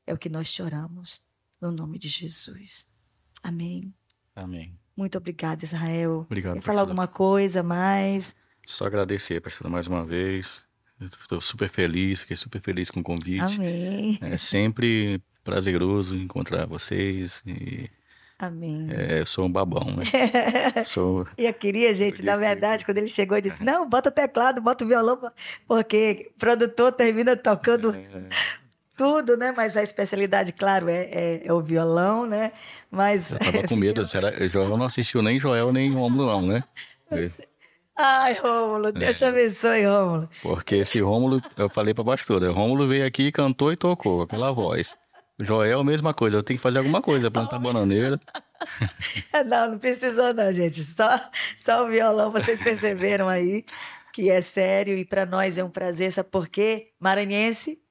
É 0.06 0.14
o 0.14 0.18
que 0.18 0.28
nós 0.28 0.46
choramos, 0.46 1.20
no 1.60 1.72
nome 1.72 1.98
de 1.98 2.08
Jesus. 2.08 2.94
Amém. 3.42 3.92
Amém. 4.34 4.78
Muito 4.96 5.18
obrigada, 5.18 5.64
Israel. 5.64 6.20
Obrigado, 6.20 6.54
Quer 6.54 6.60
falar 6.60 6.82
alguma 6.82 7.08
coisa 7.08 7.64
mais? 7.64 8.36
Só 8.64 8.84
agradecer, 8.84 9.40
pastora, 9.40 9.68
mais 9.68 9.88
uma 9.88 10.04
vez. 10.04 10.64
Estou 11.00 11.40
super 11.40 11.68
feliz, 11.68 12.20
fiquei 12.20 12.36
super 12.36 12.62
feliz 12.62 12.88
com 12.88 13.00
o 13.00 13.02
convite. 13.02 13.56
Amém. 13.56 14.18
É 14.22 14.36
sempre 14.36 15.20
prazeroso 15.42 16.16
encontrar 16.16 16.64
vocês. 16.66 17.42
E, 17.44 17.90
Amém. 18.38 18.88
É, 18.90 19.24
sou 19.24 19.46
um 19.46 19.50
babão, 19.50 19.86
né? 19.96 20.04
sou... 20.84 21.26
E 21.38 21.46
eu 21.46 21.54
queria, 21.54 21.92
gente, 21.94 22.22
na 22.22 22.34
verdade, 22.34 22.84
quando 22.84 22.98
ele 22.98 23.06
chegou, 23.06 23.38
eu 23.38 23.40
disse: 23.40 23.64
não, 23.64 23.88
bota 23.88 24.10
o 24.10 24.12
teclado, 24.12 24.60
bota 24.60 24.84
o 24.84 24.88
violão, 24.88 25.18
porque 25.66 26.30
o 26.36 26.38
produtor 26.38 26.92
termina 26.92 27.34
tocando. 27.36 27.94
Tudo, 28.94 29.36
né? 29.36 29.52
Mas 29.54 29.76
a 29.76 29.82
especialidade, 29.82 30.54
claro, 30.54 30.88
é, 30.88 31.02
é, 31.04 31.42
é 31.44 31.52
o 31.52 31.60
violão, 31.60 32.26
né? 32.26 32.52
Mas. 32.90 33.32
Eu 33.32 33.38
tava 33.38 33.68
com 33.68 33.76
medo. 33.76 34.06
Será... 34.06 34.30
Joel 34.46 34.76
não 34.76 34.86
assistiu 34.86 35.22
nem 35.22 35.38
Joel 35.38 35.72
nem 35.72 35.90
Rômulo, 35.92 36.26
não, 36.26 36.42
né? 36.42 36.64
Ai, 37.98 38.34
Rômulo, 38.34 38.92
Deus 38.92 39.04
é. 39.04 39.12
te 39.12 39.24
abençoe, 39.24 39.84
Rômulo. 39.84 40.28
Porque 40.42 40.76
esse 40.76 40.98
Rômulo, 41.00 41.40
eu 41.56 41.68
falei 41.70 41.94
pra 41.94 42.04
pastora, 42.04 42.50
Rômulo 42.50 42.86
veio 42.86 43.06
aqui, 43.06 43.32
cantou 43.32 43.72
e 43.72 43.76
tocou, 43.76 44.26
pela 44.26 44.52
voz. 44.52 44.94
Joel, 45.38 45.84
mesma 45.84 46.14
coisa. 46.14 46.38
Eu 46.38 46.42
tenho 46.42 46.58
que 46.58 46.62
fazer 46.62 46.78
alguma 46.78 47.02
coisa, 47.02 47.30
plantar 47.30 47.58
bananeira. 47.58 48.18
não, 49.46 49.72
não 49.72 49.78
precisou 49.78 50.32
não, 50.32 50.50
gente. 50.50 50.82
Só, 50.82 51.08
só 51.56 51.84
o 51.84 51.90
violão, 51.90 52.30
vocês 52.30 52.62
perceberam 52.62 53.28
aí 53.28 53.64
que 54.12 54.30
é 54.30 54.40
sério 54.40 54.96
e 54.96 55.04
para 55.04 55.26
nós 55.26 55.58
é 55.58 55.64
um 55.64 55.68
prazer, 55.68 56.10
sabe 56.10 56.30
por 56.30 56.48
quê? 56.48 56.92
Maranhense, 56.98 57.82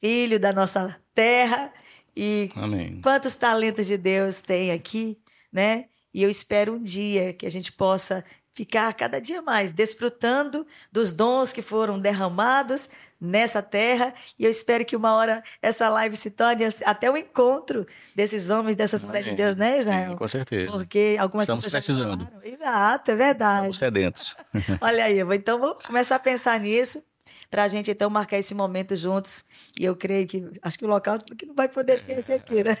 filho 0.00 0.38
da 0.38 0.52
nossa 0.52 0.96
terra 1.12 1.72
e 2.16 2.48
Amém. 2.54 3.00
quantos 3.02 3.34
talentos 3.34 3.88
de 3.88 3.98
Deus 3.98 4.40
tem 4.40 4.70
aqui, 4.70 5.18
né? 5.52 5.86
E 6.14 6.22
eu 6.22 6.30
espero 6.30 6.74
um 6.74 6.82
dia 6.82 7.32
que 7.32 7.44
a 7.44 7.50
gente 7.50 7.72
possa 7.72 8.24
ficar 8.54 8.94
cada 8.94 9.20
dia 9.20 9.42
mais 9.42 9.72
desfrutando 9.72 10.66
dos 10.90 11.12
dons 11.12 11.52
que 11.52 11.60
foram 11.60 11.98
derramados 11.98 12.88
nessa 13.20 13.62
terra. 13.62 14.12
E 14.38 14.44
eu 14.44 14.50
espero 14.50 14.84
que 14.84 14.96
uma 14.96 15.14
hora 15.14 15.42
essa 15.62 15.88
live 15.88 16.16
se 16.16 16.30
torne 16.30 16.64
até 16.84 17.10
o 17.10 17.16
encontro 17.16 17.86
desses 18.14 18.50
homens, 18.50 18.76
dessas 18.76 19.04
mulheres 19.04 19.26
de 19.28 19.34
Deus, 19.34 19.56
né, 19.56 19.78
Israel? 19.78 20.10
Sim, 20.10 20.16
com 20.16 20.28
certeza. 20.28 20.72
Porque 20.72 21.16
algumas 21.18 21.44
Estamos 21.44 21.64
pessoas 21.64 21.84
precisando. 21.84 22.28
Exato, 22.42 23.10
é 23.10 23.16
verdade. 23.16 23.56
Estamos 23.56 23.78
sedentos. 23.78 24.36
Olha 24.80 25.04
aí, 25.04 25.20
então 25.34 25.58
vou 25.58 25.74
começar 25.74 26.16
a 26.16 26.20
pensar 26.20 26.58
nisso 26.60 27.02
para 27.50 27.64
a 27.64 27.68
gente 27.68 27.90
então 27.90 28.10
marcar 28.10 28.38
esse 28.38 28.54
momento 28.54 28.96
juntos. 28.96 29.44
E 29.78 29.84
eu 29.84 29.94
creio 29.94 30.26
que 30.26 30.44
acho 30.62 30.78
que 30.78 30.84
o 30.84 30.88
local 30.88 31.18
que 31.36 31.46
não 31.46 31.54
vai 31.54 31.68
poder 31.68 31.98
ser 31.98 32.18
esse 32.18 32.32
aqui, 32.32 32.64
né? 32.64 32.76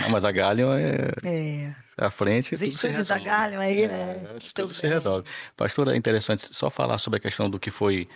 Não, 0.00 0.10
mas 0.10 0.24
a 0.24 0.32
Galion 0.32 0.72
é. 0.72 1.74
É 1.96 2.06
à 2.06 2.10
frente. 2.10 2.52
Os 2.52 2.62
estúdios 2.62 3.08
da 3.08 3.18
Galho 3.18 3.60
aí, 3.60 3.86
né? 3.86 4.20
É, 4.34 4.38
tudo 4.54 4.74
se 4.74 4.86
resolve. 4.86 5.28
Pastor, 5.56 5.88
é 5.88 5.96
interessante 5.96 6.48
só 6.52 6.68
falar 6.68 6.98
sobre 6.98 7.18
a 7.18 7.20
questão 7.20 7.48
do 7.48 7.58
que 7.58 7.70
foi 7.70 8.08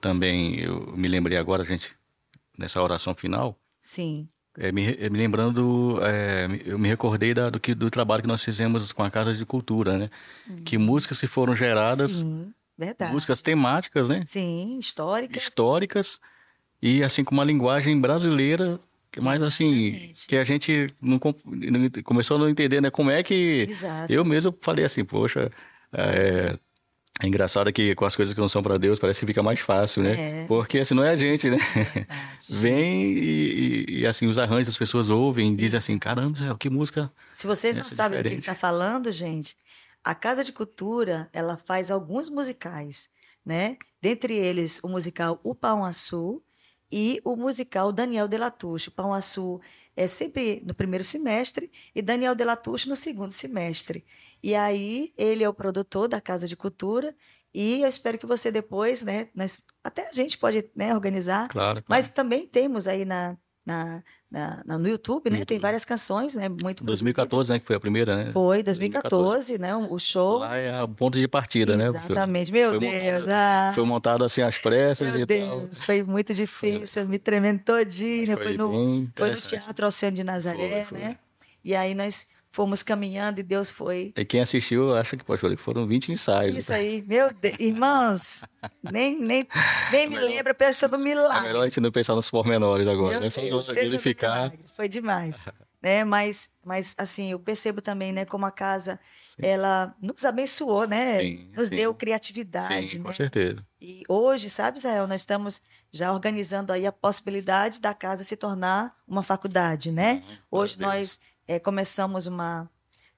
também, 0.00 0.60
eu 0.60 0.94
me 0.96 1.08
lembrei 1.08 1.38
agora, 1.38 1.64
gente, 1.64 1.92
nessa 2.56 2.82
oração 2.82 3.14
final. 3.14 3.58
Sim. 3.82 4.26
É, 4.56 4.72
me, 4.72 4.86
é, 4.86 5.08
me, 5.08 5.18
lembrando, 5.18 6.00
é, 6.02 6.48
eu 6.64 6.78
me 6.78 6.88
recordei 6.88 7.32
da, 7.32 7.48
do, 7.48 7.60
que, 7.60 7.74
do 7.74 7.90
trabalho 7.90 8.22
que 8.22 8.28
nós 8.28 8.42
fizemos 8.42 8.92
com 8.92 9.02
a 9.04 9.10
Casa 9.10 9.32
de 9.32 9.46
Cultura, 9.46 9.96
né? 9.96 10.10
Uhum. 10.48 10.56
Que 10.64 10.76
músicas 10.76 11.18
que 11.18 11.28
foram 11.28 11.54
geradas, 11.54 12.12
Sim, 12.12 12.52
verdade. 12.76 13.12
músicas 13.12 13.40
temáticas, 13.40 14.08
né? 14.08 14.24
Sim, 14.26 14.76
históricas. 14.78 15.42
Históricas, 15.42 16.20
e 16.82 17.04
assim 17.04 17.22
com 17.22 17.34
uma 17.34 17.44
linguagem 17.44 18.00
brasileira 18.00 18.80
mas 19.20 19.40
assim, 19.42 20.10
que 20.28 20.36
a 20.36 20.44
gente 20.44 20.94
não, 21.00 21.18
começou 22.04 22.36
a 22.36 22.40
não 22.40 22.48
entender, 22.48 22.80
né? 22.80 22.90
Como 22.90 23.10
é 23.10 23.22
que. 23.22 23.66
Exato. 23.68 24.12
Eu 24.12 24.24
mesmo 24.24 24.54
falei 24.60 24.84
assim, 24.84 25.04
poxa, 25.04 25.50
é, 25.92 26.58
é 27.20 27.26
engraçado 27.26 27.72
que 27.72 27.94
com 27.94 28.04
as 28.04 28.14
coisas 28.14 28.32
que 28.32 28.40
não 28.40 28.48
são 28.48 28.62
para 28.62 28.78
Deus 28.78 28.98
parece 28.98 29.20
que 29.20 29.26
fica 29.26 29.42
mais 29.42 29.60
fácil, 29.60 30.02
né? 30.02 30.42
É. 30.42 30.46
Porque 30.46 30.78
assim, 30.78 30.94
não 30.94 31.02
é 31.02 31.10
a 31.10 31.16
gente, 31.16 31.50
né? 31.50 31.58
Verdade, 31.74 32.06
Vem 32.48 33.12
e, 33.12 33.86
e, 33.88 34.06
assim, 34.06 34.26
os 34.26 34.38
arranjos, 34.38 34.68
as 34.68 34.78
pessoas 34.78 35.10
ouvem 35.10 35.52
e 35.52 35.56
dizem 35.56 35.78
assim, 35.78 35.98
caramba, 35.98 36.56
que 36.58 36.70
música. 36.70 37.12
Se 37.34 37.46
vocês 37.46 37.74
não 37.74 37.84
sabem 37.84 38.22
do 38.22 38.28
que 38.28 38.36
está 38.36 38.54
falando, 38.54 39.10
gente, 39.10 39.56
a 40.04 40.14
Casa 40.14 40.44
de 40.44 40.52
Cultura, 40.52 41.28
ela 41.32 41.56
faz 41.56 41.90
alguns 41.90 42.28
musicais, 42.28 43.10
né? 43.44 43.76
Dentre 44.00 44.34
eles, 44.34 44.82
o 44.84 44.88
musical 44.88 45.40
O 45.42 45.54
Pão 45.54 45.84
Açul, 45.84 46.42
e 46.90 47.20
o 47.24 47.36
musical 47.36 47.92
Daniel 47.92 48.26
Delatuche. 48.26 48.90
Pão 48.90 49.12
Açu 49.12 49.60
é 49.98 50.06
sempre 50.06 50.62
no 50.64 50.72
primeiro 50.72 51.02
semestre 51.02 51.70
e 51.92 52.00
Daniel 52.00 52.34
Delatuche 52.34 52.88
no 52.88 52.94
segundo 52.94 53.32
semestre. 53.32 54.04
E 54.40 54.54
aí 54.54 55.12
ele 55.18 55.42
é 55.42 55.48
o 55.48 55.52
produtor 55.52 56.06
da 56.06 56.20
Casa 56.20 56.46
de 56.46 56.56
Cultura 56.56 57.14
e 57.52 57.82
eu 57.82 57.88
espero 57.88 58.16
que 58.16 58.26
você 58.26 58.52
depois, 58.52 59.02
né, 59.02 59.28
nós, 59.34 59.66
até 59.82 60.08
a 60.08 60.12
gente 60.12 60.38
pode 60.38 60.70
né, 60.76 60.94
organizar, 60.94 61.48
claro, 61.48 61.82
claro. 61.82 61.84
mas 61.88 62.10
também 62.10 62.46
temos 62.46 62.86
aí 62.86 63.04
na, 63.04 63.36
na, 63.68 64.02
na, 64.30 64.62
na, 64.64 64.78
no 64.78 64.88
YouTube, 64.88 65.28
né? 65.28 65.44
Tem 65.44 65.58
várias 65.58 65.84
canções, 65.84 66.34
né? 66.34 66.48
Muito 66.48 66.82
2014, 66.82 67.52
né? 67.52 67.58
Que 67.58 67.66
foi 67.66 67.76
a 67.76 67.80
primeira, 67.80 68.16
né? 68.16 68.32
Foi, 68.32 68.62
2014, 68.62 69.58
2014. 69.58 69.58
né? 69.58 69.76
O 69.94 69.98
show. 69.98 70.38
Lá 70.38 70.56
é 70.56 70.82
o 70.82 70.88
ponto 70.88 71.18
de 71.18 71.28
partida, 71.28 71.74
Exatamente. 71.74 71.94
né? 71.98 72.04
Exatamente. 72.04 72.52
Meu 72.52 72.70
foi 72.70 72.78
Deus. 72.78 73.26
Montado, 73.26 73.30
ah. 73.30 73.72
Foi 73.74 73.84
montado 73.84 74.24
assim 74.24 74.40
às 74.40 74.56
pressas 74.56 75.12
Meu 75.12 75.20
e 75.22 75.26
Deus, 75.26 75.78
tal. 75.78 75.86
Foi 75.86 76.02
muito 76.02 76.32
difícil, 76.32 77.06
me 77.06 77.18
tremendo 77.18 77.60
todinho. 77.62 78.24
Foi 78.26 78.36
Foi 78.36 78.56
no, 78.56 79.08
foi 79.14 79.30
no. 79.30 79.36
Teatro 79.36 79.84
Alciano 79.84 80.16
de 80.16 80.24
Nazaré, 80.24 80.84
foi. 80.84 80.98
né? 80.98 81.18
E 81.62 81.76
aí 81.76 81.94
nós 81.94 82.28
fomos 82.58 82.82
caminhando 82.82 83.38
e 83.38 83.44
Deus 83.44 83.70
foi. 83.70 84.12
E 84.16 84.24
quem 84.24 84.40
assistiu 84.40 84.92
acha 84.96 85.16
que 85.16 85.22
pode 85.24 85.40
que 85.40 85.62
foram 85.62 85.86
20 85.86 86.10
ensaios. 86.10 86.56
Isso 86.56 86.72
aí, 86.72 87.04
meu 87.06 87.32
Deus. 87.32 87.54
Irmãos, 87.60 88.44
nem, 88.82 89.16
nem, 89.22 89.46
nem 89.92 90.08
me 90.08 90.18
lembra 90.18 90.52
pensando 90.52 90.98
no 90.98 91.04
É 91.06 91.08
milagre. 91.14 91.46
melhor 91.46 91.62
a 91.62 91.68
gente 91.68 91.78
não 91.78 91.92
pensar 91.92 92.16
nos 92.16 92.28
pormenores 92.28 92.88
agora, 92.88 93.12
Meu 93.12 93.20
né? 93.20 93.30
Só 93.30 93.40
Deus, 93.42 93.68
no 93.92 93.98
ficar. 94.00 94.34
milagre. 94.34 94.58
Foi 94.74 94.88
demais. 94.88 95.44
né? 95.80 96.02
Mas, 96.04 96.50
mas, 96.64 96.96
assim, 96.98 97.30
eu 97.30 97.38
percebo 97.38 97.80
também, 97.80 98.12
né, 98.12 98.24
como 98.24 98.44
a 98.44 98.50
casa, 98.50 98.98
ela 99.40 99.94
nos 100.02 100.24
abençoou, 100.24 100.84
né? 100.88 101.20
Sim, 101.20 101.52
nos 101.56 101.68
sim. 101.68 101.76
deu 101.76 101.94
criatividade, 101.94 102.88
Sim, 102.88 102.98
né? 102.98 103.04
com 103.04 103.12
certeza. 103.12 103.64
E 103.80 104.02
hoje, 104.08 104.50
sabe, 104.50 104.78
Israel, 104.78 105.06
nós 105.06 105.20
estamos 105.20 105.60
já 105.92 106.12
organizando 106.12 106.72
aí 106.72 106.84
a 106.88 106.90
possibilidade 106.92 107.80
da 107.80 107.94
casa 107.94 108.24
se 108.24 108.36
tornar 108.36 108.96
uma 109.06 109.22
faculdade, 109.22 109.92
né? 109.92 110.24
Hoje 110.50 110.76
Deus. 110.76 110.88
nós 110.92 111.20
eh, 111.48 111.58
começamos 111.58 112.26
uma, 112.26 112.70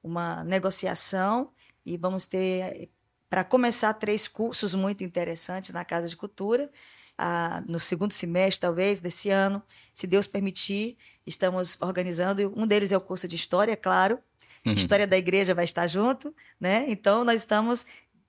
uma 0.02 0.44
negociação 0.44 1.52
e 1.84 1.96
vamos 1.96 2.26
ter, 2.26 2.88
para 3.28 3.44
começar, 3.44 3.92
três 3.94 4.28
cursos 4.28 4.74
muito 4.74 5.04
interessantes 5.04 5.70
na 5.70 5.84
Casa 5.84 6.08
de 6.08 6.16
Cultura. 6.16 6.70
Ah, 7.18 7.62
no 7.66 7.78
segundo 7.78 8.12
semestre, 8.12 8.60
talvez, 8.60 9.00
desse 9.00 9.28
ano, 9.28 9.62
se 9.92 10.06
Deus 10.06 10.26
permitir, 10.26 10.96
estamos 11.26 11.78
organizando. 11.82 12.50
Um 12.56 12.66
deles 12.66 12.92
é 12.92 12.96
o 12.96 13.00
curso 13.00 13.28
de 13.28 13.36
História, 13.36 13.76
claro. 13.76 14.18
Uhum. 14.64 14.72
História 14.72 15.06
da 15.06 15.18
Igreja 15.18 15.54
vai 15.54 15.64
estar 15.64 15.86
junto, 15.86 16.34
né? 16.58 16.86
Então, 16.88 17.24
nós 17.24 17.40
estamos 17.40 17.84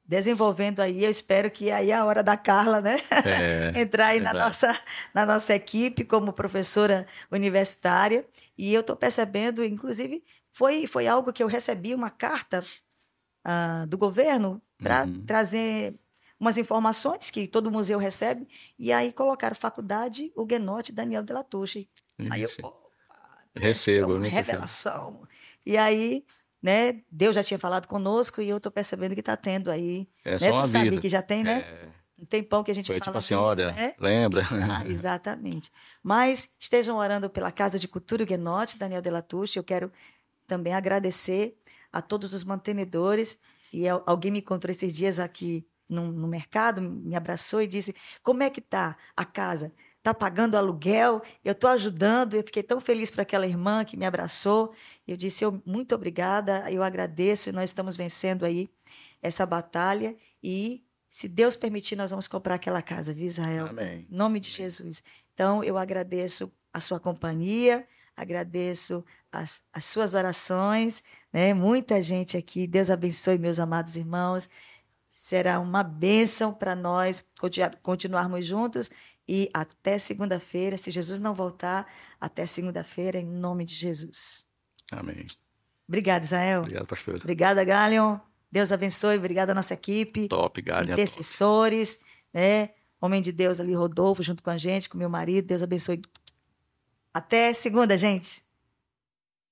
desenvolvendo 0.06 0.80
aí. 0.82 1.04
Eu 1.04 1.10
espero 1.10 1.50
que 1.50 1.72
aí 1.72 1.92
é 1.92 1.96
a 1.96 2.06
hora 2.06 2.22
da 2.24 2.36
Carla, 2.38 2.82
né? 2.82 2.98
É, 3.26 3.72
Entrar 3.82 4.08
aí 4.08 4.20
na 4.20 4.32
verdade. 4.32 4.46
nossa, 4.46 4.82
na 5.14 5.26
nossa 5.26 5.54
equipe 5.56 6.04
como 6.04 6.34
professora 6.34 7.08
universitária. 7.32 8.26
E 8.58 8.74
eu 8.74 8.82
estou 8.82 8.96
percebendo, 8.96 9.64
inclusive, 9.64 10.24
foi, 10.52 10.86
foi 10.88 11.08
algo 11.08 11.32
que 11.32 11.42
eu 11.44 11.48
recebi 11.48 11.94
uma 11.96 12.10
carta 12.10 12.64
ah, 13.44 13.86
do 13.88 13.98
governo 13.98 14.62
para 14.78 15.04
Uhum. 15.06 15.24
trazer 15.26 15.96
umas 16.40 16.58
informações 16.58 17.30
que 17.30 17.48
todo 17.48 17.70
museu 17.70 18.00
recebe, 18.00 18.48
e 18.80 18.92
aí 18.92 19.12
colocaram 19.14 19.56
faculdade 19.56 20.32
Huguenote 20.36 20.92
Daniel 20.92 21.22
de 21.22 21.32
Latouche. 21.32 21.88
Aí 22.32 22.42
eu, 22.42 22.50
opa, 22.64 22.80
Recebo, 23.56 24.16
é 24.18 24.20
né? 24.22 24.28
revelação. 24.28 25.22
E 25.64 25.78
aí, 25.78 26.26
né, 26.62 27.02
Deus 27.12 27.36
já 27.36 27.44
tinha 27.44 27.58
falado 27.58 27.88
conosco 27.88 28.42
e 28.42 28.50
eu 28.50 28.58
estou 28.58 28.72
percebendo 28.72 29.14
que 29.14 29.20
está 29.22 29.36
tendo 29.36 29.72
aí. 29.72 30.08
É 30.24 30.32
né? 30.34 30.40
só 30.40 30.52
uma 30.54 30.62
tu 30.64 30.68
sabe 30.70 30.90
vida. 30.90 31.02
que 31.02 31.10
já 31.10 31.22
tem, 31.22 31.44
né? 31.44 31.60
É, 31.62 31.88
Um 32.20 32.26
tempão 32.26 32.64
que 32.64 32.70
a 32.72 32.74
gente 32.74 32.86
foi 32.88 33.00
fala 33.00 33.06
tipo 33.06 33.18
assim, 33.18 33.34
olha, 33.34 33.72
né? 33.72 33.96
lembra? 34.00 34.44
Ah, 34.52 34.86
exatamente. 34.88 35.72
Mas 36.04 36.54
estejam 36.60 36.98
orando 36.98 37.30
pela 37.30 37.52
Casa 37.52 37.80
de 37.80 37.88
Cultura 37.88 38.24
Huguenote, 38.24 38.78
Daniel 38.78 39.02
Delatuche. 39.02 39.58
Eu 39.58 39.64
quero 39.64 39.92
também 40.46 40.74
agradecer 40.74 41.58
a 41.92 42.02
todos 42.02 42.34
os 42.34 42.44
mantenedores. 42.44 43.42
E 43.74 43.88
al- 43.88 44.04
alguém 44.06 44.32
me 44.32 44.40
encontrou 44.40 44.70
esses 44.72 44.94
dias 44.96 45.20
aqui 45.20 45.66
no, 45.90 46.12
no 46.12 46.28
mercado, 46.28 46.82
me 46.82 47.16
abraçou 47.16 47.62
e 47.62 47.68
disse: 47.68 47.96
Como 48.22 48.44
é 48.44 48.50
que 48.50 48.62
tá 48.62 48.96
a 49.18 49.26
casa? 49.26 49.74
Está 50.02 50.16
pagando 50.16 50.58
aluguel? 50.58 51.22
Eu 51.46 51.52
estou 51.52 51.70
ajudando. 51.70 52.34
Eu 52.34 52.44
fiquei 52.44 52.64
tão 52.64 52.80
feliz 52.80 53.12
para 53.12 53.22
aquela 53.22 53.46
irmã 53.46 53.86
que 53.86 53.96
me 53.96 54.04
abraçou. 54.04 54.74
Eu 55.08 55.16
disse: 55.16 55.46
eu, 55.46 55.62
Muito 55.64 55.94
obrigada, 55.94 56.72
eu 56.72 56.82
agradeço. 56.82 57.50
E 57.50 57.52
nós 57.52 57.70
estamos 57.70 57.96
vencendo 57.96 58.44
aí 58.44 58.68
essa 59.22 59.46
batalha. 59.46 60.18
E, 60.42 60.84
se 61.08 61.30
Deus 61.30 61.56
permitir, 61.56 61.96
nós 61.96 62.10
vamos 62.10 62.28
comprar 62.28 62.56
aquela 62.56 62.82
casa, 62.82 63.14
viu, 63.14 63.26
Israel? 63.26 63.68
Amém. 63.68 64.08
Em 64.10 64.16
nome 64.16 64.40
de 64.40 64.50
Jesus. 64.50 65.04
Então, 65.36 65.64
eu 65.64 65.78
agradeço 65.78 66.52
a 66.74 66.82
sua 66.82 67.00
companhia, 67.00 67.88
agradeço 68.18 69.06
as, 69.32 69.62
as 69.72 69.86
suas 69.86 70.16
orações, 70.16 71.04
né? 71.32 71.54
Muita 71.54 72.02
gente 72.02 72.36
aqui. 72.36 72.66
Deus 72.66 72.90
abençoe, 72.90 73.38
meus 73.38 73.60
amados 73.60 73.96
irmãos. 73.96 74.50
Será 75.12 75.60
uma 75.60 75.84
bênção 75.84 76.52
para 76.52 76.76
nós 76.76 77.24
continua- 77.40 77.78
continuarmos 77.84 78.44
juntos 78.44 78.90
e 79.28 79.50
até 79.54 79.98
segunda-feira, 79.98 80.78
se 80.78 80.92
Jesus 80.92 81.20
não 81.20 81.34
voltar, 81.34 81.88
até 82.20 82.46
segunda-feira, 82.46 83.20
em 83.20 83.26
nome 83.26 83.66
de 83.66 83.74
Jesus. 83.76 84.48
Amém. 84.92 85.26
Obrigada, 85.88 86.26
Israel. 86.26 86.62
Obrigado, 86.62 86.88
pastor. 86.88 87.16
Obrigada, 87.16 87.64
Galion. 87.64 88.18
Deus 88.52 88.72
abençoe. 88.72 89.18
Obrigada 89.18 89.54
à 89.54 89.56
nossa 89.56 89.74
equipe 89.74 90.28
Top, 90.28 90.62
galha. 90.62 90.92
intercessores, 90.94 92.00
né? 92.34 92.72
Homem 93.00 93.22
de 93.22 93.32
Deus 93.32 93.60
ali, 93.60 93.74
Rodolfo, 93.74 94.22
junto 94.22 94.44
com 94.44 94.50
a 94.50 94.58
gente, 94.58 94.90
com 94.90 94.98
meu 94.98 95.10
marido. 95.10 95.48
Deus 95.48 95.64
abençoe. 95.64 96.02
Até 97.14 97.54
segunda, 97.54 97.98
gente. 97.98 98.44